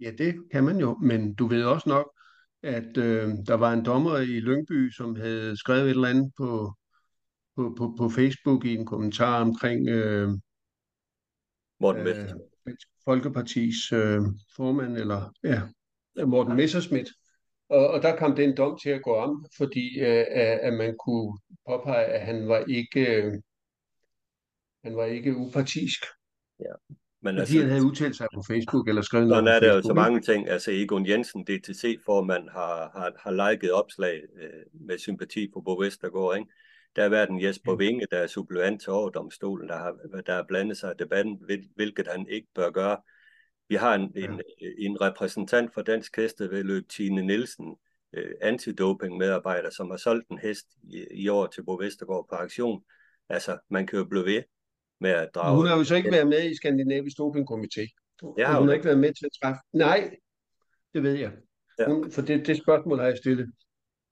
Ja, 0.00 0.10
det 0.18 0.34
kan 0.52 0.64
man 0.64 0.76
jo, 0.76 0.98
men 1.02 1.34
du 1.34 1.46
ved 1.46 1.64
også 1.64 1.88
nok, 1.88 2.17
at 2.62 2.96
øh, 2.96 3.28
der 3.46 3.54
var 3.54 3.72
en 3.72 3.84
dommer 3.84 4.18
i 4.18 4.40
Lyngby, 4.40 4.90
som 4.90 5.16
havde 5.16 5.56
skrevet 5.56 5.84
et 5.84 5.90
eller 5.90 6.08
andet 6.08 6.32
på, 6.36 6.74
på, 7.56 7.74
på, 7.78 7.94
på 7.98 8.08
Facebook 8.08 8.64
i 8.64 8.74
en 8.74 8.86
kommentar 8.86 9.40
omkring 9.40 9.88
øh, 9.88 10.28
Morten 11.80 12.06
øh, 12.06 12.28
Folkepartis 13.04 13.92
øh, 13.92 14.20
formand, 14.56 14.96
eller 14.96 15.32
ja, 15.44 15.62
Morten 16.26 16.56
Messerschmidt. 16.56 17.08
Og, 17.68 17.90
og 17.90 18.02
der 18.02 18.16
kom 18.16 18.36
den 18.36 18.56
dom 18.56 18.78
til 18.82 18.90
at 18.90 19.02
gå 19.02 19.14
om, 19.14 19.46
fordi 19.56 20.00
øh, 20.00 20.24
at 20.62 20.72
man 20.72 20.96
kunne 21.06 21.38
påpege, 21.68 22.04
at 22.04 22.26
han 22.26 22.48
var 22.48 22.64
ikke, 22.68 23.22
øh, 23.22 23.32
han 24.84 24.96
var 24.96 25.04
ikke 25.04 25.36
upartisk. 25.36 26.04
Ja. 26.60 26.94
Men 27.22 27.34
Fordi 27.34 27.40
altså, 27.40 27.58
han 27.58 27.68
havde 27.68 27.84
udtalt 27.84 28.16
sig 28.16 28.26
på 28.34 28.42
Facebook 28.42 28.88
eller 28.88 29.02
skrevet 29.02 29.28
noget 29.28 29.44
på 29.44 29.48
er 29.48 29.60
der 29.60 29.74
jo 29.74 29.82
så 29.82 29.94
mange 29.94 30.20
ting. 30.20 30.48
Altså 30.48 30.70
Egon 30.70 31.06
Jensen, 31.06 31.44
DTC-formand, 31.44 32.48
har, 32.48 32.90
har, 32.94 33.12
har 33.18 33.50
liket 33.50 33.72
opslag 33.72 34.22
øh, 34.42 34.86
med 34.86 34.98
sympati 34.98 35.50
for 35.52 35.60
Bo 35.60 35.76
Vestergaard. 35.78 36.36
Ikke? 36.36 36.50
Der 36.96 37.02
har 37.02 37.08
været 37.08 37.30
en 37.30 37.42
Jesper 37.42 37.74
Vinge, 37.74 38.06
der 38.10 38.18
er 38.18 38.26
suppleant 38.26 38.80
til 38.82 38.92
overdomstolen, 38.92 39.68
der 39.68 39.76
har, 39.76 39.96
der 40.26 40.34
har 40.34 40.44
blandet 40.48 40.76
sig 40.76 40.90
i 40.90 41.02
debatten, 41.02 41.40
hvilket 41.76 42.06
han 42.06 42.28
ikke 42.28 42.48
bør 42.54 42.70
gøre. 42.70 42.96
Vi 43.68 43.74
har 43.74 43.94
en, 43.94 44.12
ja. 44.14 44.24
en, 44.24 44.40
en 44.78 45.00
repræsentant 45.00 45.74
for 45.74 45.82
Dansk 45.82 46.16
Hestevedløb, 46.16 46.88
Tine 46.88 47.22
Nielsen, 47.22 47.76
øh, 48.12 48.30
antidoping-medarbejder, 48.40 49.70
som 49.70 49.90
har 49.90 49.96
solgt 49.96 50.28
en 50.28 50.38
hest 50.38 50.66
i, 50.82 51.06
i 51.10 51.28
år 51.28 51.46
til 51.46 51.64
Bo 51.64 51.74
Vestergaard 51.74 52.26
på 52.30 52.34
aktion. 52.34 52.82
Altså, 53.28 53.58
man 53.70 53.86
kan 53.86 53.98
jo 53.98 54.04
blive 54.04 54.24
ved 54.24 54.42
med 55.00 55.10
at 55.10 55.28
drage... 55.34 55.56
Hun 55.56 55.66
har 55.66 55.76
jo 55.76 55.84
så 55.84 55.94
ikke 55.94 56.12
været 56.12 56.28
med 56.28 56.50
i 56.50 56.56
Skandinavisk 56.56 57.16
Dopingkomité. 57.20 57.84
Ja, 58.38 58.58
hun 58.58 58.68
har 58.68 58.74
ikke 58.74 58.86
været 58.86 58.98
med 58.98 59.12
til 59.14 59.24
at 59.24 59.30
træffe... 59.42 59.60
Nej, 59.72 60.10
det 60.94 61.02
ved 61.02 61.14
jeg. 61.14 61.32
Hun, 61.86 62.10
for 62.10 62.22
det, 62.22 62.46
det 62.46 62.56
spørgsmål 62.56 62.98
har 62.98 63.06
jeg 63.06 63.16
stillet. 63.16 63.52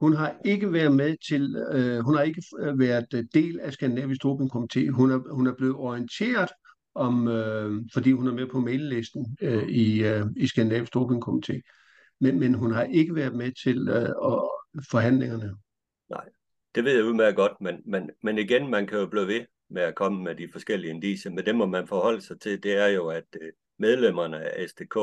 Hun 0.01 0.13
har 0.13 0.37
ikke 0.45 0.73
været 0.73 0.93
med 0.93 1.17
til, 1.29 1.57
øh, 1.73 1.99
hun 1.99 2.17
har 2.17 2.23
ikke 2.23 2.43
været 2.79 3.29
del 3.35 3.61
af 3.61 3.73
Skandinavisk 3.73 4.25
Dopingkomité. 4.25 4.91
Hun 4.91 5.11
er, 5.11 5.35
hun 5.35 5.47
er 5.47 5.55
blevet 5.55 5.75
orienteret 5.75 6.51
om, 6.95 7.29
øh, 7.29 7.83
fordi 7.93 8.13
hun 8.13 8.29
er 8.29 8.33
med 8.33 8.47
på 8.47 8.61
maillisten 8.61 9.37
øh, 9.41 9.69
i, 9.69 10.05
øh, 10.05 10.27
i 10.37 10.47
Skandinavisk 10.47 10.97
Dopingkomité. 10.97 11.61
Men, 12.21 12.39
men 12.39 12.55
hun 12.55 12.73
har 12.73 12.85
ikke 12.85 13.15
været 13.15 13.35
med 13.35 13.53
til 13.65 13.89
øh, 13.89 14.09
forhandlingerne. 14.91 15.55
Nej, 16.11 16.25
det 16.75 16.85
ved 16.85 16.93
jeg 16.95 17.05
udmærket 17.05 17.37
godt, 17.37 17.53
men, 17.61 17.83
men, 17.87 18.11
men 18.23 18.39
igen, 18.39 18.71
man 18.71 18.87
kan 18.87 18.99
jo 18.99 19.07
blive 19.07 19.27
ved 19.27 19.45
med 19.69 19.83
at 19.83 19.95
komme 19.95 20.23
med 20.23 20.35
de 20.35 20.49
forskellige 20.53 20.91
indiser, 20.91 21.31
men 21.31 21.47
det 21.47 21.55
må 21.55 21.67
man 21.67 21.89
forholde 21.89 22.21
sig 22.21 22.41
til, 22.41 22.63
det 22.63 22.73
er 22.77 22.87
jo, 22.87 23.09
at 23.09 23.37
øh, 23.41 23.53
medlemmerne 23.79 24.41
af 24.41 24.69
SDK 24.69 24.95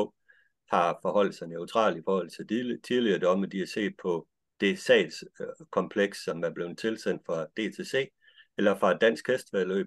har 0.70 0.98
forholdt 1.02 1.34
sig 1.34 1.48
neutralt 1.48 1.98
i 1.98 2.02
forhold 2.04 2.30
til 2.30 2.80
tidligere 2.82 3.18
domme, 3.18 3.46
de 3.46 3.58
har 3.58 3.66
set 3.66 3.94
på 4.02 4.28
det 4.60 4.78
sagskompleks, 4.78 6.24
som 6.24 6.44
er 6.44 6.50
blevet 6.50 6.78
tilsendt 6.78 7.22
fra 7.26 7.44
DTC, 7.44 8.10
eller 8.58 8.78
fra 8.78 8.94
Dansk 8.94 9.28
Hestvedløb, 9.28 9.86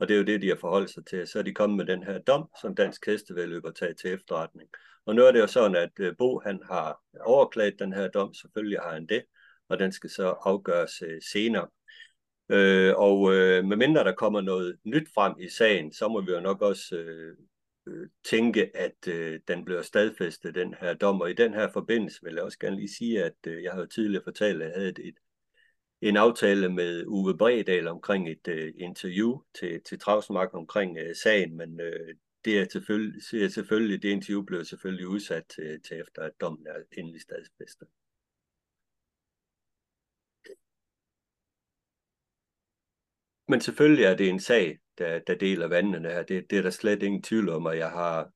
og 0.00 0.08
det 0.08 0.14
er 0.14 0.18
jo 0.18 0.24
det, 0.24 0.42
de 0.42 0.48
har 0.48 0.56
forholdt 0.60 0.90
sig 0.90 1.06
til. 1.06 1.26
Så 1.26 1.38
er 1.38 1.42
de 1.42 1.54
kommet 1.54 1.76
med 1.76 1.86
den 1.86 2.02
her 2.02 2.18
dom, 2.18 2.48
som 2.60 2.74
Dansk 2.74 3.06
Hestevedløb 3.06 3.64
har 3.64 3.72
taget 3.72 3.96
til 3.96 4.12
efterretning. 4.12 4.68
Og 5.06 5.14
nu 5.14 5.22
er 5.22 5.32
det 5.32 5.40
jo 5.40 5.46
sådan, 5.46 5.76
at 5.76 5.90
øh, 6.00 6.16
Bo 6.18 6.40
han 6.40 6.60
har 6.70 7.00
overklaget 7.20 7.78
den 7.78 7.92
her 7.92 8.08
dom, 8.08 8.34
selvfølgelig 8.34 8.78
har 8.78 8.92
han 8.92 9.06
det, 9.06 9.22
og 9.68 9.78
den 9.78 9.92
skal 9.92 10.10
så 10.10 10.26
afgøres 10.26 11.02
øh, 11.02 11.22
senere. 11.32 11.68
Øh, 12.50 12.94
og 12.96 13.34
øh, 13.34 13.64
medmindre 13.64 14.04
der 14.04 14.14
kommer 14.14 14.40
noget 14.40 14.76
nyt 14.84 15.08
frem 15.14 15.34
i 15.40 15.48
sagen, 15.48 15.92
så 15.92 16.08
må 16.08 16.20
vi 16.20 16.32
jo 16.32 16.40
nok 16.40 16.62
også 16.62 16.96
øh, 16.96 17.36
øh, 17.86 18.08
tænke, 18.24 18.76
at 18.76 19.08
øh, 19.08 19.40
den 19.48 19.64
bliver 19.64 19.82
stadfæstet, 19.82 20.54
den 20.54 20.74
her 20.80 20.94
dom. 20.94 21.20
Og 21.20 21.30
i 21.30 21.34
den 21.34 21.54
her 21.54 21.72
forbindelse 21.72 22.20
vil 22.22 22.34
jeg 22.34 22.42
også 22.42 22.58
gerne 22.58 22.76
lige 22.76 22.94
sige, 22.98 23.24
at 23.24 23.46
øh, 23.46 23.62
jeg 23.62 23.72
har 23.72 23.80
jo 23.80 23.86
tidligere 23.86 24.24
fortalt, 24.24 24.62
at 24.62 24.68
jeg 24.68 24.76
havde 24.76 24.88
et, 24.88 25.14
en 26.00 26.16
aftale 26.16 26.68
med 26.68 27.06
Uwe 27.06 27.38
Bredal 27.38 27.88
omkring 27.88 28.30
et 28.30 28.48
øh, 28.48 28.72
interview 28.76 29.40
til, 29.60 29.80
til 29.82 29.98
Travsmark 29.98 30.54
omkring 30.54 30.98
øh, 30.98 31.14
sagen, 31.16 31.56
men 31.56 31.80
øh, 31.80 32.14
det 32.44 32.58
er 32.58 32.66
selvfølgelig, 32.72 33.42
er 33.44 33.48
selvfølgelig, 33.48 34.02
det 34.02 34.08
interview 34.08 34.42
blev 34.42 34.64
selvfølgelig 34.64 35.08
udsat 35.08 35.44
til, 35.54 35.80
til 35.82 36.00
efter, 36.00 36.22
at 36.22 36.40
dommen 36.40 36.66
er 36.66 36.98
endelig 36.98 37.20
stadfæstet. 37.20 37.88
Men 43.50 43.60
selvfølgelig 43.60 44.04
er 44.04 44.14
det 44.14 44.28
en 44.28 44.40
sag, 44.40 44.78
der, 44.98 45.18
der 45.18 45.34
deler 45.34 45.66
vandene 45.66 46.08
her. 46.08 46.22
Det, 46.22 46.50
det 46.50 46.58
er 46.58 46.62
der 46.62 46.70
slet 46.70 47.02
ingen 47.02 47.22
tvivl 47.22 47.48
om, 47.48 47.66
at 47.66 47.78
jeg 47.78 47.90
har 47.90 48.30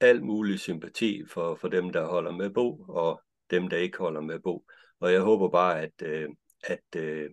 al 0.00 0.24
mulig 0.24 0.60
sympati 0.60 1.24
for, 1.26 1.54
for 1.54 1.68
dem, 1.68 1.90
der 1.90 2.06
holder 2.06 2.32
med 2.32 2.50
Bo, 2.50 2.84
og 2.88 3.22
dem, 3.50 3.68
der 3.68 3.76
ikke 3.76 3.98
holder 3.98 4.20
med 4.20 4.38
Bo. 4.38 4.64
Og 5.00 5.12
jeg 5.12 5.20
håber 5.20 5.48
bare, 5.48 5.82
at, 5.82 6.02
øh, 6.02 6.28
at, 6.64 7.00
øh, 7.00 7.30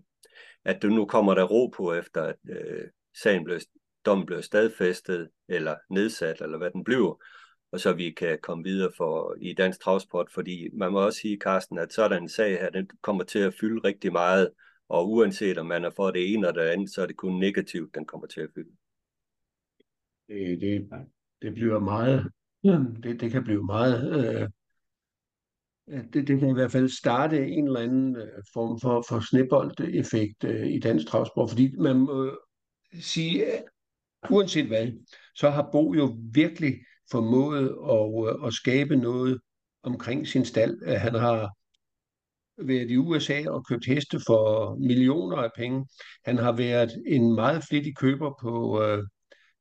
at 0.66 0.82
du 0.82 0.88
nu 0.88 1.06
kommer 1.06 1.34
der 1.34 1.44
ro 1.44 1.68
på, 1.68 1.94
efter 1.94 2.24
at 2.24 2.36
øh, 2.50 2.88
sagen 3.22 3.44
blev, 3.44 3.60
dommen 4.06 4.26
blev 4.26 4.42
stadfæstet, 4.42 5.30
eller 5.48 5.76
nedsat, 5.90 6.42
eller 6.42 6.58
hvad 6.58 6.72
den 6.72 6.84
bliver, 6.84 7.24
og 7.72 7.80
så 7.80 7.94
vi 7.94 8.12
kan 8.12 8.40
komme 8.42 8.64
videre 8.64 8.92
for, 8.98 9.36
i 9.42 9.54
dansk 9.54 9.82
travsport, 9.82 10.32
fordi 10.34 10.70
man 10.74 10.92
må 10.92 11.06
også 11.06 11.20
sige, 11.20 11.38
Carsten, 11.38 11.78
at 11.78 11.94
sådan 11.94 12.24
en 12.24 12.30
sag 12.30 12.60
her, 12.60 12.70
den 12.70 12.90
kommer 13.02 13.24
til 13.24 13.40
at 13.40 13.54
fylde 13.54 13.82
rigtig 13.88 14.12
meget, 14.12 14.52
og 14.92 15.10
uanset 15.10 15.58
om 15.58 15.66
man 15.66 15.86
er 15.86 15.90
for 15.90 16.12
det 16.12 16.34
ene 16.34 16.48
eller 16.48 16.64
det 16.64 16.70
andet, 16.70 16.90
så 16.90 17.02
er 17.02 17.06
det 17.06 17.18
kun 17.18 17.40
negativt, 17.40 17.96
den 17.96 18.06
kommer 18.06 18.28
til 18.28 18.42
at 18.42 18.50
fylde. 18.56 18.76
Det, 20.28 20.62
det, 20.62 20.90
det 21.42 21.54
bliver 21.54 21.80
meget, 21.80 22.32
det, 23.04 23.22
det 23.22 23.32
kan 23.32 23.44
blive 23.44 23.64
meget 23.64 24.26
øh, 24.26 24.50
det, 26.14 26.28
det 26.28 26.40
kan 26.40 26.50
i 26.50 26.54
hvert 26.54 26.72
fald 26.72 26.90
starte 26.90 27.48
en 27.48 27.68
eller 27.68 27.80
anden 27.80 28.16
øh, 28.16 28.44
form 28.54 28.80
for, 28.80 29.06
for 29.10 29.20
snebold-effekt 29.20 30.44
øh, 30.44 30.68
i 30.68 30.80
dansk 30.80 31.08
travsport, 31.08 31.50
fordi 31.50 31.76
man 31.76 31.96
må 31.96 32.26
øh, 32.26 32.34
sige, 33.02 33.46
øh, 33.46 33.62
uanset 34.30 34.68
hvad, 34.68 34.88
så 35.36 35.50
har 35.50 35.70
Bo 35.72 35.94
jo 35.94 36.18
virkelig 36.34 36.76
formået 37.12 37.76
at, 37.90 38.48
at 38.48 38.54
skabe 38.54 38.96
noget 38.96 39.42
omkring 39.84 40.28
sin 40.28 40.46
stald. 40.46 40.98
Han 40.98 41.16
har 41.16 41.56
været 42.58 42.92
i 42.92 42.98
USA 42.98 43.44
og 43.48 43.66
købt 43.66 43.86
heste 43.86 44.20
for 44.28 44.76
millioner 44.76 45.38
af 45.38 45.50
penge. 45.58 45.86
Han 46.26 46.38
har 46.38 46.52
været 46.52 47.04
en 47.08 47.36
meget 47.36 47.64
flittig 47.70 47.98
køber 47.98 48.34
på, 48.42 48.82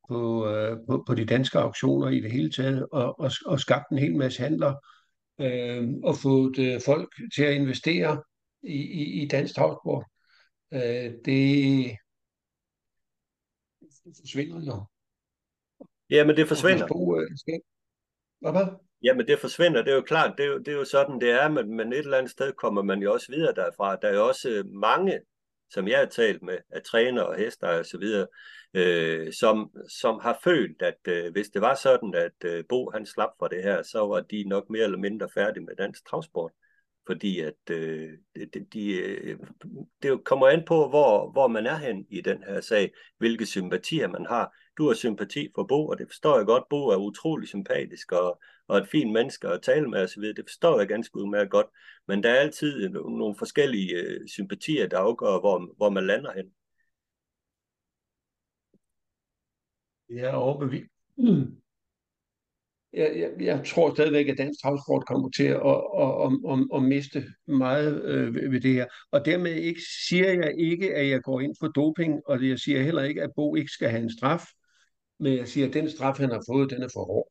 på, 0.08 0.46
på, 0.88 1.04
på 1.06 1.14
de 1.14 1.24
danske 1.24 1.58
auktioner 1.58 2.08
i 2.08 2.20
det 2.20 2.32
hele 2.32 2.50
taget, 2.50 2.86
og, 2.92 3.20
og, 3.20 3.30
og 3.46 3.60
skabt 3.60 3.84
en 3.92 3.98
hel 3.98 4.16
masse 4.16 4.42
handler 4.42 4.74
øh, 5.40 5.88
og 6.02 6.16
fået 6.16 6.58
øh, 6.58 6.80
folk 6.84 7.14
til 7.34 7.42
at 7.42 7.54
investere 7.54 8.22
i, 8.62 8.76
i, 8.76 9.22
i 9.22 9.28
dansk 9.28 9.54
travsport. 9.54 10.04
Øh, 10.72 11.12
det, 11.24 11.96
det 14.04 14.16
forsvinder 14.20 14.64
jo. 14.66 14.86
Ja, 16.10 16.26
men 16.26 16.36
det 16.36 16.48
forsvinder. 16.48 16.86
Bo, 16.88 17.20
øh, 17.20 17.30
skal... 17.36 17.60
Hvad? 18.40 18.89
Jamen 19.02 19.26
det 19.26 19.38
forsvinder, 19.38 19.82
det 19.82 19.90
er 19.90 19.94
jo 19.96 20.02
klart, 20.02 20.34
det 20.38 20.44
er 20.44 20.48
jo, 20.48 20.58
det 20.58 20.68
er 20.68 20.76
jo 20.76 20.84
sådan 20.84 21.20
det 21.20 21.30
er, 21.30 21.48
men, 21.48 21.76
men 21.76 21.92
et 21.92 21.98
eller 21.98 22.18
andet 22.18 22.30
sted 22.30 22.52
kommer 22.52 22.82
man 22.82 23.02
jo 23.02 23.12
også 23.12 23.32
videre 23.32 23.54
derfra. 23.54 23.96
Der 23.96 24.08
er 24.08 24.14
jo 24.14 24.28
også 24.28 24.50
øh, 24.50 24.64
mange, 24.66 25.20
som 25.70 25.88
jeg 25.88 25.98
har 25.98 26.06
talt 26.06 26.42
med, 26.42 26.58
af 26.70 26.82
træner 26.82 27.22
og 27.22 27.36
hester 27.36 27.68
og 27.78 27.86
så 27.86 27.98
videre, 27.98 28.26
øh, 28.74 29.32
som, 29.32 29.70
som 30.00 30.20
har 30.22 30.38
følt, 30.44 30.82
at 30.82 30.98
øh, 31.08 31.32
hvis 31.32 31.48
det 31.48 31.62
var 31.62 31.74
sådan, 31.74 32.14
at 32.14 32.44
øh, 32.44 32.64
Bo 32.68 32.90
han 32.90 33.06
slap 33.06 33.30
for 33.38 33.48
det 33.48 33.62
her, 33.62 33.82
så 33.82 34.06
var 34.06 34.20
de 34.20 34.44
nok 34.48 34.70
mere 34.70 34.84
eller 34.84 34.98
mindre 34.98 35.28
færdige 35.34 35.64
med 35.64 35.76
dansk 35.76 36.06
travsport. 36.06 36.52
Fordi 37.06 37.40
at 37.40 37.70
øh, 37.70 38.08
de, 38.54 38.66
de, 38.72 38.92
øh, 38.92 39.38
det 40.02 40.24
kommer 40.24 40.48
an 40.48 40.62
på, 40.66 40.88
hvor, 40.88 41.30
hvor 41.30 41.48
man 41.48 41.66
er 41.66 41.76
hen 41.76 42.06
i 42.10 42.20
den 42.20 42.42
her 42.42 42.60
sag, 42.60 42.92
hvilke 43.18 43.46
sympatier 43.46 44.08
man 44.08 44.26
har. 44.26 44.52
Du 44.80 44.86
har 44.86 44.94
sympati 44.94 45.48
for 45.54 45.64
Bo, 45.64 45.86
og 45.86 45.98
det 45.98 46.06
forstår 46.08 46.36
jeg 46.36 46.46
godt. 46.46 46.64
Bo 46.70 46.88
er 46.88 46.96
utrolig 46.96 47.48
sympatisk 47.48 48.12
og, 48.12 48.40
og 48.68 48.78
et 48.78 48.88
fint 48.88 49.12
menneske 49.12 49.48
at 49.48 49.62
tale 49.62 49.90
med 49.90 50.02
osv. 50.02 50.22
Det 50.22 50.44
forstår 50.48 50.78
jeg 50.78 50.88
ganske 50.88 51.16
udmærket 51.16 51.50
godt. 51.50 51.66
Men 52.08 52.22
der 52.22 52.30
er 52.30 52.40
altid 52.40 52.88
nogle 52.88 53.34
forskellige 53.38 53.94
øh, 53.94 54.28
sympatier, 54.28 54.86
der 54.86 54.98
afgør, 54.98 55.40
hvor, 55.40 55.74
hvor 55.76 55.90
man 55.90 56.06
lander 56.06 56.32
hen. 56.32 56.52
Jeg 60.08 60.30
er 60.30 60.32
overbevist. 60.32 60.90
Mm. 61.16 61.56
Jeg, 62.92 63.18
jeg, 63.18 63.30
jeg 63.40 63.66
tror 63.66 63.94
stadigvæk, 63.94 64.28
at 64.28 64.38
dansk 64.38 64.62
travsport 64.62 65.06
kommer 65.06 65.30
til 65.30 65.44
at, 65.44 65.60
at, 66.04 66.12
at, 66.24 66.32
at, 66.52 66.66
at 66.74 66.82
miste 66.82 67.24
meget 67.46 68.04
øh, 68.04 68.34
ved 68.52 68.60
det 68.60 68.74
her. 68.74 68.86
Og 69.10 69.24
dermed 69.24 69.54
ikke, 69.54 69.80
siger 70.08 70.32
jeg 70.32 70.54
ikke, 70.58 70.94
at 70.94 71.10
jeg 71.10 71.22
går 71.22 71.40
ind 71.40 71.54
for 71.60 71.68
doping, 71.68 72.20
og 72.26 72.48
jeg 72.48 72.58
siger 72.58 72.82
heller 72.82 73.02
ikke, 73.02 73.22
at 73.22 73.30
Bo 73.36 73.54
ikke 73.54 73.70
skal 73.70 73.88
have 73.88 74.02
en 74.02 74.16
straf, 74.18 74.46
men 75.20 75.36
jeg 75.36 75.48
siger, 75.48 75.66
at 75.66 75.74
den 75.74 75.90
straf, 75.90 76.18
han 76.18 76.30
har 76.30 76.42
fået, 76.48 76.70
den 76.70 76.82
er 76.82 76.88
for 76.92 77.04
hård. 77.04 77.28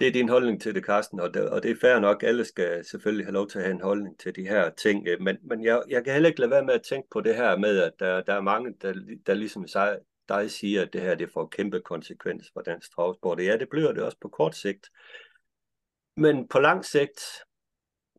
Det 0.00 0.08
er 0.08 0.12
din 0.12 0.28
holdning 0.28 0.60
til 0.60 0.74
det, 0.74 0.84
Carsten, 0.84 1.20
og 1.20 1.34
det, 1.34 1.50
og 1.50 1.62
det 1.62 1.70
er 1.70 1.76
fair 1.80 1.98
nok. 1.98 2.22
Alle 2.22 2.44
skal 2.44 2.84
selvfølgelig 2.84 3.26
have 3.26 3.32
lov 3.32 3.48
til 3.48 3.58
at 3.58 3.64
have 3.64 3.74
en 3.74 3.80
holdning 3.80 4.18
til 4.18 4.36
de 4.36 4.48
her 4.48 4.70
ting, 4.70 5.08
øh, 5.08 5.20
men, 5.20 5.36
men 5.42 5.64
jeg, 5.64 5.82
jeg 5.88 6.04
kan 6.04 6.12
heller 6.12 6.28
ikke 6.28 6.40
lade 6.40 6.50
være 6.50 6.64
med 6.64 6.74
at 6.74 6.82
tænke 6.82 7.08
på 7.10 7.20
det 7.20 7.36
her 7.36 7.56
med, 7.56 7.78
at 7.78 7.92
der, 7.98 8.22
der 8.22 8.34
er 8.34 8.40
mange, 8.40 8.74
der, 8.82 8.94
der 9.26 9.34
ligesom 9.34 9.66
sig, 9.66 9.98
dig 10.28 10.50
siger, 10.50 10.82
at 10.82 10.92
det 10.92 11.00
her 11.00 11.14
det 11.14 11.30
får 11.32 11.46
kæmpe 11.46 11.80
konsekvens 11.80 12.50
for 12.52 12.60
dansk 12.60 12.94
travsport. 12.94 13.40
Ja, 13.40 13.56
det 13.56 13.68
bliver 13.68 13.92
det 13.92 14.02
også 14.02 14.18
på 14.20 14.28
kort 14.28 14.56
sigt. 14.56 14.90
Men 16.16 16.48
på 16.48 16.58
lang 16.58 16.84
sigt 16.84 17.20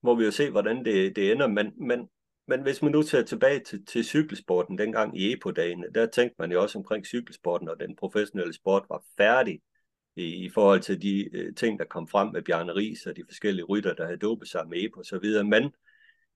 må 0.03 0.15
vi 0.15 0.25
jo 0.25 0.31
se, 0.31 0.51
hvordan 0.51 0.85
det, 0.85 1.15
det 1.15 1.31
ender. 1.31 1.47
Men, 1.47 1.73
men, 1.87 2.09
men 2.49 2.61
hvis 2.61 2.81
man 2.81 2.91
nu 2.91 3.03
tager 3.03 3.23
tilbage 3.23 3.59
til, 3.59 3.85
til 3.85 4.03
cykelsporten 4.03 4.77
dengang 4.77 5.19
i 5.19 5.33
EPO-dagene, 5.33 5.87
der 5.95 6.05
tænkte 6.05 6.35
man 6.39 6.51
jo 6.51 6.61
også 6.61 6.77
omkring 6.77 7.05
cykelsporten, 7.05 7.69
og 7.69 7.79
den 7.79 7.95
professionelle 7.95 8.53
sport 8.53 8.85
var 8.89 9.03
færdig 9.17 9.61
i, 10.15 10.45
i 10.45 10.49
forhold 10.49 10.79
til 10.79 11.01
de 11.01 11.35
øh, 11.35 11.55
ting, 11.55 11.79
der 11.79 11.85
kom 11.85 12.07
frem 12.07 12.31
med 12.31 12.41
Bjarne 12.41 12.75
Ries 12.75 13.05
og 13.05 13.15
de 13.15 13.23
forskellige 13.27 13.65
rytter, 13.65 13.93
der 13.93 14.05
havde 14.05 14.17
dopet 14.17 14.47
sig 14.47 14.67
med 14.67 14.83
EPO 14.83 14.99
osv. 14.99 15.45
Men 15.45 15.71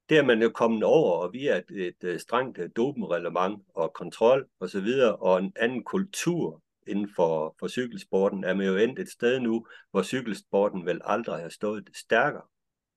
det 0.10 0.18
er 0.18 0.24
man 0.24 0.42
jo 0.42 0.50
kommet 0.50 0.84
over, 0.84 1.12
og 1.12 1.34
via 1.34 1.58
et, 1.58 1.72
et, 1.72 2.04
et 2.04 2.22
strengt 2.22 2.58
øh, 2.58 2.70
dopenreglement 2.76 3.64
og 3.76 3.94
kontrol 3.94 4.48
og 4.60 4.70
så 4.70 4.82
videre, 4.82 5.16
og 5.16 5.40
en 5.40 5.54
anden 5.56 5.84
kultur 5.84 6.64
inden 6.88 7.10
for, 7.16 7.56
for 7.60 7.68
cykelsporten, 7.68 8.44
er 8.44 8.54
man 8.54 8.68
jo 8.68 8.78
endt 8.78 9.00
et 9.00 9.10
sted 9.10 9.40
nu, 9.40 9.68
hvor 9.92 10.04
cykelsporten 10.04 10.86
vel 10.86 11.02
aldrig 11.04 11.42
har 11.42 11.50
stået 11.50 11.90
stærkere 11.96 12.44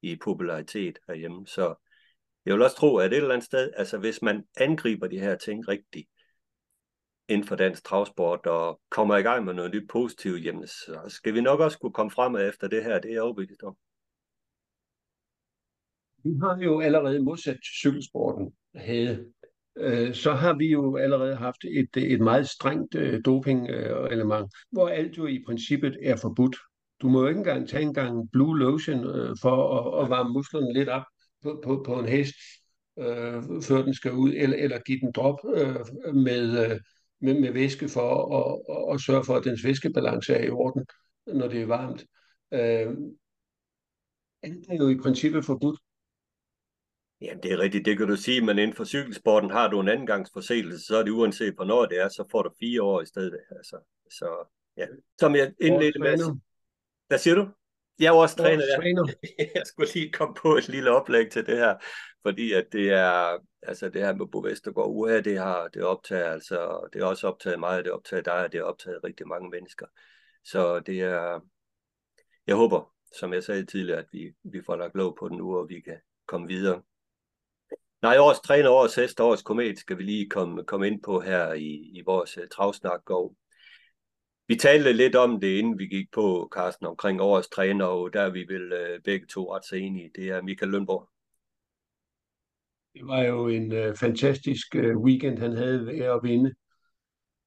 i 0.02 0.16
popularitet 0.16 0.98
herhjemme. 1.08 1.46
Så 1.46 1.74
jeg 2.46 2.54
vil 2.54 2.62
også 2.62 2.76
tro, 2.76 2.96
at 2.96 3.12
et 3.12 3.16
eller 3.16 3.34
andet 3.34 3.46
sted, 3.46 3.72
altså 3.76 3.98
hvis 3.98 4.22
man 4.22 4.44
angriber 4.56 5.06
de 5.06 5.20
her 5.20 5.36
ting 5.36 5.68
rigtigt, 5.68 6.08
inden 7.28 7.46
for 7.46 7.56
dansk 7.56 7.84
travsport 7.84 8.46
og 8.46 8.80
kommer 8.90 9.16
i 9.16 9.22
gang 9.22 9.44
med 9.44 9.54
noget 9.54 9.74
nyt 9.74 9.88
positivt, 9.88 10.44
jamen 10.44 10.66
så 10.66 11.00
skal 11.08 11.34
vi 11.34 11.40
nok 11.40 11.60
også 11.60 11.78
kunne 11.78 11.92
komme 11.92 12.10
frem 12.10 12.36
efter 12.36 12.68
det 12.68 12.84
her, 12.84 12.98
det 12.98 13.08
er 13.08 13.14
jeg 13.14 13.22
overbevist 13.22 13.62
om. 13.62 13.76
Vi 16.24 16.30
har 16.42 16.58
jo 16.58 16.80
allerede 16.80 17.22
modsat 17.22 17.58
cykelsporten 17.80 18.52
havde, 18.74 19.26
øh, 19.76 20.14
så 20.14 20.32
har 20.32 20.54
vi 20.54 20.66
jo 20.66 20.96
allerede 20.96 21.36
haft 21.36 21.64
et, 21.64 21.96
et 21.96 22.20
meget 22.20 22.48
strengt 22.48 22.94
øh, 22.94 23.24
doping-element, 23.24 24.44
øh, 24.44 24.48
hvor 24.72 24.88
alt 24.88 25.18
jo 25.18 25.26
i 25.26 25.42
princippet 25.46 25.98
er 26.02 26.16
forbudt. 26.16 26.56
Du 27.02 27.08
må 27.08 27.20
jo 27.20 27.28
ikke 27.28 27.38
engang 27.38 27.68
tage 27.68 27.82
en 27.82 27.94
gang 27.94 28.30
blue 28.32 28.58
lotion 28.58 29.04
øh, 29.04 29.36
for 29.42 29.78
at, 29.78 30.04
at 30.04 30.10
varme 30.10 30.32
musklerne 30.32 30.72
lidt 30.72 30.88
op 30.88 31.02
på, 31.46 31.60
på, 31.64 31.82
på 31.86 31.98
en 31.98 32.08
hest, 32.08 32.34
øh, 32.98 33.42
før 33.62 33.82
den 33.82 33.94
skal 33.94 34.12
ud, 34.12 34.32
eller, 34.36 34.56
eller 34.56 34.78
give 34.78 35.00
den 35.00 35.12
drop 35.12 35.38
øh, 35.54 36.14
med, 36.14 36.64
øh, 36.64 36.80
med, 37.20 37.40
med 37.40 37.52
væske 37.52 37.88
for 37.88 38.08
at, 38.38 38.76
at, 38.76 38.94
at 38.94 39.00
sørge 39.00 39.24
for, 39.24 39.34
at 39.34 39.44
dens 39.44 39.64
væskebalance 39.64 40.34
er 40.34 40.44
i 40.44 40.50
orden, 40.50 40.86
når 41.26 41.48
det 41.48 41.62
er 41.62 41.66
varmt. 41.66 42.04
Øh, 42.52 42.96
alt 44.42 44.66
er 44.68 44.76
jo 44.76 44.88
i 44.88 44.96
princippet 44.96 45.44
forbudt. 45.44 45.80
Jamen, 47.20 47.42
det 47.42 47.52
er 47.52 47.58
rigtigt, 47.58 47.84
det 47.84 47.98
kan 47.98 48.08
du 48.08 48.16
sige, 48.16 48.40
men 48.40 48.58
inden 48.58 48.76
for 48.76 48.84
cykelsporten 48.84 49.50
har 49.50 49.68
du 49.68 49.80
en 49.80 49.88
anden 49.88 50.06
gangs 50.06 50.30
forseelse, 50.32 50.86
så 50.86 50.96
er 50.96 51.02
det 51.02 51.10
uanset 51.10 51.54
hvornår 51.54 51.86
det 51.86 52.00
er, 52.00 52.08
så 52.08 52.24
får 52.30 52.42
du 52.42 52.50
fire 52.60 52.82
år 52.82 53.02
i 53.02 53.06
stedet. 53.06 53.38
Altså, 53.50 53.76
så, 54.10 54.48
ja. 54.76 54.86
Som 55.20 55.34
jeg 55.34 55.52
indledte 55.60 55.98
med. 55.98 56.18
Hvad 57.08 57.18
siger 57.18 57.34
du? 57.34 57.48
Jeg 57.98 58.06
er 58.06 58.12
jo 58.12 58.18
også 58.18 58.36
træner. 58.36 58.62
Træner. 58.76 59.06
Jeg 59.54 59.62
skulle 59.66 59.90
lige 59.94 60.12
komme 60.12 60.34
på 60.34 60.56
et 60.56 60.68
lille 60.68 60.90
oplæg 60.90 61.30
til 61.30 61.46
det 61.46 61.56
her, 61.56 61.76
fordi 62.22 62.52
at 62.52 62.66
det 62.72 62.90
er, 62.90 63.38
altså 63.62 63.88
det 63.88 64.02
her 64.02 64.14
med 64.14 64.26
Bo 64.26 64.38
Vestergaard 64.38 64.88
uha, 64.90 65.20
det 65.20 65.38
har, 65.38 65.68
det 65.68 65.82
optager, 65.82 66.30
altså, 66.30 66.88
det 66.92 67.02
er 67.02 67.06
også 67.06 67.28
optaget 67.28 67.60
mig, 67.60 67.84
det 67.84 67.92
optager 67.92 68.22
dig, 68.22 68.44
og 68.44 68.52
det 68.52 68.60
har 68.60 68.64
optaget 68.64 69.04
rigtig 69.04 69.28
mange 69.28 69.50
mennesker. 69.50 69.86
Så 70.44 70.80
det 70.80 71.00
er, 71.00 71.40
jeg 72.46 72.56
håber, 72.56 72.92
som 73.18 73.32
jeg 73.32 73.44
sagde 73.44 73.66
tidligere, 73.66 73.98
at 73.98 74.06
vi, 74.12 74.32
vi 74.44 74.62
får 74.66 74.76
lagt 74.76 74.94
lov 74.94 75.16
på 75.18 75.28
den 75.28 75.36
nu, 75.36 75.56
og 75.56 75.68
vi 75.68 75.80
kan 75.80 75.96
komme 76.26 76.48
videre. 76.48 76.82
Nej, 78.02 78.18
årets 78.18 78.40
træner, 78.40 78.70
årets 78.70 78.94
hest, 78.94 79.20
årets 79.20 79.42
komet 79.42 79.78
skal 79.78 79.98
vi 79.98 80.02
lige 80.02 80.28
komme, 80.28 80.64
komme 80.64 80.86
ind 80.86 81.02
på 81.02 81.20
her 81.20 81.52
i, 81.52 81.90
i 81.92 82.02
vores 82.06 82.38
uh, 82.38 82.44
travsnak. 82.52 83.10
Og 83.10 83.36
vi 84.48 84.54
talte 84.56 84.92
lidt 84.92 85.16
om 85.16 85.40
det, 85.40 85.58
inden 85.58 85.78
vi 85.78 85.86
gik 85.86 86.06
på, 86.12 86.48
Carsten, 86.54 86.86
omkring 86.86 87.20
årets 87.20 87.48
træner, 87.48 87.84
og 87.84 88.12
der 88.12 88.20
er 88.20 88.30
vi 88.30 88.44
vel 88.48 88.72
øh, 88.72 89.00
begge 89.04 89.26
to 89.26 89.54
ret 89.54 89.64
så 89.64 89.76
enige. 89.76 90.10
Det 90.16 90.28
er 90.28 90.42
Michael 90.42 90.72
Lønborg. 90.72 91.08
Det 92.94 93.06
var 93.06 93.22
jo 93.22 93.48
en 93.48 93.72
øh, 93.72 93.96
fantastisk 93.96 94.74
øh, 94.76 94.96
weekend, 94.96 95.38
han 95.38 95.52
havde 95.52 95.86
ved 95.86 95.98
at 95.98 96.20
vinde 96.22 96.54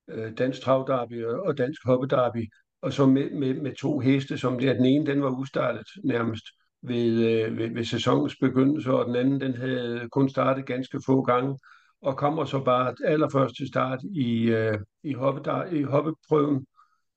øh, 0.09 0.37
dansk 0.37 0.61
travdarby 0.61 1.25
og 1.25 1.57
dansk 1.57 1.81
hoppedarby, 1.85 2.51
og 2.81 2.93
så 2.93 3.05
med, 3.05 3.29
med, 3.29 3.53
med 3.53 3.75
to 3.75 3.99
heste, 3.99 4.37
som 4.37 4.59
der, 4.59 4.73
den 4.73 4.85
ene 4.85 5.05
den 5.05 5.23
var 5.23 5.39
ustartet 5.39 5.87
nærmest 6.03 6.45
ved, 6.81 7.25
øh, 7.29 7.57
ved, 7.57 7.69
ved 7.69 7.85
sæsonens 7.85 8.35
begyndelse, 8.41 8.91
og 8.91 9.05
den 9.05 9.15
anden 9.15 9.41
den 9.41 9.53
havde 9.53 10.09
kun 10.11 10.29
startet 10.29 10.65
ganske 10.65 10.99
få 11.05 11.21
gange, 11.21 11.57
og 12.01 12.17
kommer 12.17 12.45
så 12.45 12.63
bare 12.63 12.95
allerførst 13.05 13.55
til 13.55 13.67
start 13.67 13.99
i, 14.03 14.43
øh, 14.43 14.79
i, 15.03 15.13
hoppedar, 15.13 15.65
i 15.65 15.81
hoppeprøven, 15.81 16.65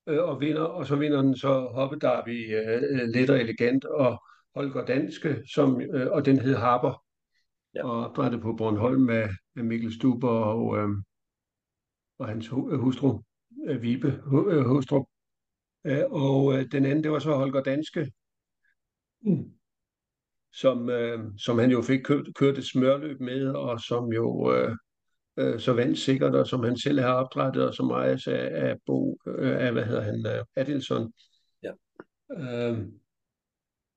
øh, 0.06 0.24
og 0.24 0.40
vinder, 0.40 0.62
og 0.62 0.86
så 0.86 0.96
vinder 0.96 1.22
den 1.22 1.36
så 1.36 1.70
hoppedarby 1.74 2.56
øh, 2.56 2.82
let 3.08 3.30
og 3.30 3.40
elegant, 3.40 3.84
og 3.84 4.22
Holger 4.54 4.84
Danske, 4.84 5.42
som, 5.54 5.80
øh, 5.80 6.10
og 6.10 6.26
den 6.26 6.38
hed 6.38 6.54
Harper, 6.54 7.04
ja. 7.74 7.88
og 7.88 8.12
var 8.16 8.28
det 8.28 8.40
på 8.40 8.52
Bornholm 8.52 9.02
med, 9.02 9.28
med 9.54 9.64
Mikkel 9.64 9.94
Stuber 9.94 10.30
og, 10.30 10.78
øh, 10.78 10.88
og 12.18 12.28
hans 12.28 12.48
hustru, 12.48 13.22
øh, 13.68 13.82
Vibe 13.82 14.22
øh, 14.50 14.64
Hustrup. 14.64 15.06
Øh, 15.86 16.04
og 16.10 16.54
øh, 16.54 16.72
den 16.72 16.84
anden, 16.84 17.04
det 17.04 17.12
var 17.12 17.18
så 17.18 17.34
Holger 17.34 17.62
Danske, 17.62 18.12
Mm. 19.24 19.44
som, 20.52 20.90
øh, 20.90 21.20
som 21.38 21.58
han 21.58 21.70
jo 21.70 21.82
fik 21.82 22.00
kørt, 22.04 22.26
kørt 22.34 22.58
et 22.58 22.66
smørløb 22.66 23.20
med, 23.20 23.48
og 23.48 23.80
som 23.80 24.12
jo 24.12 24.54
øh, 24.54 24.76
øh, 25.36 25.60
så 25.60 25.72
vandt 25.72 25.98
sikkert, 25.98 26.34
og 26.34 26.46
som 26.46 26.64
han 26.64 26.76
selv 26.76 27.00
har 27.00 27.12
opdrettet, 27.12 27.68
og 27.68 27.74
som 27.74 27.90
ejes 27.90 28.26
af, 28.26 28.50
af 28.52 28.76
Bo, 28.86 29.18
øh, 29.26 29.66
af, 29.66 29.72
hvad 29.72 29.84
hedder 29.84 30.02
han, 30.02 30.26
uh, 30.26 30.46
Adelson. 30.56 31.12
Ja. 31.62 31.72
Øh, 32.38 32.78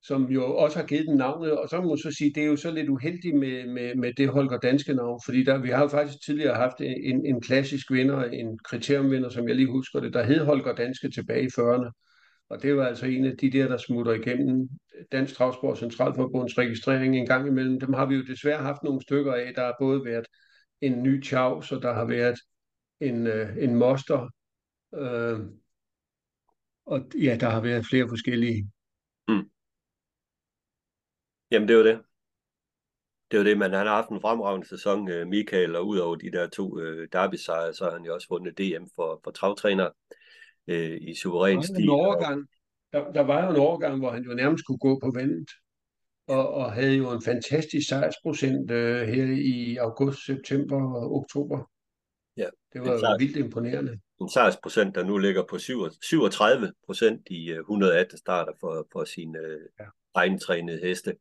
som 0.04 0.24
jo 0.24 0.56
også 0.56 0.80
har 0.80 0.86
givet 0.86 1.08
den 1.08 1.18
navnet, 1.18 1.52
og 1.52 1.70
så 1.70 1.82
må 1.82 1.88
man 1.88 1.98
så 1.98 2.12
sige, 2.12 2.32
det 2.36 2.44
er 2.44 2.48
jo 2.48 2.56
så 2.56 2.72
lidt 2.72 2.90
uheldigt 2.90 3.36
med, 3.36 3.68
med, 3.68 3.96
med 3.96 4.14
det 4.18 4.30
Holger 4.30 4.58
Danske 4.58 4.94
navn, 4.94 5.20
fordi 5.26 5.44
der, 5.44 5.58
vi 5.58 5.70
har 5.70 5.82
jo 5.82 5.88
faktisk 5.88 6.26
tidligere 6.26 6.56
haft 6.56 6.76
en, 6.80 7.26
en 7.26 7.42
klassisk 7.42 7.92
vinder, 7.92 8.24
en 8.24 8.60
kriteriumvinder, 8.60 9.30
som 9.30 9.48
jeg 9.48 9.56
lige 9.56 9.72
husker 9.72 10.00
det, 10.00 10.14
der 10.14 10.24
hed 10.24 10.46
Holger 10.46 10.76
Danske 10.76 11.10
tilbage 11.10 11.44
i 11.44 11.48
40'erne, 11.48 11.92
og 12.50 12.62
det 12.62 12.78
var 12.78 12.86
altså 12.86 13.06
en 13.06 13.26
af 13.26 13.38
de 13.38 13.52
der, 13.52 13.68
der 13.68 13.78
smutter 13.78 14.14
igennem 14.14 14.70
Dansk 15.12 15.36
Travsport 15.36 15.78
Centralforbunds 15.78 16.58
registrering 16.58 17.18
en 17.18 17.26
gang 17.26 17.48
imellem. 17.48 17.80
Dem 17.80 17.94
har 17.94 18.06
vi 18.06 18.16
jo 18.16 18.24
desværre 18.28 18.64
haft 18.64 18.84
nogle 18.84 19.02
stykker 19.02 19.34
af. 19.34 19.52
Der 19.56 19.62
har 19.62 19.76
både 19.80 20.06
været 20.06 20.26
en 20.82 21.04
ny 21.04 21.24
Chaus, 21.24 21.72
og 21.72 21.82
der 21.82 21.94
har 21.94 22.06
været 22.06 22.40
en, 23.00 23.28
øh, 23.28 23.58
en 23.58 23.76
Moster. 23.76 24.30
Øh, 24.94 25.40
og 26.86 27.00
ja, 27.16 27.38
der 27.40 27.50
har 27.50 27.62
været 27.62 27.86
flere 27.86 28.10
forskellige. 28.10 28.72
Mm. 29.28 29.50
Jamen, 31.52 31.68
det 31.68 31.78
var 31.78 31.84
det. 31.84 32.02
Det 33.32 33.40
var 33.40 33.44
det, 33.44 33.58
men 33.58 33.74
han 33.74 33.88
har 33.88 33.96
haft 33.96 34.10
en 34.10 34.22
fremragende 34.22 34.68
sæson, 34.68 35.10
øh, 35.10 35.28
Michael, 35.28 35.76
og 35.76 35.88
udover 35.88 36.16
de 36.16 36.32
der 36.32 36.48
to 36.48 36.80
øh, 36.80 37.08
derby-sejre, 37.12 37.74
så 37.74 37.84
har 37.84 37.92
han 37.92 38.06
jo 38.06 38.14
også 38.14 38.28
vundet 38.30 38.58
DM 38.58 38.86
for, 38.96 39.22
for 39.24 39.32
travtræner 39.32 39.90
øh, 40.68 40.98
i 41.02 41.16
suveræn 41.16 41.64
stil. 41.64 41.84
En 41.84 41.90
overgang, 41.90 42.48
der, 42.94 43.12
der 43.12 43.22
var 43.22 43.46
jo 43.46 43.50
en 43.52 43.60
overgang, 43.60 44.00
hvor 44.00 44.12
han 44.12 44.24
jo 44.24 44.34
nærmest 44.34 44.66
kunne 44.66 44.78
gå 44.78 45.00
på 45.00 45.12
vandet, 45.16 45.50
og, 46.28 46.54
og 46.54 46.74
havde 46.74 46.96
jo 46.96 47.12
en 47.12 47.22
fantastisk 47.22 47.88
sejrsprocent 47.88 48.72
øh, 48.72 49.08
her 49.08 49.26
i 49.26 49.76
august, 49.76 50.26
september 50.26 50.96
og 50.96 51.16
oktober. 51.16 51.72
Ja, 52.38 52.48
det 52.74 52.82
var 52.82 52.92
jo 52.92 53.16
vildt 53.20 53.38
imponerende. 53.38 54.00
En 54.22 54.30
sejrsprocent, 54.30 54.96
der 54.96 55.04
nu 55.04 55.18
ligger 55.18 55.44
på 55.50 55.58
37 55.58 56.74
procent 56.86 57.22
i 57.30 57.52
118 57.52 58.16
øh, 58.16 58.18
starter 58.18 58.54
for, 58.60 58.88
for 58.92 59.04
sine 59.04 59.40
øh, 59.40 59.60
ja. 59.80 59.86
egentrænede 60.16 60.80
heste. 60.82 61.16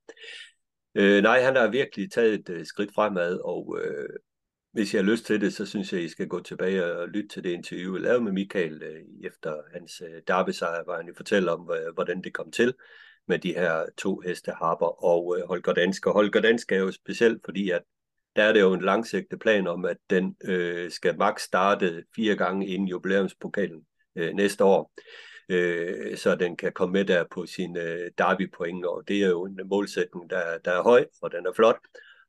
Øh, 0.95 1.23
nej, 1.23 1.41
han 1.41 1.57
har 1.57 1.71
virkelig 1.71 2.11
taget 2.11 2.35
et 2.35 2.49
øh, 2.49 2.67
skridt 2.67 2.95
fremad, 2.95 3.39
og 3.45 3.79
øh, 3.85 4.09
hvis 4.73 4.95
jeg 4.95 5.05
har 5.05 5.11
lyst 5.11 5.27
til 5.27 5.41
det, 5.41 5.55
så 5.55 5.67
synes 5.67 5.93
jeg, 5.93 6.03
I 6.03 6.09
skal 6.09 6.29
gå 6.29 6.41
tilbage 6.41 6.97
og 6.97 7.09
lytte 7.09 7.29
til 7.29 7.45
det 7.45 7.51
interview, 7.51 7.95
jeg 7.95 8.03
lavede 8.03 8.25
med 8.25 8.33
Michael 8.33 8.83
øh, 8.83 9.01
efter 9.25 9.57
hans 9.73 10.03
øh, 10.07 10.23
derbesejr, 10.29 10.85
hvor 10.85 10.97
han 10.97 11.15
fortæller 11.17 11.53
om, 11.53 11.71
hvordan 11.95 12.23
det 12.23 12.33
kom 12.33 12.51
til 12.51 12.75
med 13.29 13.39
de 13.39 13.53
her 13.53 13.87
to 13.99 14.21
heste, 14.21 14.53
Harper 14.53 15.05
og 15.05 15.37
øh, 15.39 15.49
Holger 15.49 15.73
Dansk. 15.73 16.07
Og 16.07 16.13
Holger 16.13 16.41
Dansk 16.41 16.73
er 16.73 16.77
jo 16.77 16.93
specielt, 16.93 17.41
fordi 17.45 17.71
at 17.71 17.83
der 18.37 18.43
er 18.43 18.53
det 18.53 18.61
jo 18.61 18.73
en 18.73 18.81
langsigtet 18.81 19.41
plan 19.41 19.67
om, 19.67 19.85
at 19.85 19.97
den 20.11 20.37
øh, 20.45 20.91
skal 20.91 21.19
max 21.19 21.43
starte 21.43 22.05
fire 22.17 22.37
gange 22.37 22.67
inden 22.67 22.89
jubilæumspokalen 22.89 23.87
øh, 24.17 24.35
næste 24.35 24.65
år, 24.65 24.93
øh, 25.49 26.17
så 26.17 26.35
den 26.35 26.57
kan 26.57 26.73
komme 26.73 26.93
med 26.93 27.05
der 27.05 27.25
på 27.31 27.47
sin 27.47 27.77
øh, 27.77 28.11
derbypoint, 28.19 28.85
og 28.85 29.03
det 29.09 29.23
er 29.23 29.29
jo 29.29 29.45
en 29.45 29.61
målsætning, 29.65 30.31
der, 30.31 30.59
der 30.59 30.73
er 30.73 30.83
høj, 30.83 31.05
og 31.23 31.33
den 31.33 31.47
er 31.47 31.53
flot. 31.53 31.79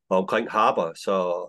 Og 0.10 0.18
omkring 0.18 0.52
Harper, 0.52 0.94
så 0.96 1.46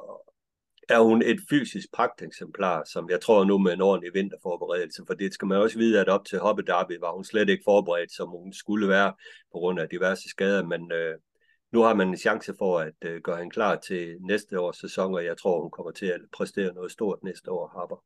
er 0.88 1.00
hun 1.00 1.22
et 1.22 1.40
fysisk 1.50 1.88
pragteksemplar, 1.92 2.84
som 2.84 3.10
jeg 3.10 3.20
tror 3.20 3.44
nu 3.44 3.58
med 3.58 3.72
en 3.72 3.80
ordentlig 3.80 4.14
vinterforberedelse, 4.14 5.02
for 5.06 5.14
det 5.14 5.34
skal 5.34 5.48
man 5.48 5.58
også 5.58 5.78
vide, 5.78 6.00
at 6.00 6.08
op 6.08 6.24
til 6.24 6.38
Hoppe 6.38 6.62
Derby 6.62 6.98
var 7.00 7.12
hun 7.12 7.24
slet 7.24 7.48
ikke 7.48 7.62
forberedt, 7.64 8.12
som 8.12 8.28
hun 8.28 8.52
skulle 8.52 8.88
være, 8.88 9.14
på 9.52 9.58
grund 9.58 9.80
af 9.80 9.88
diverse 9.88 10.28
skader, 10.28 10.64
men 10.64 10.92
øh, 10.92 11.18
nu 11.72 11.80
har 11.80 11.94
man 11.94 12.08
en 12.08 12.16
chance 12.16 12.54
for 12.58 12.78
at 12.78 12.94
øh, 13.04 13.20
gøre 13.22 13.36
hende 13.36 13.50
klar 13.50 13.76
til 13.76 14.18
næste 14.20 14.60
års 14.60 14.76
sæson, 14.76 15.14
og 15.14 15.24
jeg 15.24 15.38
tror, 15.38 15.60
hun 15.60 15.70
kommer 15.70 15.92
til 15.92 16.06
at 16.06 16.20
præstere 16.32 16.74
noget 16.74 16.92
stort 16.92 17.22
næste 17.22 17.50
år, 17.50 17.68
Harper. 17.68 18.04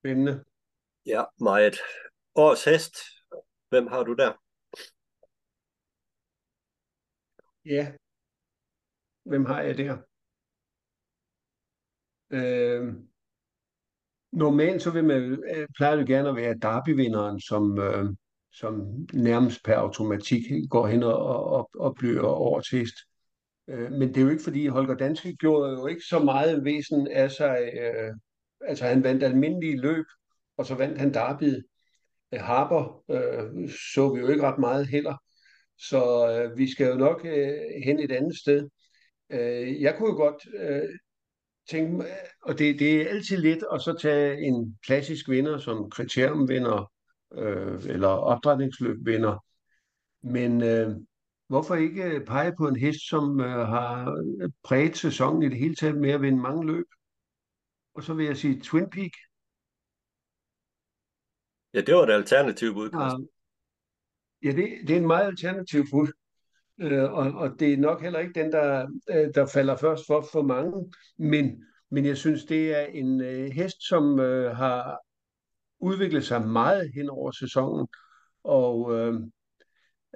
Spændende. 0.00 0.44
Ja, 1.06 1.24
meget. 1.40 1.76
Års 2.34 2.64
hest, 2.64 2.96
hvem 3.68 3.86
har 3.86 4.02
du 4.02 4.12
der? 4.12 4.32
Ja, 7.64 7.92
hvem 9.24 9.44
har 9.44 9.62
jeg 9.62 9.78
der? 9.78 9.96
Øh, 12.30 12.94
normalt 14.32 14.82
så 14.82 14.90
vil 14.90 15.04
man, 15.04 15.44
øh, 15.56 15.68
plejer 15.76 15.96
det 15.96 16.06
gerne 16.06 16.28
at 16.28 16.36
være 16.36 16.58
derbyvinderen, 16.62 17.40
som, 17.40 17.78
øh, 17.78 18.04
som 18.52 19.06
nærmest 19.12 19.64
per 19.64 19.74
automatik 19.74 20.42
går 20.70 20.86
hen 20.86 21.02
og, 21.02 21.46
og, 21.46 21.70
og 21.74 21.94
bliver 21.94 22.22
overtest. 22.22 22.94
Øh, 23.68 23.92
men 23.92 24.08
det 24.08 24.16
er 24.16 24.22
jo 24.22 24.28
ikke 24.28 24.44
fordi, 24.44 24.66
Holger 24.66 24.94
Danske 24.94 25.36
gjorde 25.36 25.72
jo 25.72 25.86
ikke 25.86 26.02
så 26.02 26.18
meget 26.18 26.64
væsen 26.64 27.08
af 27.08 27.30
sig. 27.30 27.70
Øh, 27.80 28.14
altså 28.60 28.84
han 28.84 29.04
vandt 29.04 29.22
almindelige 29.22 29.80
løb, 29.80 30.04
og 30.56 30.66
så 30.66 30.74
vandt 30.74 30.98
han 30.98 31.14
derbyet. 31.14 31.64
Øh, 32.34 32.40
Harper 32.40 33.02
øh, 33.10 33.70
så 33.94 34.14
vi 34.14 34.20
jo 34.20 34.28
ikke 34.28 34.42
ret 34.42 34.58
meget 34.58 34.86
heller. 34.86 35.16
så 35.78 36.30
øh, 36.32 36.58
vi 36.58 36.70
skal 36.70 36.86
jo 36.86 36.94
nok 36.94 37.24
øh, 37.24 37.58
hen 37.84 38.00
et 38.00 38.12
andet 38.12 38.38
sted. 38.38 38.68
Øh, 39.30 39.82
jeg 39.82 39.96
kunne 39.96 40.08
jo 40.08 40.16
godt 40.16 40.46
øh, 40.54 40.88
tænke 41.70 42.04
og 42.42 42.58
det, 42.58 42.78
det 42.78 43.02
er 43.02 43.08
altid 43.08 43.36
lidt 43.36 43.64
at 43.72 43.82
så 43.82 43.98
tage 44.02 44.40
en 44.40 44.78
klassisk 44.82 45.28
vinder 45.28 45.58
som 45.58 45.90
kriteriumvinder 45.90 46.92
øh, 47.32 47.84
eller 47.84 48.08
opdrætningsløbvinder, 48.08 49.44
men 50.22 50.62
øh, 50.62 50.96
hvorfor 51.48 51.74
ikke 51.74 52.22
pege 52.26 52.54
på 52.58 52.68
en 52.68 52.76
hest, 52.76 53.08
som 53.08 53.40
øh, 53.40 53.68
har 53.68 54.22
præget 54.64 54.96
sæsonen 54.96 55.42
i 55.42 55.48
det 55.48 55.58
hele 55.58 55.74
taget 55.74 55.96
med 55.96 56.10
at 56.10 56.22
vinde 56.22 56.38
mange 56.38 56.66
løb? 56.66 56.86
Og 57.94 58.02
så 58.02 58.14
vil 58.14 58.26
jeg 58.26 58.36
sige 58.36 58.60
Twin 58.60 58.90
Peak. 58.90 59.10
Ja, 61.74 61.80
det 61.80 61.94
var 61.94 62.02
et 62.02 62.10
alternativ 62.10 62.74
bud, 62.74 62.88
Christian. 62.88 63.28
Ja, 64.42 64.50
det, 64.50 64.88
det 64.88 64.90
er 64.90 65.00
en 65.00 65.06
meget 65.06 65.26
alternativ 65.26 65.84
bud. 65.90 66.12
Øh, 66.80 67.12
og, 67.12 67.32
og 67.32 67.60
det 67.60 67.72
er 67.72 67.76
nok 67.76 68.02
heller 68.02 68.18
ikke 68.18 68.40
den, 68.40 68.52
der, 68.52 68.86
øh, 69.10 69.34
der 69.34 69.46
falder 69.46 69.76
først 69.76 70.06
for 70.06 70.26
for 70.32 70.42
mange. 70.42 70.92
Men, 71.18 71.64
men 71.90 72.04
jeg 72.04 72.16
synes, 72.16 72.44
det 72.44 72.76
er 72.76 72.84
en 72.84 73.20
øh, 73.20 73.50
hest, 73.50 73.88
som 73.88 74.20
øh, 74.20 74.56
har 74.56 74.98
udviklet 75.80 76.24
sig 76.24 76.48
meget 76.48 76.90
hen 76.94 77.10
over 77.10 77.30
sæsonen. 77.30 77.86
Og 78.44 78.94
øh, 78.94 79.14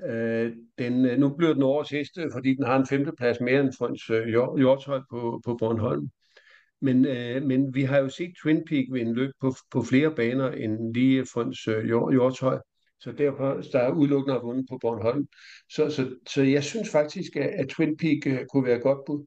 øh, 0.09 0.53
den, 0.79 1.05
øh, 1.07 1.19
nu 1.19 1.29
bliver 1.37 1.55
den 1.55 1.63
årets 1.63 1.91
hest, 1.91 2.19
øh, 2.19 2.31
fordi 2.33 2.55
den 2.55 2.65
har 2.65 2.77
en 2.77 2.87
femteplads 2.87 3.41
mere 3.41 3.61
end 3.61 3.73
Frøns 3.79 4.11
øh, 4.11 4.27
Hjortøj 4.59 5.01
på, 5.11 5.41
på 5.45 5.57
Bornholm. 5.57 6.09
Men, 6.81 7.05
øh, 7.07 7.43
men 7.43 7.75
vi 7.75 7.83
har 7.83 7.99
jo 7.99 8.09
set 8.09 8.33
Twin 8.43 8.65
Peak 8.69 8.85
vinde 8.93 9.15
løb 9.15 9.31
på, 9.41 9.55
på 9.71 9.83
flere 9.83 10.15
baner 10.15 10.51
end 10.51 10.95
lige 10.95 11.27
Frøns 11.27 11.69
øh, 11.69 11.85
Hjortøj. 11.87 12.59
Så 13.01 13.12
derfor 13.12 13.61
der 13.72 13.78
er 13.78 13.92
udelukkende 13.92 14.34
har 14.34 14.46
vundet 14.46 14.66
på 14.70 14.78
Bornholm. 14.78 15.28
Så, 15.68 15.90
så, 15.90 16.16
så 16.28 16.42
jeg 16.42 16.64
synes 16.64 16.90
faktisk, 16.90 17.36
at, 17.36 17.51
at 17.51 17.68
Twin 17.68 17.96
Peak 17.96 18.40
uh, 18.40 18.46
kunne 18.46 18.66
være 18.66 18.78
godt 18.78 19.05
bud. 19.07 19.26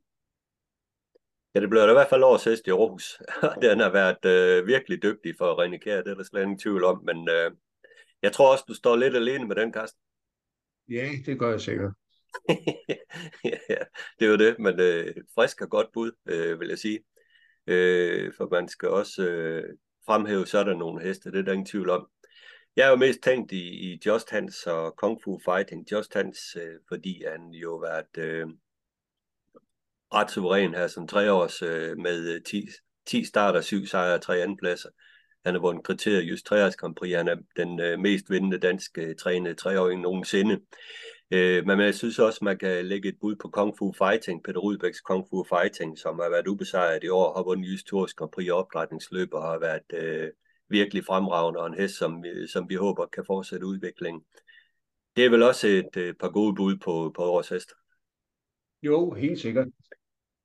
Ja, 1.56 1.60
det 1.60 1.70
blev 1.70 1.90
i 1.90 1.94
hvert 1.94 2.10
fald 2.10 2.24
årets 2.24 2.44
hest 2.44 2.68
i 2.68 2.70
Aarhus. 2.70 3.22
Den 3.62 3.80
har 3.80 3.92
været 3.92 4.26
øh, 4.26 4.68
virkelig 4.68 5.04
dygtig 5.04 5.36
for 5.38 5.64
René 5.64 5.78
Kjær, 5.78 6.02
det 6.02 6.12
er 6.12 6.16
der 6.16 6.24
slet 6.24 6.42
ingen 6.42 6.60
tvivl 6.60 6.84
om. 6.84 7.04
Men 7.04 7.30
øh, 7.30 7.52
jeg 8.22 8.32
tror 8.32 8.52
også, 8.52 8.64
du 8.68 8.74
står 8.74 8.96
lidt 8.96 9.16
alene 9.16 9.48
med 9.48 9.56
den 9.56 9.72
kast. 9.72 9.96
Ja, 10.90 11.10
det 11.26 11.40
gør 11.40 11.50
jeg 11.50 11.62
sikkert. 11.62 11.94
ja, 13.70 13.82
det 14.20 14.26
er 14.26 14.32
jo 14.32 14.38
det, 14.38 14.60
men 14.60 14.80
øh, 14.80 15.16
frisk 15.36 15.62
og 15.62 15.70
godt 15.70 15.88
bud, 15.94 16.12
øh, 16.30 16.60
vil 16.60 16.68
jeg 16.68 16.78
sige. 16.78 17.00
Øh, 17.68 18.34
for 18.38 18.48
man 18.52 18.68
skal 18.68 18.90
også 18.90 19.24
øh, 19.30 19.64
fremhæve, 20.06 20.46
så 20.46 20.60
er 20.60 20.64
der 20.64 20.78
nogle 20.78 21.04
heste, 21.04 21.32
det 21.32 21.40
er 21.40 21.44
der 21.44 21.52
ingen 21.52 21.66
tvivl 21.66 21.90
om. 21.90 22.08
Jeg 22.76 22.86
har 22.86 22.92
jo 22.92 22.98
mest 22.98 23.20
tænkt 23.22 23.52
i, 23.52 23.92
i 23.94 24.00
Just 24.06 24.30
Hans 24.30 24.68
og 24.68 24.96
Kung 24.96 25.22
Fu 25.24 25.40
Fighting. 25.46 25.92
Just 25.92 26.14
Hans, 26.14 26.58
øh, 26.62 26.80
fordi 26.88 27.24
han 27.32 27.50
jo 27.50 27.80
har 27.80 27.88
været 27.88 28.28
øh, 28.28 28.48
ret 30.14 30.32
suveræn 30.32 30.74
her 30.74 30.88
som 30.88 31.08
tre 31.08 31.32
års 31.32 31.62
øh, 31.62 31.98
med 31.98 32.42
10, 32.42 32.68
10 33.06 33.26
starter, 33.26 33.62
7 33.62 33.86
sejre 33.86 34.16
og 34.16 34.22
3 34.22 34.42
andenpladser. 34.42 34.90
Han 35.46 35.54
har 35.54 35.62
vundet 35.62 35.86
kriteriet 35.86 36.24
just 36.24 36.46
3 36.46 36.72
Grand 36.72 36.96
Prix. 36.96 37.16
Han 37.16 37.28
er 37.28 37.36
den 37.56 37.80
øh, 37.80 38.00
mest 38.00 38.30
vindende 38.30 38.58
danske 38.58 39.02
øh, 39.02 39.16
trænede 39.16 39.56
treåring 39.56 40.02
nogensinde. 40.02 40.60
Øh, 41.32 41.66
men 41.66 41.80
jeg 41.80 41.96
synes 41.96 42.20
også, 42.20 42.40
man 42.42 42.58
kan 42.58 42.86
lægge 42.86 43.10
et 43.10 43.18
bud 43.22 43.36
på 43.36 43.50
Kung 43.50 43.78
Fu 43.78 43.94
Fighting, 43.98 44.44
Peter 44.44 44.60
Rudbæks 44.60 45.02
Kung 45.02 45.28
Fu 45.30 45.44
Fighting, 45.44 45.98
som 45.98 46.20
har 46.20 46.30
været 46.30 46.48
ubesejret 46.48 47.04
i 47.04 47.10
år, 47.10 47.36
har 47.36 47.44
vundet 47.44 47.72
just 47.72 47.88
Tours 47.88 48.14
Grand 48.14 48.32
Prix 48.32 48.50
opdrætningsløb 48.50 49.34
og 49.34 49.44
har 49.44 49.60
været 49.60 49.94
øh, 49.94 50.30
virkelig 50.74 51.06
fremragende, 51.06 51.60
og 51.60 51.68
en 51.68 51.80
hest, 51.82 51.96
som, 51.98 52.24
som 52.54 52.70
vi 52.70 52.76
håber 52.76 53.06
kan 53.06 53.24
fortsætte 53.28 53.66
udviklingen. 53.66 54.22
Det 55.16 55.26
er 55.26 55.30
vel 55.30 55.44
også 55.44 55.68
et, 55.68 55.98
et 55.98 56.18
par 56.20 56.30
gode 56.30 56.56
bud 56.56 56.76
på, 56.78 57.12
på 57.16 57.22
årets 57.22 57.50
hest. 57.50 57.74
Jo, 58.84 59.12
helt 59.12 59.40
sikkert. 59.40 59.68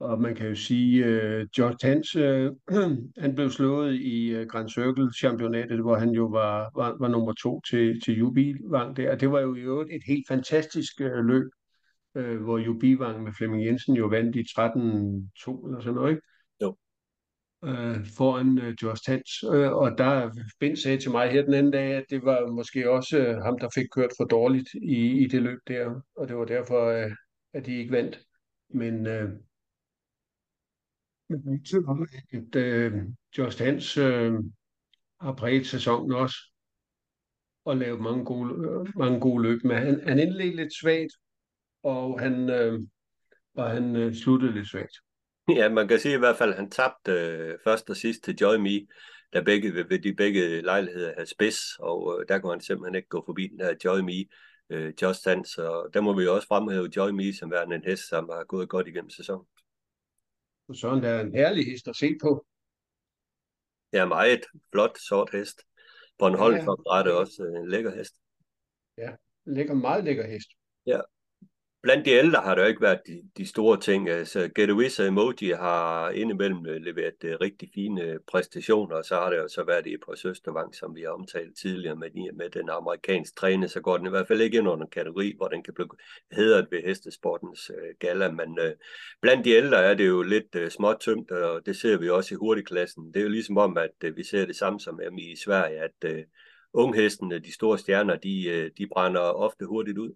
Og 0.00 0.20
man 0.20 0.34
kan 0.34 0.48
jo 0.48 0.54
sige, 0.54 1.04
at 1.04 1.42
uh, 1.42 1.48
George 1.56 1.88
Hans, 1.88 2.16
uh, 2.16 2.22
øh, 2.22 2.98
han 3.24 3.34
blev 3.34 3.50
slået 3.50 3.94
i 3.94 4.40
uh, 4.40 4.46
Grand 4.46 4.68
Circle 4.68 5.12
championatet, 5.18 5.80
hvor 5.80 5.96
han 5.96 6.10
jo 6.10 6.24
var, 6.24 6.70
var, 6.74 6.96
var 7.00 7.08
nummer 7.08 7.32
to 7.32 7.60
til, 7.60 8.00
til 8.00 8.18
Jubilvang 8.18 8.96
der. 8.96 9.16
Det 9.16 9.30
var 9.30 9.40
jo 9.40 9.54
i 9.54 9.60
øvrigt 9.60 9.92
et 9.92 10.02
helt 10.06 10.28
fantastisk 10.28 10.92
uh, 11.00 11.24
løb, 11.24 11.50
uh, 12.14 12.36
hvor 12.36 12.58
Jubilvang 12.58 13.22
med 13.22 13.32
Flemming 13.38 13.66
Jensen 13.66 13.96
jo 13.96 14.06
vandt 14.06 14.36
i 14.36 14.40
13-2 14.40 15.66
eller 15.66 15.80
sådan 15.80 15.94
noget, 15.94 16.10
ikke? 16.10 16.22
Øh, 17.64 18.06
foran 18.16 18.58
øh, 18.58 18.74
Josh 18.82 19.02
Tans. 19.02 19.42
Øh, 19.42 19.72
og 19.72 19.98
der 19.98 20.30
Ben 20.60 20.76
sagde 20.76 20.98
til 20.98 21.10
mig 21.10 21.30
her 21.30 21.42
den 21.42 21.54
anden 21.54 21.72
dag, 21.72 21.92
at 21.92 22.04
det 22.10 22.24
var 22.24 22.46
måske 22.46 22.90
også 22.90 23.18
øh, 23.18 23.36
ham, 23.36 23.58
der 23.58 23.68
fik 23.74 23.86
kørt 23.92 24.10
for 24.16 24.24
dårligt 24.24 24.68
i, 24.74 25.24
i 25.24 25.26
det 25.26 25.42
løb 25.42 25.58
der, 25.68 26.00
og 26.16 26.28
det 26.28 26.36
var 26.36 26.44
derfor, 26.44 26.86
øh, 26.86 27.10
at 27.52 27.66
de 27.66 27.78
ikke 27.78 27.92
vandt. 27.92 28.20
Men 28.68 29.06
øh, 29.06 29.30
men 31.28 31.60
at 32.32 32.56
øh, 32.56 32.92
Josh 33.38 33.62
Hans 33.62 33.96
øh, 33.96 34.32
har 35.20 35.32
præget 35.32 35.66
sæsonen 35.66 36.12
også, 36.12 36.36
og 37.64 37.76
lavet 37.76 38.00
mange 38.00 38.24
gode, 38.24 38.54
øh, 38.54 38.86
mange 38.96 39.20
gode 39.20 39.42
løb. 39.42 39.64
Men 39.64 39.76
han, 39.76 40.08
han 40.08 40.18
indledte 40.18 40.56
lidt 40.56 40.74
svagt, 40.80 41.12
og 41.82 42.20
han, 42.20 42.50
øh, 42.50 42.80
og 43.54 43.70
han 43.70 43.96
øh, 43.96 44.14
sluttede 44.14 44.52
lidt 44.52 44.68
svagt. 44.68 44.96
Ja, 45.56 45.68
man 45.68 45.88
kan 45.88 45.98
sige 45.98 46.14
i 46.14 46.18
hvert 46.18 46.36
fald, 46.36 46.50
at 46.50 46.56
han 46.56 46.70
tabte 46.70 47.12
øh, 47.12 47.58
først 47.64 47.90
og 47.90 47.96
sidst 47.96 48.22
til 48.24 48.36
Joy 48.40 48.56
Me, 48.56 48.86
der 49.32 49.44
begge, 49.44 49.74
ved, 49.74 49.98
de 49.98 50.14
begge 50.14 50.60
lejligheder 50.60 51.12
havde 51.14 51.26
spids, 51.26 51.58
og 51.78 52.20
øh, 52.20 52.28
der 52.28 52.38
kunne 52.38 52.52
han 52.52 52.60
simpelthen 52.60 52.94
ikke 52.94 53.08
gå 53.08 53.22
forbi 53.26 53.46
den 53.46 53.60
her 53.60 53.74
Joy 53.84 53.98
Me, 53.98 54.24
øh, 54.70 54.94
Just 55.02 55.24
Dance, 55.24 55.68
og 55.68 55.94
der 55.94 56.00
må 56.00 56.16
vi 56.16 56.24
jo 56.24 56.34
også 56.34 56.46
fremhæve 56.46 56.88
Joy 56.96 57.10
Me 57.10 57.34
som 57.34 57.50
værende 57.50 57.76
en 57.76 57.84
hest, 57.84 58.08
som 58.08 58.28
har 58.32 58.44
gået 58.44 58.68
godt 58.68 58.88
igennem 58.88 59.10
sæsonen. 59.10 59.46
Og 60.68 60.76
sådan 60.76 61.02
der 61.02 61.08
er 61.08 61.20
en 61.20 61.34
herlig 61.34 61.66
hest 61.66 61.88
at 61.88 61.96
se 61.96 62.16
på. 62.22 62.46
Ja, 63.92 64.04
meget 64.04 64.44
flot 64.72 64.98
sort 64.98 65.30
hest. 65.32 65.62
Bornholm 66.18 66.56
ja, 66.56 66.62
ja. 66.96 67.12
også 67.12 67.42
øh, 67.42 67.60
en 67.60 67.68
lækker 67.68 67.96
hest. 67.96 68.14
Ja, 68.98 69.10
lækker, 69.44 69.74
meget 69.74 70.04
lækker 70.04 70.26
hest. 70.26 70.48
Ja, 70.86 71.00
blandt 71.82 72.06
de 72.06 72.10
ældre 72.10 72.40
har 72.40 72.54
der 72.54 72.62
jo 72.62 72.68
ikke 72.68 72.80
været 72.80 73.00
de, 73.06 73.22
de 73.36 73.46
store 73.46 73.80
ting. 73.80 74.08
Altså, 74.08 74.48
Get 74.54 74.70
og 74.70 75.06
Emoji 75.06 75.50
har 75.50 76.10
indimellem 76.10 76.66
øh, 76.66 76.82
leveret 76.82 77.24
uh, 77.24 77.30
rigtig 77.40 77.70
fine 77.74 78.02
øh, 78.02 78.18
præstationer, 78.26 78.96
og 78.96 79.04
så 79.04 79.14
har 79.14 79.30
det 79.30 79.36
jo 79.36 79.48
så 79.48 79.64
været 79.64 79.86
i 79.86 79.96
på 79.96 80.14
Søstervang, 80.16 80.74
som 80.74 80.96
vi 80.96 81.02
har 81.02 81.10
omtalt 81.10 81.58
tidligere 81.58 81.96
med, 81.96 82.32
med 82.32 82.50
den 82.50 82.70
amerikanske 82.70 83.34
træner, 83.34 83.66
så 83.66 83.80
går 83.80 83.96
den 83.96 84.06
i 84.06 84.10
hvert 84.10 84.28
fald 84.28 84.40
ikke 84.40 84.58
ind 84.58 84.68
under 84.68 84.84
en 84.84 84.90
kategori, 84.90 85.34
hvor 85.36 85.48
den 85.48 85.62
kan 85.62 85.74
blive 85.74 85.88
hedret 86.32 86.66
ved 86.70 86.82
hestesportens 86.82 87.70
uh, 87.70 87.98
gala, 87.98 88.30
men 88.30 88.58
uh, 88.58 88.72
blandt 89.20 89.44
de 89.44 89.50
ældre 89.50 89.84
er 89.84 89.94
det 89.94 90.08
jo 90.08 90.22
lidt 90.22 90.54
uh, 90.54 90.68
småtømt, 90.68 91.30
og 91.30 91.66
det 91.66 91.76
ser 91.76 91.98
vi 91.98 92.10
også 92.10 92.34
i 92.34 92.40
hurtigklassen. 92.40 93.06
Det 93.14 93.16
er 93.16 93.24
jo 93.24 93.28
ligesom 93.28 93.58
om, 93.58 93.76
at 93.76 93.94
uh, 94.04 94.16
vi 94.16 94.24
ser 94.24 94.46
det 94.46 94.56
samme 94.56 94.80
som 94.80 95.00
i 95.18 95.36
Sverige, 95.44 95.78
at 95.78 96.04
uh, 96.04 96.22
unghestene, 96.72 97.38
de 97.38 97.54
store 97.54 97.78
stjerner, 97.78 98.16
de, 98.16 98.44
uh, 98.48 98.70
de 98.78 98.88
brænder 98.92 99.20
ofte 99.20 99.64
hurtigt 99.64 99.98
ud. 99.98 100.12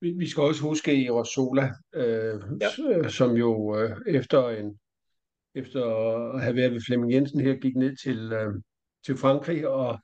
Vi, 0.00 0.12
vi 0.12 0.28
skal 0.28 0.42
også 0.42 0.62
huske 0.62 1.02
i 1.02 1.10
Rosola, 1.10 1.70
øh, 1.94 2.40
ja. 2.60 3.08
som 3.08 3.36
jo 3.36 3.78
øh, 3.78 3.96
efter 4.06 4.48
en 4.48 4.78
efter 5.56 5.84
at 6.34 6.42
have 6.42 6.56
været 6.56 6.72
ved 6.72 6.80
Flemming 6.86 7.12
Jensen 7.12 7.40
her, 7.40 7.54
gik 7.54 7.76
ned 7.76 7.96
til, 7.96 8.32
øh, 8.32 8.54
til 9.04 9.16
Frankrig 9.16 9.68
og, 9.68 9.98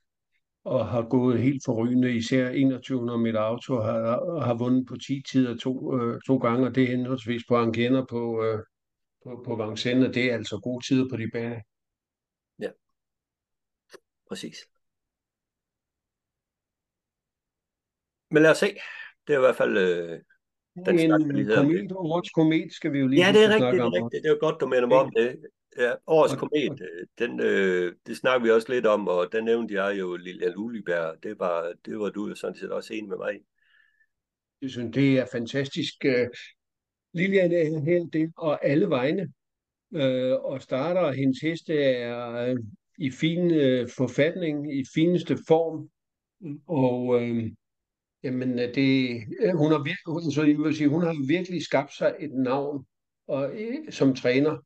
og 0.65 0.89
har 0.89 1.03
gået 1.03 1.43
helt 1.43 1.63
forrygende, 1.65 2.17
især 2.17 2.45
2100 2.45 3.19
meter 3.19 3.41
auto, 3.41 3.75
har, 3.81 4.41
har 4.41 4.55
vundet 4.55 4.87
på 4.89 4.97
10 4.97 5.23
tider 5.31 5.57
to, 5.57 6.01
øh, 6.01 6.21
to 6.27 6.37
gange, 6.37 6.67
og 6.67 6.75
det 6.75 6.83
er 6.83 6.87
henholdsvis 6.87 7.43
på 7.49 7.57
Angena 7.57 8.05
på, 8.05 8.45
øh, 8.45 8.59
på, 9.25 9.43
på 9.47 9.67
Vincennes, 9.67 10.09
og 10.09 10.15
det 10.15 10.31
er 10.31 10.35
altså 10.35 10.61
gode 10.63 10.87
tider 10.87 11.09
på 11.11 11.17
de 11.17 11.31
baner. 11.33 11.61
Ja, 12.59 12.71
præcis. 14.29 14.57
Men 18.31 18.43
lad 18.43 18.51
os 18.51 18.59
se. 18.59 18.77
Det 19.27 19.33
er 19.35 19.39
i 19.39 19.41
hvert 19.41 19.57
fald 19.57 19.77
øh, 19.77 20.19
den 20.87 20.99
en 20.99 21.37
vi 21.37 21.45
komet, 21.55 21.93
årets 21.93 22.31
komet 22.31 22.73
skal 22.73 22.93
vi 22.93 22.99
jo 22.99 23.07
lige 23.07 23.27
Ja, 23.27 23.33
det 23.33 23.45
er 23.45 23.49
rigtigt, 23.49 23.73
det 23.73 23.81
er 23.81 24.05
rigtigt. 24.05 24.23
Det 24.25 24.31
er 24.31 24.39
godt, 24.39 24.61
du 24.61 24.67
mener 24.67 24.87
mig 24.87 24.99
om 24.99 25.13
det. 25.17 25.37
Ja, 25.79 25.93
årets 26.07 26.35
og, 26.35 26.39
komet, 26.39 26.81
øh, 26.81 27.07
den, 27.19 27.41
øh, 27.41 27.95
det 28.07 28.17
snakker 28.17 28.45
vi 28.45 28.51
også 28.51 28.73
lidt 28.73 28.87
om, 28.87 29.09
og 29.09 29.33
den 29.33 29.45
nævnte 29.45 29.75
jeg 29.75 29.99
jo, 29.99 30.17
Lilian 30.17 30.57
Uliberg. 30.57 31.23
Det 31.23 31.39
var, 31.39 31.73
det 31.87 31.99
var 31.99 32.11
du 32.11 32.29
jo 32.29 32.35
sådan 32.35 32.57
set 32.57 32.73
også 32.73 32.95
enig 32.95 33.09
med 33.09 33.17
mig 33.17 33.41
Jeg 34.63 34.71
synes, 34.71 34.95
det 34.95 35.19
er 35.19 35.27
fantastisk. 35.33 36.05
Øh, 36.05 36.29
Lilian 37.15 37.53
er 37.53 37.81
her 37.81 38.09
det, 38.13 38.33
og 38.37 38.67
alle 38.67 38.89
vegne. 38.89 39.33
Øh, 39.95 40.33
og 40.33 40.63
starter, 40.63 41.13
hendes 41.13 41.39
heste 41.43 41.75
er 41.85 42.49
øh, 42.49 42.57
i 42.99 43.11
fin 43.11 43.51
øh, 43.51 43.89
forfatning, 43.97 44.79
i 44.79 44.85
fineste 44.95 45.39
form. 45.49 45.89
Og 46.67 47.23
øh, 47.23 47.53
Jamen, 48.23 48.59
øh, 48.59 48.75
det, 48.75 49.21
øh, 49.43 49.55
hun, 49.55 49.73
har 49.73 49.83
virkelig, 49.83 50.35
så 50.35 50.43
jeg 50.43 50.59
vil 50.59 50.77
sige, 50.77 50.89
hun 50.89 51.03
har 51.03 51.27
virkelig 51.29 51.63
skabt 51.63 51.93
sig 51.93 52.15
et 52.21 52.33
navn 52.33 52.87
og, 53.29 53.61
øh, 53.61 53.93
som 53.93 54.15
træner 54.15 54.57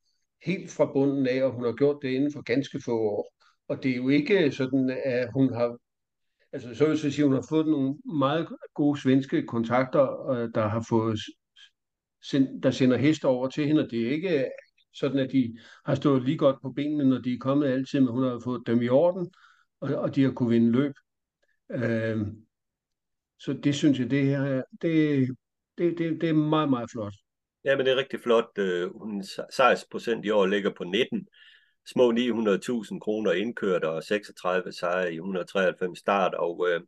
helt 0.44 0.70
fra 0.70 0.92
bunden 0.92 1.26
af, 1.26 1.42
og 1.44 1.52
hun 1.52 1.64
har 1.64 1.72
gjort 1.72 1.98
det 2.02 2.08
inden 2.08 2.32
for 2.32 2.42
ganske 2.42 2.80
få 2.84 3.00
år. 3.00 3.34
Og 3.68 3.82
det 3.82 3.90
er 3.90 3.96
jo 3.96 4.08
ikke 4.08 4.52
sådan, 4.52 4.98
at 5.04 5.28
hun 5.32 5.54
har 5.54 5.78
altså 6.52 6.74
så 6.74 6.84
vil 6.84 7.00
jeg 7.02 7.12
sige, 7.12 7.24
hun 7.24 7.34
har 7.34 7.46
fået 7.48 7.66
nogle 7.66 7.96
meget 8.18 8.48
gode 8.74 9.00
svenske 9.00 9.46
kontakter, 9.46 10.06
der 10.54 10.68
har 10.68 10.86
fået 10.88 11.20
der 12.62 12.70
sender 12.70 12.96
heste 12.96 13.24
over 13.24 13.48
til 13.48 13.66
hende, 13.66 13.84
og 13.84 13.90
det 13.90 14.06
er 14.06 14.10
ikke 14.10 14.50
sådan, 14.94 15.18
at 15.18 15.32
de 15.32 15.58
har 15.84 15.94
stået 15.94 16.24
lige 16.24 16.38
godt 16.38 16.56
på 16.62 16.70
benene, 16.70 17.04
når 17.04 17.18
de 17.18 17.32
er 17.32 17.38
kommet 17.38 17.66
altid, 17.66 18.00
men 18.00 18.12
hun 18.12 18.22
har 18.22 18.40
fået 18.44 18.62
dem 18.66 18.82
i 18.82 18.88
orden, 18.88 19.30
og, 19.80 19.94
og 19.94 20.14
de 20.14 20.22
har 20.22 20.30
kunne 20.30 20.48
vinde 20.48 20.70
løb. 20.70 20.92
Øh, 21.70 22.26
så 23.38 23.52
det 23.52 23.74
synes 23.74 23.98
jeg, 23.98 24.10
det 24.10 24.26
her, 24.26 24.62
det, 24.82 25.28
det, 25.78 25.98
det, 25.98 26.20
det 26.20 26.28
er 26.28 26.34
meget, 26.34 26.70
meget 26.70 26.90
flot. 26.90 27.12
Ja, 27.64 27.76
men 27.76 27.86
det 27.86 27.92
er 27.92 27.96
rigtig 27.96 28.20
flot. 28.20 28.58
Øh, 28.58 28.90
hun 29.02 29.24
sejrsprocent 29.50 30.24
i 30.24 30.30
år 30.30 30.46
ligger 30.46 30.70
på 30.76 30.84
19. 30.84 31.28
Små 31.86 32.12
900.000 32.12 32.98
kroner 32.98 33.32
indkørt 33.32 33.84
og 33.84 34.04
36 34.04 34.72
sejre 34.72 35.12
i 35.12 35.14
193 35.14 35.98
start. 35.98 36.34
Og 36.34 36.68
øh, 36.70 36.80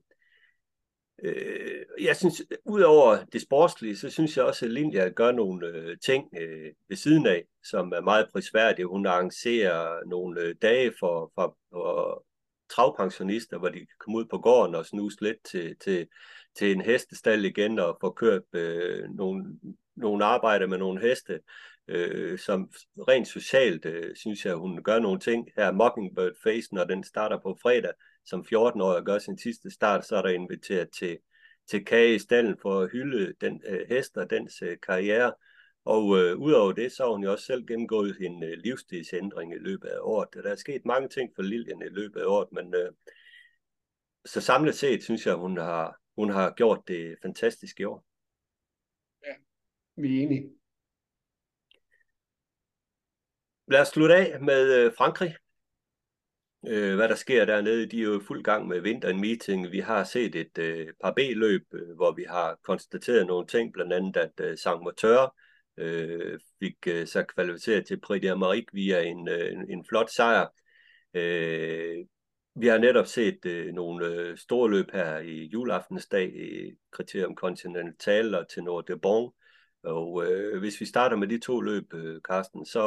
øh, 1.24 1.84
jeg 2.00 2.16
synes, 2.16 2.42
udover 2.64 3.24
det 3.32 3.42
sportslige, 3.42 3.96
så 3.96 4.10
synes 4.10 4.36
jeg 4.36 4.44
også, 4.44 4.64
at 4.64 4.70
Linja 4.70 5.08
gør 5.08 5.32
nogle 5.32 5.66
øh, 5.66 5.96
ting 6.04 6.28
øh, 6.40 6.72
ved 6.88 6.96
siden 6.96 7.26
af, 7.26 7.44
som 7.64 7.92
er 7.92 8.00
meget 8.00 8.28
prisværdige. 8.32 8.86
Hun 8.86 9.06
arrangerer 9.06 10.06
nogle 10.06 10.40
øh, 10.40 10.54
dage 10.62 10.92
for, 11.00 11.32
for, 11.34 11.56
for 11.72 12.24
travpensionister, 12.70 13.58
hvor 13.58 13.68
de 13.68 13.78
kan 13.78 13.96
komme 13.98 14.18
ud 14.18 14.24
på 14.24 14.38
gården 14.38 14.74
og 14.74 14.86
snuse 14.86 15.22
lidt 15.22 15.44
til, 15.44 15.76
til, 15.80 16.08
til 16.54 16.72
en 16.72 16.80
hestestald 16.80 17.44
igen 17.44 17.78
og 17.78 17.98
få 18.00 18.10
kørt 18.10 18.42
øh, 18.52 19.10
nogle, 19.10 19.58
nogle 19.96 20.24
arbejder 20.24 20.66
med 20.66 20.78
nogle 20.78 21.00
heste, 21.00 21.40
øh, 21.88 22.38
som 22.38 22.70
rent 23.08 23.28
socialt, 23.28 23.84
øh, 23.84 24.16
synes 24.16 24.46
jeg, 24.46 24.54
hun 24.54 24.82
gør 24.82 24.98
nogle 24.98 25.20
ting. 25.20 25.48
Her 25.56 25.72
Mockingbird 25.72 26.32
Face, 26.42 26.74
når 26.74 26.84
den 26.84 27.04
starter 27.04 27.38
på 27.42 27.58
fredag, 27.62 27.92
som 28.24 28.46
14-årig 28.54 29.04
gør 29.04 29.18
sin 29.18 29.38
sidste 29.38 29.70
start, 29.70 30.06
så 30.06 30.16
er 30.16 30.22
der 30.22 30.28
inviteret 30.28 30.88
til, 30.98 31.18
til 31.70 31.84
kage 31.84 32.14
i 32.14 32.18
stallen 32.18 32.56
for 32.62 32.80
at 32.80 32.90
hylde 32.92 33.34
den 33.40 33.62
øh, 33.66 33.80
hest 33.88 34.16
og 34.16 34.30
dens 34.30 34.62
øh, 34.62 34.76
karriere. 34.82 35.32
Og 35.94 36.18
øh, 36.18 36.38
udover 36.38 36.72
det, 36.72 36.92
så 36.92 37.02
har 37.02 37.10
hun 37.10 37.22
jo 37.22 37.32
også 37.32 37.44
selv 37.44 37.66
gennemgået 37.66 38.16
en 38.20 38.42
øh, 38.42 38.58
livsstilsændring 38.58 39.54
i 39.54 39.58
løbet 39.58 39.88
af 39.88 39.98
året. 40.00 40.28
Der 40.34 40.50
er 40.50 40.56
sket 40.56 40.84
mange 40.84 41.08
ting 41.08 41.32
for 41.34 41.42
Lilian 41.42 41.82
i 41.82 41.88
løbet 41.88 42.20
af 42.20 42.26
året, 42.26 42.52
men 42.52 42.74
øh, 42.74 42.92
så 44.24 44.40
samlet 44.40 44.74
set 44.74 45.02
synes 45.02 45.26
jeg, 45.26 45.34
hun 45.34 45.56
har, 45.56 46.00
hun 46.16 46.30
har 46.30 46.54
gjort 46.56 46.88
det 46.88 47.16
fantastisk 47.22 47.80
i 47.80 47.84
år. 47.84 48.04
Ja, 49.26 49.34
vi 49.96 50.18
er 50.18 50.22
enige. 50.22 50.50
Lad 53.68 53.80
os 53.80 53.88
slutte 53.88 54.14
af 54.14 54.40
med 54.40 54.84
øh, 54.84 54.92
Frankrig. 54.96 55.36
Øh, 56.66 56.96
hvad 56.96 57.08
der 57.08 57.14
sker 57.14 57.44
dernede, 57.44 57.86
de 57.86 57.98
er 57.98 58.04
jo 58.04 58.20
i 58.20 58.24
fuld 58.24 58.44
gang 58.44 58.68
med 58.68 58.80
vinteren 58.80 59.20
meeting. 59.20 59.72
Vi 59.72 59.80
har 59.80 60.04
set 60.04 60.34
et 60.34 60.58
øh, 60.58 60.92
par 61.02 61.12
B-løb, 61.12 61.66
øh, 61.74 61.96
hvor 61.96 62.12
vi 62.12 62.24
har 62.28 62.58
konstateret 62.62 63.26
nogle 63.26 63.46
ting, 63.46 63.72
blandt 63.72 63.92
andet 63.92 64.16
at 64.16 64.32
øh, 64.40 64.58
Saint 64.58 64.82
Moteur 64.82 65.36
øh, 65.78 66.38
fik 66.58 66.76
øh, 66.86 67.06
sig 67.06 67.26
kvalificeret 67.26 67.86
til 67.86 68.00
Prix 68.00 68.22
d'Amérique 68.24 68.70
via 68.72 69.02
en, 69.02 69.28
øh, 69.28 69.52
en, 69.52 69.70
en 69.70 69.84
flot 69.88 70.10
sejr. 70.10 70.46
Øh, 71.14 72.06
vi 72.54 72.66
har 72.66 72.78
netop 72.78 73.06
set 73.06 73.44
øh, 73.46 73.72
nogle 73.74 74.06
øh, 74.06 74.38
store 74.38 74.70
løb 74.70 74.86
her 74.92 75.18
i 75.18 75.44
juleaftensdag 75.52 76.34
i 76.36 76.72
Kriterium 76.90 77.34
Continental 77.34 78.34
og 78.34 78.48
til 78.48 78.62
Nord 78.62 78.86
de 78.86 78.98
Bon. 78.98 79.32
Og 79.82 80.26
øh, 80.26 80.58
hvis 80.58 80.80
vi 80.80 80.84
starter 80.84 81.16
med 81.16 81.28
de 81.28 81.38
to 81.38 81.60
løb, 81.60 81.94
øh, 81.94 82.20
Carsten, 82.20 82.66
så 82.66 82.80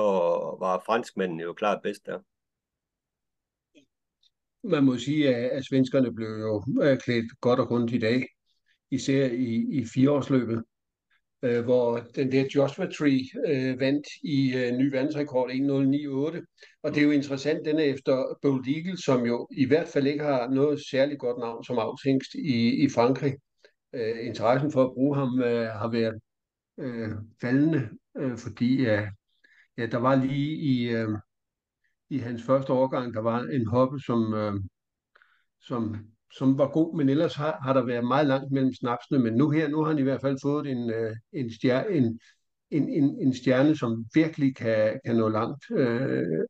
var 0.59 0.83
franskmændene 0.85 1.43
jo 1.43 1.53
klart 1.53 1.81
bedst 1.83 2.05
der. 2.05 2.19
Man 4.63 4.83
må 4.83 4.97
sige, 4.97 5.35
at, 5.35 5.49
at 5.49 5.65
svenskerne 5.65 6.13
blev 6.13 6.27
jo 6.27 6.63
øh, 6.81 6.97
klædt 6.97 7.39
godt 7.41 7.59
og 7.59 7.71
rundt 7.71 7.91
i 7.93 7.99
dag, 7.99 8.27
især 8.91 9.25
i, 9.25 9.67
i 9.71 9.85
fireårsløbet 9.93 10.63
øh, 11.43 11.63
hvor 11.63 11.97
den 12.15 12.31
der 12.31 12.45
Joshua 12.55 12.85
Tree 12.85 13.23
øh, 13.47 13.79
vandt 13.79 14.07
i 14.23 14.53
øh, 14.55 14.77
ny 14.77 14.91
verdensrekord 14.91 15.49
1.09.8. 15.49 16.79
Og 16.83 16.91
det 16.91 16.97
er 16.97 17.05
jo 17.05 17.11
interessant, 17.11 17.65
den 17.65 17.79
er 17.79 17.83
efter 17.83 18.37
Bold 18.41 18.67
Eagle, 18.67 18.97
som 18.97 19.25
jo 19.25 19.47
i 19.51 19.65
hvert 19.65 19.87
fald 19.87 20.07
ikke 20.07 20.23
har 20.23 20.49
noget 20.49 20.79
særligt 20.91 21.19
godt 21.19 21.39
navn 21.39 21.63
som 21.63 21.79
afsængst 21.79 22.33
i, 22.35 22.83
i 22.85 22.89
Frankrig. 22.89 23.33
Øh, 23.93 24.25
interessen 24.25 24.71
for 24.71 24.83
at 24.83 24.93
bruge 24.93 25.15
ham 25.17 25.41
øh, 25.41 25.67
har 25.67 25.91
været 25.91 26.19
øh, 26.77 27.09
faldende, 27.41 27.89
øh, 28.17 28.37
fordi 28.37 28.85
øh, 28.85 29.07
ja, 29.77 29.85
der 29.85 29.97
var 29.97 30.15
lige 30.15 30.55
i, 30.55 30.89
øh, 30.89 31.09
i 32.09 32.17
hans 32.17 32.43
første 32.43 32.73
årgang, 32.73 33.13
der 33.13 33.21
var 33.21 33.39
en 33.41 33.67
hoppe, 33.67 33.99
som, 33.99 34.33
øh, 34.33 34.53
som 35.59 35.95
som 36.37 36.57
var 36.57 36.67
god, 36.67 36.97
men 36.97 37.09
ellers 37.09 37.35
har, 37.35 37.59
har 37.63 37.73
der 37.73 37.85
været 37.85 38.07
meget 38.07 38.27
langt 38.27 38.51
mellem 38.51 38.73
snapsene, 38.73 39.19
men 39.19 39.33
nu 39.33 39.49
her, 39.49 39.67
nu 39.67 39.81
har 39.81 39.89
han 39.89 39.99
i 39.99 40.01
hvert 40.01 40.21
fald 40.21 40.37
fået 40.41 40.67
en, 40.67 40.89
øh, 40.89 41.15
en, 41.33 41.53
stjerne, 41.53 41.89
en, 41.89 42.19
en, 42.71 42.89
en, 42.89 43.17
en 43.21 43.33
stjerne, 43.33 43.77
som 43.77 44.05
virkelig 44.13 44.55
kan, 44.55 44.99
kan 45.05 45.15
nå 45.15 45.29
langt. 45.29 45.65
Øh, 45.71 46.45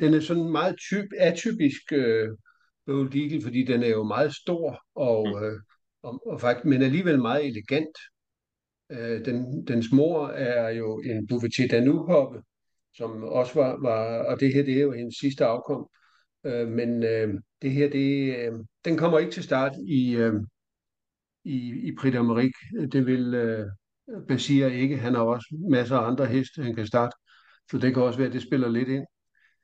den 0.00 0.14
er 0.14 0.20
sådan 0.20 0.48
meget 0.48 0.76
typ, 0.78 1.06
atypisk 1.18 1.92
øh, 1.92 2.28
Bold 2.86 3.14
Eagle, 3.14 3.42
fordi 3.42 3.64
den 3.64 3.82
er 3.82 3.88
jo 3.88 4.02
meget 4.02 4.34
stor, 4.34 4.82
og, 4.94 5.28
mm. 5.28 5.44
øh, 5.44 5.60
og, 6.02 6.22
og 6.26 6.40
faktisk, 6.40 6.64
men 6.64 6.82
alligevel 6.82 7.20
meget 7.20 7.46
elegant. 7.46 7.96
Øh, 8.92 9.24
den, 9.24 9.66
dens 9.66 9.92
mor 9.92 10.28
er 10.28 10.70
jo 10.70 11.00
en 11.00 11.26
Bouvet 11.26 11.70
Danube, 11.70 12.42
som 12.94 13.22
også 13.22 13.54
var, 13.54 13.78
var, 13.82 14.24
og 14.24 14.40
det 14.40 14.54
her, 14.54 14.62
det 14.62 14.76
er 14.76 14.82
jo 14.82 14.92
hendes 14.92 15.14
sidste 15.20 15.44
afkom. 15.44 15.88
Øh, 16.46 16.68
men 16.68 17.02
øh, 17.02 17.34
det 17.62 17.72
her, 17.72 17.90
det, 17.90 18.36
øh, 18.36 18.52
den 18.84 18.96
kommer 18.96 19.18
ikke 19.18 19.32
til 19.32 19.42
start 19.42 19.72
i, 19.86 20.16
øh, 20.16 20.34
i, 21.44 21.88
i 21.88 21.94
Prix 21.94 22.14
d'Amérique. 22.14 22.86
Det 22.86 23.06
vil 23.06 23.34
øh, 23.34 23.66
Basir 24.28 24.66
ikke. 24.66 24.96
Han 24.96 25.14
har 25.14 25.22
også 25.22 25.56
masser 25.70 25.96
af 25.96 26.06
andre 26.06 26.26
heste, 26.26 26.62
han 26.62 26.74
kan 26.74 26.86
starte. 26.86 27.16
Så 27.70 27.78
det 27.78 27.94
kan 27.94 28.02
også 28.02 28.18
være, 28.18 28.28
at 28.28 28.34
det 28.34 28.42
spiller 28.42 28.68
lidt 28.68 28.88
ind. 28.88 29.04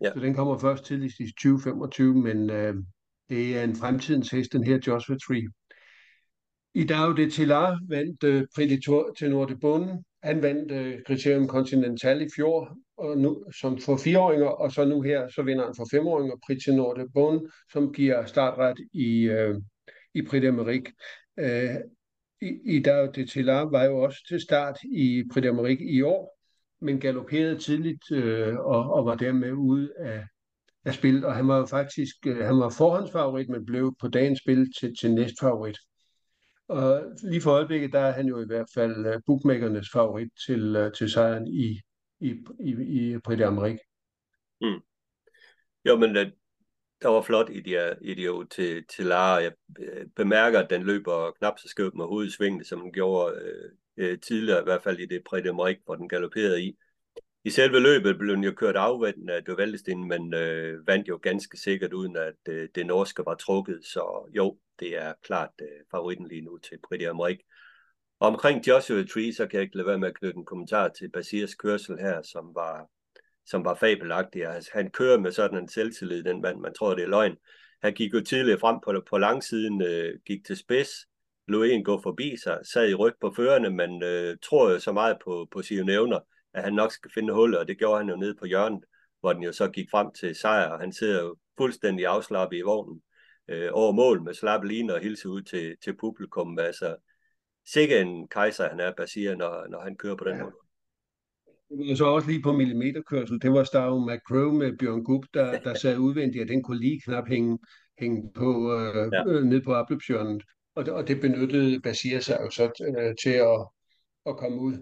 Ja. 0.04 0.12
Så 0.14 0.20
den 0.20 0.34
kommer 0.34 0.58
først 0.58 0.84
tidligst 0.84 1.20
i 1.20 1.24
2025, 1.24 2.14
men 2.14 2.50
øh, 2.50 2.74
det 3.28 3.58
er 3.58 3.64
en 3.64 3.76
fremtidens 3.76 4.30
hest, 4.30 4.52
den 4.52 4.64
her 4.64 4.78
Joshua 4.86 5.16
Tree. 5.26 5.48
I 6.74 6.84
dag 6.84 7.16
det 7.16 7.32
Tilar 7.32 7.78
vandt 7.88 8.24
øh, 8.24 8.46
Prix 8.54 8.68
de 9.20 9.28
Nord 9.28 9.48
de 9.48 9.56
Bonne. 9.56 10.04
Han 10.22 10.42
vandt 10.42 10.72
øh, 10.72 10.98
Criterium 11.06 11.48
Continental 11.48 12.22
i 12.22 12.28
fjor, 12.36 12.76
og 12.98 13.18
nu, 13.18 13.44
som 13.60 13.78
for 13.78 13.96
fireåringer, 13.96 14.46
og 14.46 14.72
så 14.72 14.84
nu 14.84 15.02
her, 15.02 15.28
så 15.28 15.42
vinder 15.42 15.64
han 15.64 15.74
for 15.76 15.86
femåringer 15.90 16.36
Prix 16.46 16.58
de 16.66 16.76
Nord 16.76 16.98
de 16.98 17.08
Bonne, 17.14 17.40
som 17.72 17.92
giver 17.92 18.26
startret 18.26 18.76
i, 18.92 19.22
øh, 19.22 19.54
i 20.14 20.22
Prix 20.22 20.42
d'Amérique. 20.44 20.92
Øh, 21.38 21.76
i, 22.42 22.76
I 22.76 23.24
Tillard 23.26 23.70
var 23.70 23.84
jo 23.84 23.98
også 23.98 24.24
til 24.28 24.40
start 24.40 24.78
i 24.82 25.24
Prix 25.32 25.44
d'Amérique 25.44 25.84
i 25.84 26.02
år, 26.02 26.38
men 26.80 27.00
galopperede 27.00 27.58
tidligt 27.58 28.12
øh, 28.12 28.56
og, 28.56 28.92
og 28.92 29.06
var 29.06 29.14
dermed 29.14 29.52
ude 29.52 29.92
af, 29.98 30.24
af 30.84 30.94
spillet, 30.94 31.24
og 31.24 31.34
han 31.34 31.48
var 31.48 31.58
jo 31.58 31.66
faktisk 31.66 32.26
øh, 32.26 32.36
han 32.36 32.58
var 32.58 32.70
forhåndsfavorit, 32.78 33.48
men 33.48 33.66
blev 33.66 33.94
på 34.00 34.08
dagens 34.08 34.38
spil 34.38 34.72
til, 34.80 34.94
til 35.00 35.14
næstfavorit. 35.14 35.78
Og 36.68 37.02
lige 37.22 37.40
for 37.40 37.50
øjeblikket, 37.50 37.92
der 37.92 38.00
er 38.00 38.12
han 38.12 38.26
jo 38.26 38.40
i 38.40 38.46
hvert 38.46 38.66
fald 38.74 39.06
øh, 39.06 39.20
bookmakernes 39.26 39.88
favorit 39.92 40.28
til, 40.46 40.76
øh, 40.76 40.92
til 40.92 41.10
sejren 41.10 41.46
i, 41.46 41.80
i, 42.20 42.44
i, 42.60 42.70
i 42.70 43.18
Prix 43.18 43.40
Amerik. 43.40 43.78
Mm. 44.60 44.80
Jo, 45.84 45.96
men 45.96 46.14
det, 46.14 46.32
der 47.02 47.08
var 47.08 47.22
flot 47.22 47.50
idiot 48.00 48.50
til, 48.50 48.84
til 48.86 49.06
Lara. 49.06 49.42
Jeg 49.42 49.52
øh, 49.78 50.06
bemærker, 50.16 50.60
at 50.60 50.70
den 50.70 50.82
løber 50.82 51.30
knap 51.38 51.58
så 51.58 51.68
skævt 51.68 51.94
med 51.94 52.04
hovedet 52.04 52.32
svingende, 52.32 52.64
som 52.64 52.80
den 52.80 52.92
gjorde 52.92 53.34
øh, 53.42 53.70
øh, 53.96 54.20
tidligere, 54.20 54.60
i 54.60 54.64
hvert 54.64 54.82
fald 54.82 54.98
i 54.98 55.06
det 55.06 55.24
Prix 55.24 55.42
d'Amérique, 55.42 55.82
hvor 55.84 55.94
den 55.94 56.08
galopperede 56.08 56.62
i. 56.62 56.76
I 57.44 57.50
selve 57.50 57.80
løbet 57.80 58.18
blev 58.18 58.34
den 58.34 58.44
jo 58.44 58.52
kørt 58.52 58.76
afvendt 58.76 59.30
af 59.30 59.44
Døvaldestin, 59.44 60.08
men 60.08 60.34
øh, 60.34 60.86
vandt 60.86 61.08
jo 61.08 61.18
ganske 61.22 61.56
sikkert, 61.56 61.92
uden 61.92 62.16
at 62.16 62.34
øh, 62.48 62.68
det 62.74 62.86
norske 62.86 63.22
var 63.26 63.34
trukket. 63.34 63.84
Så 63.84 64.30
jo, 64.36 64.58
det 64.80 64.96
er 64.96 65.12
klart 65.22 65.50
øh, 65.62 65.68
favoritten 65.90 66.28
lige 66.28 66.42
nu 66.42 66.58
til 66.58 66.78
Britti 66.88 67.04
Amrik. 67.04 67.38
Omkring 68.20 68.66
Joshua 68.66 69.04
Tree, 69.04 69.32
så 69.32 69.46
kan 69.46 69.56
jeg 69.56 69.62
ikke 69.62 69.76
lade 69.76 69.86
være 69.86 69.98
med 69.98 70.08
at 70.08 70.18
knytte 70.18 70.38
en 70.38 70.44
kommentar 70.44 70.88
til 70.88 71.10
Basirs 71.10 71.54
kørsel 71.54 71.98
her, 71.98 72.22
som 72.22 72.54
var, 72.54 72.86
som 73.46 73.64
var 73.64 73.74
fabelagtig. 73.74 74.46
Altså, 74.46 74.70
han 74.74 74.90
kører 74.90 75.18
med 75.18 75.32
sådan 75.32 75.58
en 75.58 75.68
selvtillid, 75.68 76.24
den 76.24 76.40
mand, 76.40 76.60
man 76.60 76.74
tror, 76.74 76.94
det 76.94 77.04
er 77.04 77.08
løgn. 77.08 77.36
Han 77.82 77.94
gik 77.94 78.14
jo 78.14 78.20
tidligere 78.20 78.58
frem 78.58 78.76
på, 78.84 79.02
på 79.10 79.18
langsiden, 79.18 79.82
øh, 79.82 80.18
gik 80.26 80.46
til 80.46 80.56
spids, 80.56 80.88
lå 81.48 81.62
en 81.62 81.84
gå 81.84 82.02
forbi 82.02 82.36
sig, 82.36 82.58
sad 82.72 82.88
i 82.88 82.94
ryg 82.94 83.14
på 83.20 83.32
førerne, 83.36 83.70
men 83.70 84.02
øh, 84.02 84.36
tror 84.42 84.70
jo 84.70 84.78
så 84.78 84.92
meget 84.92 85.16
på, 85.24 85.48
på 85.52 85.62
sine 85.62 85.84
nævner, 85.84 86.18
at 86.54 86.62
han 86.62 86.72
nok 86.72 86.92
skal 86.92 87.10
finde 87.14 87.34
hullet, 87.34 87.58
og 87.58 87.68
det 87.68 87.78
gjorde 87.78 87.98
han 87.98 88.08
jo 88.08 88.16
nede 88.16 88.34
på 88.34 88.46
hjørnet, 88.46 88.84
hvor 89.20 89.32
den 89.32 89.42
jo 89.42 89.52
så 89.52 89.68
gik 89.68 89.90
frem 89.90 90.12
til 90.12 90.34
sejr, 90.34 90.68
og 90.68 90.80
han 90.80 90.92
sidder 90.92 91.22
jo 91.22 91.36
fuldstændig 91.58 92.06
afslappet 92.06 92.56
i 92.56 92.62
vognen 92.62 93.02
øh, 93.48 93.70
over 93.72 93.92
mål 93.92 94.22
med 94.22 94.34
slappe 94.34 94.68
line 94.68 94.94
og 94.94 95.00
hilse 95.00 95.28
ud 95.28 95.42
til, 95.42 95.76
til 95.84 95.96
publikum. 95.96 96.58
Altså, 96.58 96.96
sikke 97.72 97.98
en 98.00 98.28
kejser 98.28 98.68
han 98.68 98.80
er, 98.80 98.92
Basir, 98.96 99.34
når, 99.34 99.66
når 99.70 99.80
han 99.80 99.96
kører 99.96 100.16
på 100.16 100.24
den 100.24 100.36
ja. 100.36 100.42
måde. 100.42 100.54
Det 101.78 101.88
var 101.88 101.94
så 101.94 102.04
også 102.04 102.28
lige 102.28 102.42
på 102.42 102.52
millimeterkørsel. 102.52 103.42
Det 103.42 103.52
var 103.52 103.64
Stavro 103.64 103.98
McCrow 104.10 104.50
med 104.52 104.76
Bjørn 104.78 105.04
Gub, 105.04 105.24
der, 105.34 105.60
der 105.60 105.74
sad 105.74 105.98
udvendigt, 105.98 106.42
og 106.42 106.48
den 106.48 106.62
kunne 106.62 106.78
lige 106.80 107.00
knap 107.00 107.28
hænge, 107.28 107.58
hænge 107.98 108.32
på 108.34 108.72
øh, 108.74 109.08
Ja. 109.12 109.24
øh, 109.26 109.44
ned 109.44 109.60
på 109.62 109.74
opløbshjørnet. 109.74 110.42
Og, 110.74 110.84
det- 110.84 110.94
og 110.94 111.08
det 111.08 111.20
benyttede 111.20 111.80
Basir 111.80 112.20
sig 112.20 112.38
jo 112.40 112.50
så 112.50 112.64
øh, 112.98 113.14
til 113.22 113.30
at, 113.30 113.66
at 114.26 114.36
komme 114.36 114.60
ud. 114.60 114.74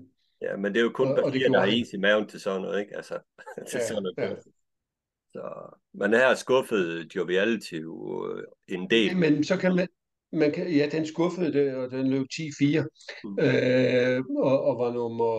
Ja, 0.43 0.57
men 0.57 0.72
det 0.74 0.78
er 0.80 0.84
jo 0.84 0.91
kun 0.95 1.07
Og- 1.07 1.12
og 1.24 1.32
det 1.32 1.41
Basir, 1.41 1.53
der 1.53 1.61
har 1.61 1.66
is 1.66 1.93
i 1.93 1.97
maven 1.97 2.26
til 2.28 2.41
sådan 2.41 2.61
noget, 2.62 2.80
ikke? 2.80 2.97
Altså, 2.97 3.18
til 3.70 3.78
Ja, 3.78 3.87
sådan 3.87 4.03
noget 4.03 4.14
ja. 4.30 4.37
Så, 5.32 5.76
men 5.95 6.12
her 6.14 6.34
skuffede 6.34 7.09
Joviality 7.16 7.74
jo 7.74 8.34
øh, 8.37 8.43
en 8.68 8.91
del. 8.91 9.16
Men 9.16 9.45
så 9.45 9.57
kan 9.57 9.76
man, 9.76 9.89
man 10.32 10.52
kan, 10.52 10.72
ja, 10.72 10.88
den 10.92 11.06
skuffede 11.06 11.52
det, 11.52 11.74
og 11.74 11.90
den 11.90 12.10
løb 12.10 12.26
10-4, 12.32 12.84
Mm. 13.24 13.38
øh, 13.40 14.24
og, 14.38 14.62
og 14.64 14.78
var 14.78 14.92
nummer 14.92 15.30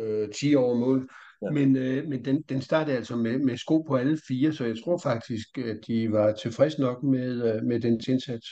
øh, 0.00 0.28
10 0.32 0.54
over 0.54 0.74
mål. 0.74 1.08
Ja. 1.42 1.50
Men, 1.50 1.76
øh, 1.76 2.08
men 2.08 2.24
den, 2.24 2.42
den 2.42 2.62
startede 2.62 2.96
altså 2.96 3.16
med, 3.16 3.38
med 3.38 3.56
sko 3.56 3.82
på 3.82 3.96
alle 3.96 4.18
fire, 4.28 4.52
så 4.52 4.64
jeg 4.64 4.76
tror 4.84 4.98
faktisk, 5.02 5.58
at 5.58 5.80
de 5.86 6.12
var 6.12 6.32
tilfreds 6.32 6.78
nok 6.78 7.02
med, 7.02 7.54
øh, 7.54 7.62
med 7.62 7.80
den 7.80 8.00
indsats. 8.08 8.46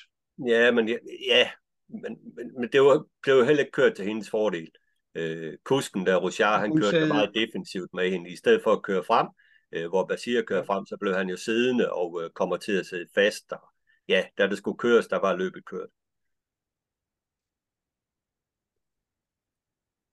Ja, 0.47 0.71
men, 0.71 0.89
ja, 1.29 1.49
men, 1.89 2.17
men, 2.37 2.51
men 2.61 2.69
det 2.73 2.81
var, 2.81 3.05
blev 3.23 3.35
jo 3.35 3.45
heller 3.45 3.61
ikke 3.61 3.73
kørt 3.73 3.95
til 3.95 4.05
hendes 4.05 4.31
fordel. 4.31 4.69
Øh, 5.15 5.53
kusken 5.65 6.07
der, 6.07 6.17
Rochard, 6.17 6.61
han 6.61 6.71
Hun 6.71 6.79
kørte 6.81 6.91
sagde- 6.91 7.09
meget 7.09 7.31
defensivt 7.35 7.91
med 7.95 8.11
hende. 8.11 8.31
I 8.31 8.37
stedet 8.37 8.61
for 8.65 8.71
at 8.73 8.83
køre 8.83 9.05
frem, 9.05 9.27
øh, 9.73 9.89
hvor 9.89 10.07
Basir 10.07 10.43
kører 10.43 10.65
frem, 10.65 10.87
så 10.87 10.97
blev 11.01 11.15
han 11.15 11.29
jo 11.29 11.37
siddende 11.37 11.93
og 11.93 12.21
øh, 12.25 12.31
kommer 12.31 12.57
til 12.57 12.73
at 12.73 12.87
sidde 12.87 13.07
fast. 13.15 13.53
Og, 13.53 13.61
ja, 14.09 14.25
da 14.39 14.47
det 14.47 14.59
skulle 14.59 14.79
køres, 14.79 15.07
der 15.07 15.21
var 15.21 15.37
løbet 15.37 15.65
kørt. 15.65 15.89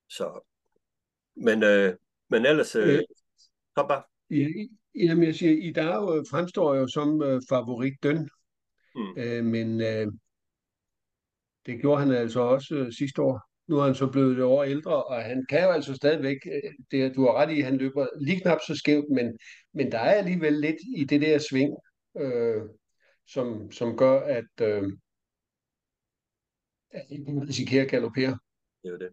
Så, 0.10 0.42
men, 1.36 1.64
øh, 1.64 1.96
men 2.30 2.46
ellers, 2.46 2.76
øh, 2.76 2.88
Øh. 2.94 3.00
kom 3.76 3.88
bare. 3.88 4.04
Ja, 4.30 4.48
jamen 4.96 5.24
jeg 5.24 5.36
siger, 5.36 5.68
Idao 5.70 6.18
øh, 6.18 6.26
fremstår 6.32 6.76
jo 6.76 6.88
som 6.88 7.22
øh, 7.24 7.42
favorit 7.50 8.04
døn, 8.04 8.30
Mm. 8.96 9.18
øh, 9.18 9.46
men 9.46 9.82
øh, 9.82 10.08
det 11.66 11.82
gjorde 11.82 12.02
han 12.02 12.12
altså 12.12 12.40
også 12.40 12.76
øh, 12.76 12.92
sidste 12.92 13.22
år. 13.22 13.42
Nu 13.68 13.78
er 13.80 13.84
han 13.86 13.96
så 13.96 14.08
blevet 14.12 14.38
et 14.38 14.44
år 14.44 14.64
ældre, 14.64 15.04
og 15.04 15.24
han 15.24 15.46
kan 15.50 15.64
jo 15.64 15.70
altså 15.70 15.96
stadigvæk, 15.96 16.38
øh, 16.46 16.72
det, 16.92 17.16
du 17.16 17.22
har 17.26 17.34
ret 17.34 17.52
i, 17.58 17.60
han 17.60 17.78
løber 17.78 18.08
lige 18.22 18.40
knap 18.40 18.58
så 18.68 18.76
skævt, 18.76 19.06
men, 19.10 19.38
men 19.74 19.92
der 19.92 20.00
er 20.00 20.12
alligevel 20.14 20.54
lidt 20.54 20.76
i 20.98 21.04
det 21.04 21.22
der 21.22 21.38
sving, 21.38 21.76
øh, 22.18 22.62
som, 23.28 23.72
som 23.72 23.98
gør, 23.98 24.20
at, 24.20 24.62
øh, 24.62 24.84
at 26.92 27.06
han 27.26 27.48
risikerer 27.48 27.84
at 27.84 27.92
galopere. 27.92 28.40
Det 28.84 28.94
er 28.94 28.98
det. 28.98 29.10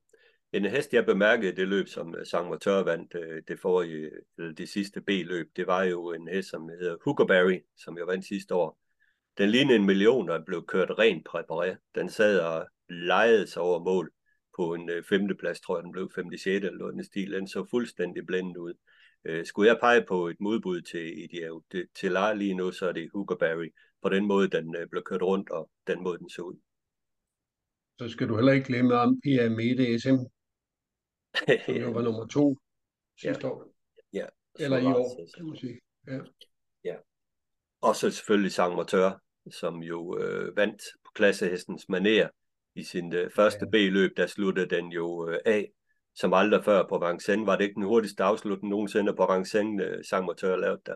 En 0.53 0.65
hest, 0.65 0.93
jeg 0.93 1.07
bemærkede 1.07 1.57
det 1.57 1.69
løb, 1.69 1.89
som 1.89 2.15
øh, 2.15 2.27
Sang 2.27 2.61
Tør 2.61 2.83
vandt 2.83 3.15
øh, 3.15 3.43
det 3.49 3.61
forrige, 3.61 4.11
eller 4.39 4.53
det 4.53 4.69
sidste 4.69 5.01
B-løb, 5.01 5.51
det 5.57 5.67
var 5.67 5.83
jo 5.83 6.13
en 6.13 6.29
hest, 6.29 6.51
som 6.51 6.69
hedder 6.69 6.97
Huckleberry, 7.05 7.59
som 7.77 7.99
jeg 7.99 8.07
vandt 8.07 8.27
sidste 8.27 8.55
år. 8.55 8.79
Den 9.39 9.51
lignede 9.51 9.77
en 9.77 9.87
million, 9.87 10.31
og 10.31 10.45
blev 10.47 10.67
kørt 10.67 10.91
rent 10.99 11.27
præpareret. 11.27 11.79
Den 11.95 12.11
sad 12.11 12.41
og 12.41 12.67
lejede 12.89 13.47
sig 13.47 13.63
over 13.63 13.85
mål 13.85 14.13
på 14.57 14.75
en 14.75 14.91
øh, 14.91 15.05
femteplads, 15.05 15.61
tror 15.61 15.77
jeg, 15.77 15.85
den 15.85 15.93
blev 15.93 16.11
56 16.15 16.65
eller 16.65 16.79
noget 16.79 16.93
i 16.93 16.97
den 16.97 17.05
stil. 17.05 17.33
Den 17.33 17.49
så 17.49 17.67
fuldstændig 17.71 18.27
blændet 18.27 18.57
ud. 18.57 18.75
Øh, 19.25 19.47
skulle 19.47 19.69
jeg 19.69 19.79
pege 19.81 20.05
på 20.09 20.29
et 20.29 20.37
modbud 20.41 20.81
til, 20.81 21.29
det, 21.73 21.87
til 21.95 22.13
leje 22.13 22.39
lige 22.39 22.55
nu, 22.55 22.73
så 22.73 22.89
er 22.89 22.93
det 22.93 23.11
Huckleberry. 23.13 23.69
På 24.03 24.09
den 24.09 24.27
måde, 24.27 24.49
den 24.49 24.77
øh, 24.77 24.89
blev 24.91 25.03
kørt 25.03 25.23
rundt, 25.23 25.51
og 25.51 25.71
den 25.87 26.03
måde, 26.03 26.19
den 26.19 26.31
så 26.31 26.43
ud. 26.43 26.57
Så 27.99 28.09
skal 28.09 28.29
du 28.29 28.35
heller 28.35 28.53
ikke 28.53 28.67
glemme 28.67 28.95
om 28.95 29.21
Pyramide 29.25 30.01
SM, 30.01 30.19
som 31.67 31.75
jo 31.75 31.91
var 31.91 32.03
nummer 32.03 32.27
to 32.27 32.59
sidste 33.21 33.47
år. 33.47 33.67
Ja, 34.13 34.27
Eller 34.59 34.79
i 34.79 34.87
år, 34.87 35.27
kan 35.37 35.47
man 35.47 35.57
sige. 35.57 35.81
Ja. 36.85 36.97
Og 37.81 37.97
så 37.97 38.11
selvfølgelig 38.11 38.53
Sang 38.53 38.75
Motør, 38.75 39.11
som 39.51 39.83
jo 39.83 40.19
øh, 40.19 40.57
vandt 40.57 40.83
på 41.05 41.11
klassehestens 41.15 41.89
maner 41.89 42.29
i 42.75 42.83
sin 42.83 43.15
øh, 43.15 43.31
første 43.31 43.65
Ja. 43.65 43.71
B-løb, 43.71 44.17
der 44.17 44.27
sluttede 44.27 44.77
den 44.77 44.93
jo 44.93 45.29
øh, 45.29 45.39
af, 45.45 45.73
som 46.15 46.33
aldrig 46.33 46.65
før 46.65 46.87
på 46.89 47.07
Vincennes. 47.07 47.47
Var 47.47 47.57
det 47.57 47.65
ikke 47.65 47.75
den 47.75 47.83
hurtigste 47.83 48.25
afslutning 48.25 48.71
nogensinde 48.71 49.17
på 49.17 49.29
Vincennes, 49.33 49.87
øh, 49.87 50.05
Sang 50.05 50.25
Motør 50.25 50.57
lavede 50.57 50.81
der? 50.87 50.95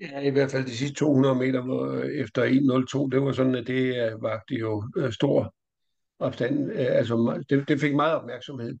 Ja, 0.00 0.20
i 0.20 0.30
hvert 0.30 0.50
fald 0.50 0.64
de 0.64 0.76
sidste 0.76 0.94
200 0.94 1.34
meter 1.34 1.60
hvor, 1.62 1.86
øh, 1.86 2.06
efter 2.06 2.44
1.02, 2.44 3.10
det 3.10 3.22
var 3.22 3.32
sådan, 3.32 3.54
at 3.54 3.66
det 3.66 3.96
øh, 3.96 4.22
vagte 4.22 4.54
jo 4.54 4.84
øh, 4.96 5.12
stor 5.12 5.54
opstand. 6.18 6.72
Øh, 6.72 6.86
altså, 6.88 7.44
det, 7.50 7.68
det 7.68 7.80
fik 7.80 7.94
meget 7.94 8.14
opmærksomhed. 8.14 8.78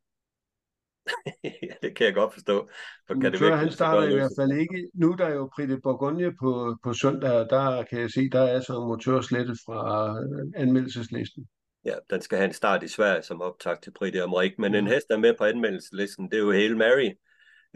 ja, 1.44 1.74
det 1.82 1.96
kan 1.96 2.06
jeg 2.06 2.14
godt 2.14 2.32
forstå. 2.32 2.68
For 3.06 3.14
kan 3.14 3.32
det 3.32 3.58
han 3.58 3.72
starter 3.72 4.08
i 4.08 4.14
hvert 4.14 4.32
fald 4.38 4.52
ikke. 4.52 4.88
Nu 4.94 5.12
er 5.12 5.16
der 5.16 5.28
jo 5.28 5.50
Prix 5.54 5.68
de 5.68 5.80
Bourgogne 5.80 6.36
på, 6.40 6.76
på 6.84 6.92
søndag, 6.92 7.32
og 7.32 7.50
der 7.50 7.82
kan 7.82 8.00
jeg 8.00 8.10
se, 8.10 8.30
der 8.30 8.42
er 8.42 8.60
så 8.60 8.72
en 8.82 8.88
motør 8.88 9.20
slettet 9.20 9.58
fra 9.66 10.16
anmeldelseslisten. 10.56 11.46
Ja, 11.84 11.94
den 12.10 12.22
skal 12.22 12.38
have 12.38 12.48
en 12.48 12.54
start 12.54 12.82
i 12.82 12.88
Sverige 12.88 13.22
som 13.22 13.42
optag 13.42 13.80
til 13.82 13.92
Prix 13.92 14.14
d'Amérique, 14.14 14.54
men 14.58 14.74
en 14.74 14.86
hest 14.86 15.08
der 15.08 15.14
er 15.14 15.20
med 15.20 15.34
på 15.38 15.44
anmeldelseslisten, 15.44 16.30
det 16.30 16.34
er 16.34 16.42
jo 16.42 16.52
Hail 16.52 16.76
Mary, 16.76 17.10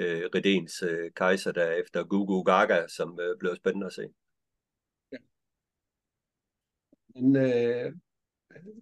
øh, 0.00 0.22
Redens 0.34 0.82
øh, 0.82 1.10
kejser 1.16 1.52
der 1.52 1.70
efter 1.70 2.04
Gugu 2.04 2.42
Gaga, 2.42 2.86
som 2.88 3.18
øh, 3.20 3.38
bliver 3.38 3.54
spændende 3.54 3.86
at 3.86 3.92
se. 3.92 4.06
Men 7.14 7.36
øh, 7.36 7.92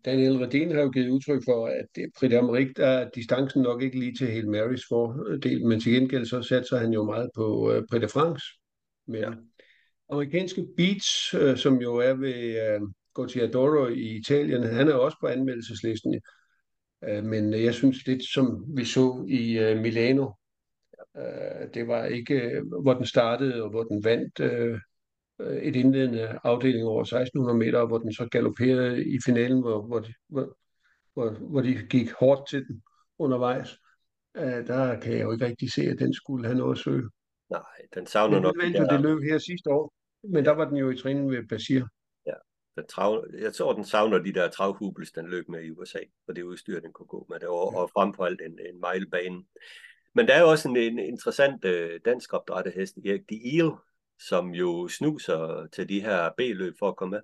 Daniel 0.04 0.36
Redén 0.42 0.74
har 0.74 0.82
jo 0.82 0.90
givet 0.90 1.10
udtryk 1.10 1.42
for, 1.44 1.66
at 1.66 1.86
det 1.94 2.04
Prix 2.18 2.32
d'Amérique, 2.32 2.72
der 2.76 2.86
er 2.86 3.10
distancen 3.10 3.62
nok 3.62 3.82
ikke 3.82 3.98
lige 3.98 4.14
til 4.14 4.26
Hail 4.26 4.48
Marys 4.48 4.82
fordel, 4.88 5.66
men 5.66 5.80
til 5.80 5.92
gengæld 5.92 6.26
så 6.26 6.42
satser 6.42 6.78
han 6.78 6.92
jo 6.92 7.04
meget 7.04 7.30
på 7.34 7.72
øh, 7.72 7.82
Prix 7.90 8.00
de 8.00 8.08
France. 8.08 8.44
Men 9.06 9.20
Ja. 9.20 9.30
ja. 9.30 9.36
amerikanske 10.10 10.66
Beats, 10.76 11.34
øh, 11.34 11.56
som 11.56 11.76
jo 11.76 11.96
er 11.96 12.14
ved 12.14 12.74
øh, 12.74 12.80
Gottiadoro 13.14 13.86
i 13.86 14.16
Italien, 14.16 14.62
han 14.62 14.88
er 14.88 14.94
også 14.94 15.16
på 15.20 15.26
anmeldelseslisten. 15.26 16.20
Øh, 17.08 17.24
men 17.24 17.52
jeg 17.52 17.74
synes 17.74 18.06
lidt, 18.06 18.24
som 18.32 18.64
vi 18.76 18.84
så 18.84 19.26
i 19.28 19.58
øh, 19.58 19.78
Milano, 19.78 20.30
øh, 21.16 21.74
det 21.74 21.88
var 21.88 22.04
ikke, 22.04 22.34
øh, 22.34 22.66
hvor 22.82 22.94
den 22.94 23.06
startede 23.06 23.62
og 23.62 23.70
hvor 23.70 23.82
den 23.82 24.04
vandt 24.04 24.40
øh, 24.40 24.80
øh, 25.40 25.56
et 25.56 25.76
indledende 25.76 26.38
afdeling 26.44 26.86
over 26.86 27.00
1600 27.00 27.58
meter, 27.58 27.78
og 27.78 27.86
hvor 27.86 27.98
den 27.98 28.12
så 28.12 28.28
galopperede 28.30 29.04
i 29.04 29.18
finalen, 29.24 29.60
hvor, 29.60 29.86
hvor, 29.86 29.98
de, 29.98 30.14
hvor, 30.28 30.56
hvor, 31.14 31.30
hvor 31.30 31.60
de 31.60 31.74
gik 31.90 32.12
hårdt 32.12 32.48
til 32.48 32.66
den 32.66 32.82
undervejs. 33.18 33.78
Øh, 34.36 34.66
der 34.66 35.00
kan 35.00 35.12
jeg 35.12 35.22
jo 35.22 35.32
ikke 35.32 35.46
rigtig 35.46 35.72
se, 35.72 35.82
at 35.82 35.98
den 35.98 36.14
skulle 36.14 36.46
have 36.46 36.58
noget 36.58 36.78
at 36.78 36.84
søge. 36.84 37.08
Nej, 37.50 37.62
den 37.94 38.06
savner 38.06 38.36
Men 38.36 38.42
nok 38.42 38.54
den 38.54 38.60
de 38.60 38.78
vandt 38.78 38.92
jo 38.92 38.96
det 38.96 39.00
løb 39.00 39.22
her 39.30 39.38
sidste 39.38 39.70
år, 39.70 39.92
men 40.22 40.44
der 40.44 40.50
var 40.50 40.64
den 40.68 40.76
jo 40.76 40.90
i 40.90 40.96
træning 40.96 41.30
ved 41.30 41.46
Basir. 41.48 41.84
den 42.76 42.86
trav, 42.86 43.26
jeg 43.40 43.54
tror, 43.54 43.72
den 43.72 43.84
savner 43.84 44.18
de 44.18 44.32
der 44.32 44.48
travhubels, 44.48 45.12
den 45.12 45.26
løb 45.26 45.48
med 45.48 45.62
i 45.64 45.70
USA, 45.70 45.98
og 46.28 46.36
det 46.36 46.42
udstyr, 46.42 46.80
den 46.80 46.92
kunne 46.92 47.06
gå 47.06 47.26
med 47.30 47.40
det, 47.40 47.48
og, 47.48 47.74
og 47.76 47.90
frem 47.90 48.14
for 48.14 48.24
alt 48.24 48.40
en, 48.40 48.58
en 48.74 48.80
mejlbane. 48.80 49.44
Men 50.14 50.26
der 50.26 50.34
er 50.34 50.40
jo 50.40 50.50
også 50.50 50.68
en, 50.68 50.76
en 50.76 50.98
interessant 50.98 51.64
øh, 51.64 52.00
dansk 52.04 52.32
opdrættet 52.32 52.74
hest, 52.74 52.96
Erik 53.04 53.30
de 53.30 53.56
Eel, 53.56 53.70
som 54.28 54.50
jo 54.50 54.88
snuser 54.88 55.66
til 55.72 55.88
de 55.88 56.00
her 56.00 56.30
B-løb 56.36 56.74
for 56.78 56.88
at 56.88 56.96
komme 56.96 57.10
med. 57.16 57.20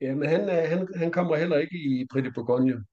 Ja, 0.00 0.14
men 0.14 0.28
han, 0.28 0.40
øh, 0.40 0.68
han, 0.68 0.88
han 0.96 1.12
kommer 1.12 1.36
heller 1.36 1.56
ikke 1.56 1.76
i 1.76 2.06
Pretty 2.12 2.30
Bourgogne. 2.34 2.84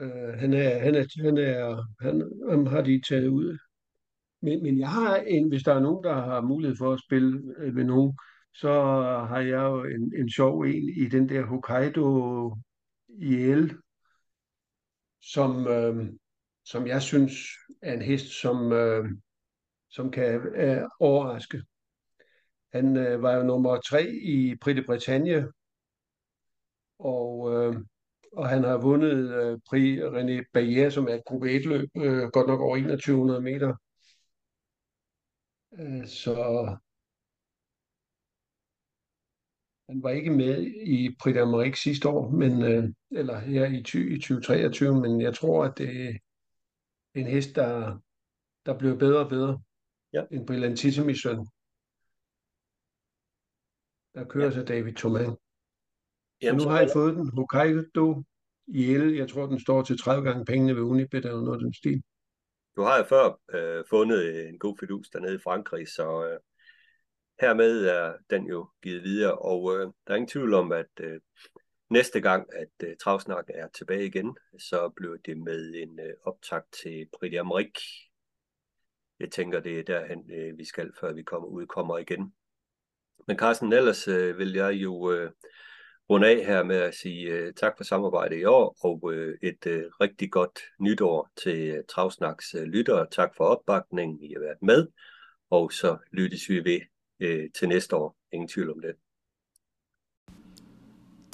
Øh, 0.00 0.38
han 0.38 0.52
er, 0.52 0.78
han 0.78 0.94
er, 0.94 1.22
han 1.22 1.38
er, 1.38 1.82
han, 2.00 2.32
han 2.50 2.66
har 2.66 2.82
de 2.82 3.02
taget 3.08 3.28
ud. 3.28 3.58
Men, 4.40 4.62
men 4.62 4.78
jeg 4.78 4.88
har 4.90 5.16
en, 5.16 5.48
hvis 5.48 5.62
der 5.62 5.74
er 5.74 5.80
nogen, 5.80 6.04
der 6.04 6.14
har 6.14 6.40
mulighed 6.40 6.76
for 6.76 6.92
at 6.92 7.00
spille 7.06 7.54
øh, 7.58 7.76
ved 7.76 7.84
nogen, 7.84 8.18
så 8.54 8.72
har 9.28 9.40
jeg 9.40 9.62
jo 9.62 9.84
en, 9.84 10.12
en 10.16 10.30
sjov 10.30 10.60
en 10.60 10.88
i 10.88 11.08
den 11.08 11.28
der 11.28 11.46
Hokkaido 11.46 12.56
IL, 13.08 13.76
som, 15.22 15.66
øh, 15.66 16.08
som 16.64 16.86
jeg 16.86 17.02
synes 17.02 17.32
er 17.82 17.92
en 17.94 18.02
hest, 18.02 18.40
som, 18.40 18.72
øh, 18.72 19.04
som 19.90 20.10
kan 20.10 20.40
øh, 20.54 20.82
overraske. 21.00 21.62
Han 22.72 22.96
øh, 22.96 23.22
var 23.22 23.34
jo 23.36 23.42
nummer 23.42 23.80
tre 23.80 24.06
i 24.12 24.54
Prix 24.60 24.76
de 24.76 24.82
Bretagne, 24.82 25.48
og, 26.98 27.52
øh, 27.52 27.76
og 28.32 28.48
han 28.48 28.64
har 28.64 28.78
vundet 28.78 29.34
øh, 29.34 29.58
Prix 29.68 30.00
René 30.00 30.50
Bayer, 30.52 30.90
som 30.90 31.08
er 31.08 31.14
et 31.14 31.24
gruppe 31.26 31.56
1-løb, 31.56 31.88
øh, 31.96 32.28
godt 32.32 32.46
nok 32.46 32.60
over 32.60 32.76
2100 32.76 33.40
meter. 33.40 33.74
Øh, 35.78 36.06
så 36.06 36.34
han 39.88 40.02
var 40.02 40.10
ikke 40.10 40.30
med 40.30 40.66
i 40.86 41.16
Prix 41.20 41.36
d'Amérique 41.36 41.82
sidste 41.82 42.08
år, 42.08 42.30
men, 42.30 42.62
øh, 42.62 42.84
eller 43.10 43.38
her 43.38 43.66
i, 43.66 43.82
20, 43.82 44.10
i 44.10 44.20
2023, 44.20 45.00
men 45.00 45.20
jeg 45.20 45.34
tror, 45.34 45.64
at 45.64 45.78
det 45.78 46.18
en 47.14 47.26
hest, 47.26 47.54
der, 47.54 47.98
der 48.66 48.78
bliver 48.78 48.96
bedre 48.98 49.24
og 49.24 49.28
bedre. 49.28 49.62
Ja. 50.12 50.24
En 50.30 50.46
Brillantissimi 50.46 51.14
søn, 51.14 51.38
der 54.14 54.24
kører 54.28 54.44
Ja. 54.44 54.52
sig 54.52 54.68
David 54.68 54.94
Thomas. 54.94 55.28
Jamen, 56.42 56.62
nu 56.62 56.68
har 56.68 56.80
jeg 56.80 56.90
fået 56.92 57.16
den 57.16 57.30
Hokkaido 57.36 58.22
Yale. 58.68 59.16
Jeg 59.16 59.28
tror, 59.28 59.46
den 59.46 59.60
står 59.60 59.82
til 59.82 59.98
30 59.98 60.28
gange 60.28 60.44
pengene 60.44 60.74
ved 60.76 60.82
Unibet 60.82 61.24
eller 61.24 61.40
noget 61.40 61.58
af 61.58 61.64
den 61.64 61.74
stil. 61.74 62.02
Du 62.76 62.82
har 62.82 62.98
jo 62.98 63.04
før 63.04 63.40
øh, 63.54 63.84
fundet 63.90 64.48
en 64.48 64.58
god 64.58 64.76
fidus 64.80 65.08
dernede 65.08 65.34
i 65.34 65.38
Frankrig, 65.38 65.88
så 65.88 66.24
øh, 66.26 66.38
hermed 67.40 67.86
er 67.86 68.16
den 68.30 68.46
jo 68.46 68.68
givet 68.82 69.02
videre, 69.02 69.38
og 69.38 69.74
øh, 69.74 69.80
der 69.80 70.12
er 70.12 70.14
ingen 70.14 70.28
tvivl 70.28 70.54
om, 70.54 70.72
at 70.72 70.90
øh, 71.00 71.20
næste 71.90 72.20
gang, 72.20 72.48
at 72.52 72.88
øh, 72.88 72.96
Travsnak 72.96 73.44
er 73.48 73.68
tilbage 73.68 74.06
igen, 74.06 74.36
så 74.58 74.92
bliver 74.96 75.16
det 75.16 75.38
med 75.38 75.74
en 75.74 76.00
øh, 76.00 76.14
optakt 76.22 76.72
til 76.82 77.08
Prix 77.18 77.32
d'Amérique. 77.32 78.10
Jeg 79.20 79.30
tænker, 79.30 79.60
det 79.60 79.78
er 79.78 79.82
derhen, 79.82 80.30
øh, 80.30 80.58
vi 80.58 80.64
skal, 80.64 80.90
før 81.00 81.12
vi 81.12 81.22
kommer 81.22 81.48
udkommer 81.48 81.98
igen. 81.98 82.34
Men 83.28 83.38
Carsten, 83.38 83.72
ellers 83.72 84.08
øh, 84.08 84.38
vil 84.38 84.52
jeg 84.52 84.72
jo 84.72 85.12
øh, 85.12 85.30
runde 86.10 86.28
af 86.28 86.46
her 86.46 86.62
med 86.62 86.76
at 86.76 86.94
sige 86.94 87.30
øh, 87.30 87.54
tak 87.54 87.74
for 87.76 87.84
samarbejdet 87.84 88.38
i 88.38 88.44
år, 88.44 88.76
og 88.80 89.12
øh, 89.12 89.38
et 89.42 89.66
øh, 89.66 89.84
rigtig 90.00 90.32
godt 90.32 90.60
nytår 90.80 91.30
til 91.36 91.68
øh, 91.68 91.84
Travsnaks 91.88 92.54
øh, 92.54 92.62
lyttere. 92.62 93.06
Tak 93.10 93.36
for 93.36 93.44
opbakningen, 93.44 94.22
I 94.22 94.32
har 94.32 94.40
været 94.40 94.62
med, 94.62 94.88
og 95.50 95.72
så 95.72 95.98
lyttes 96.12 96.48
vi 96.48 96.64
ved 96.64 96.80
øh, 97.20 97.50
til 97.58 97.68
næste 97.68 97.96
år. 97.96 98.16
Ingen 98.32 98.48
tvivl 98.48 98.70
om 98.70 98.80
det. 98.80 98.94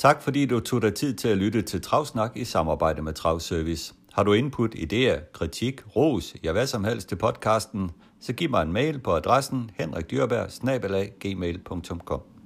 Tak 0.00 0.22
fordi 0.22 0.46
du 0.46 0.60
tog 0.60 0.82
dig 0.82 0.94
tid 0.94 1.14
til 1.14 1.28
at 1.28 1.36
lytte 1.36 1.62
til 1.62 1.82
Travsnak 1.82 2.36
i 2.36 2.44
samarbejde 2.44 3.02
med 3.02 3.12
Travservice. 3.12 3.94
Har 4.12 4.22
du 4.22 4.32
input, 4.32 4.74
idéer, 4.74 5.32
kritik, 5.32 5.96
ros, 5.96 6.34
ja 6.44 6.52
hvad 6.52 6.66
som 6.66 6.84
helst 6.84 7.08
til 7.08 7.16
podcasten, 7.16 7.90
så 8.20 8.32
giv 8.32 8.50
mig 8.50 8.62
en 8.62 8.72
mail 8.72 8.98
på 8.98 9.14
adressen 9.14 9.70
henrikdyrberg 9.74 11.08
gmail.com. 11.20 12.39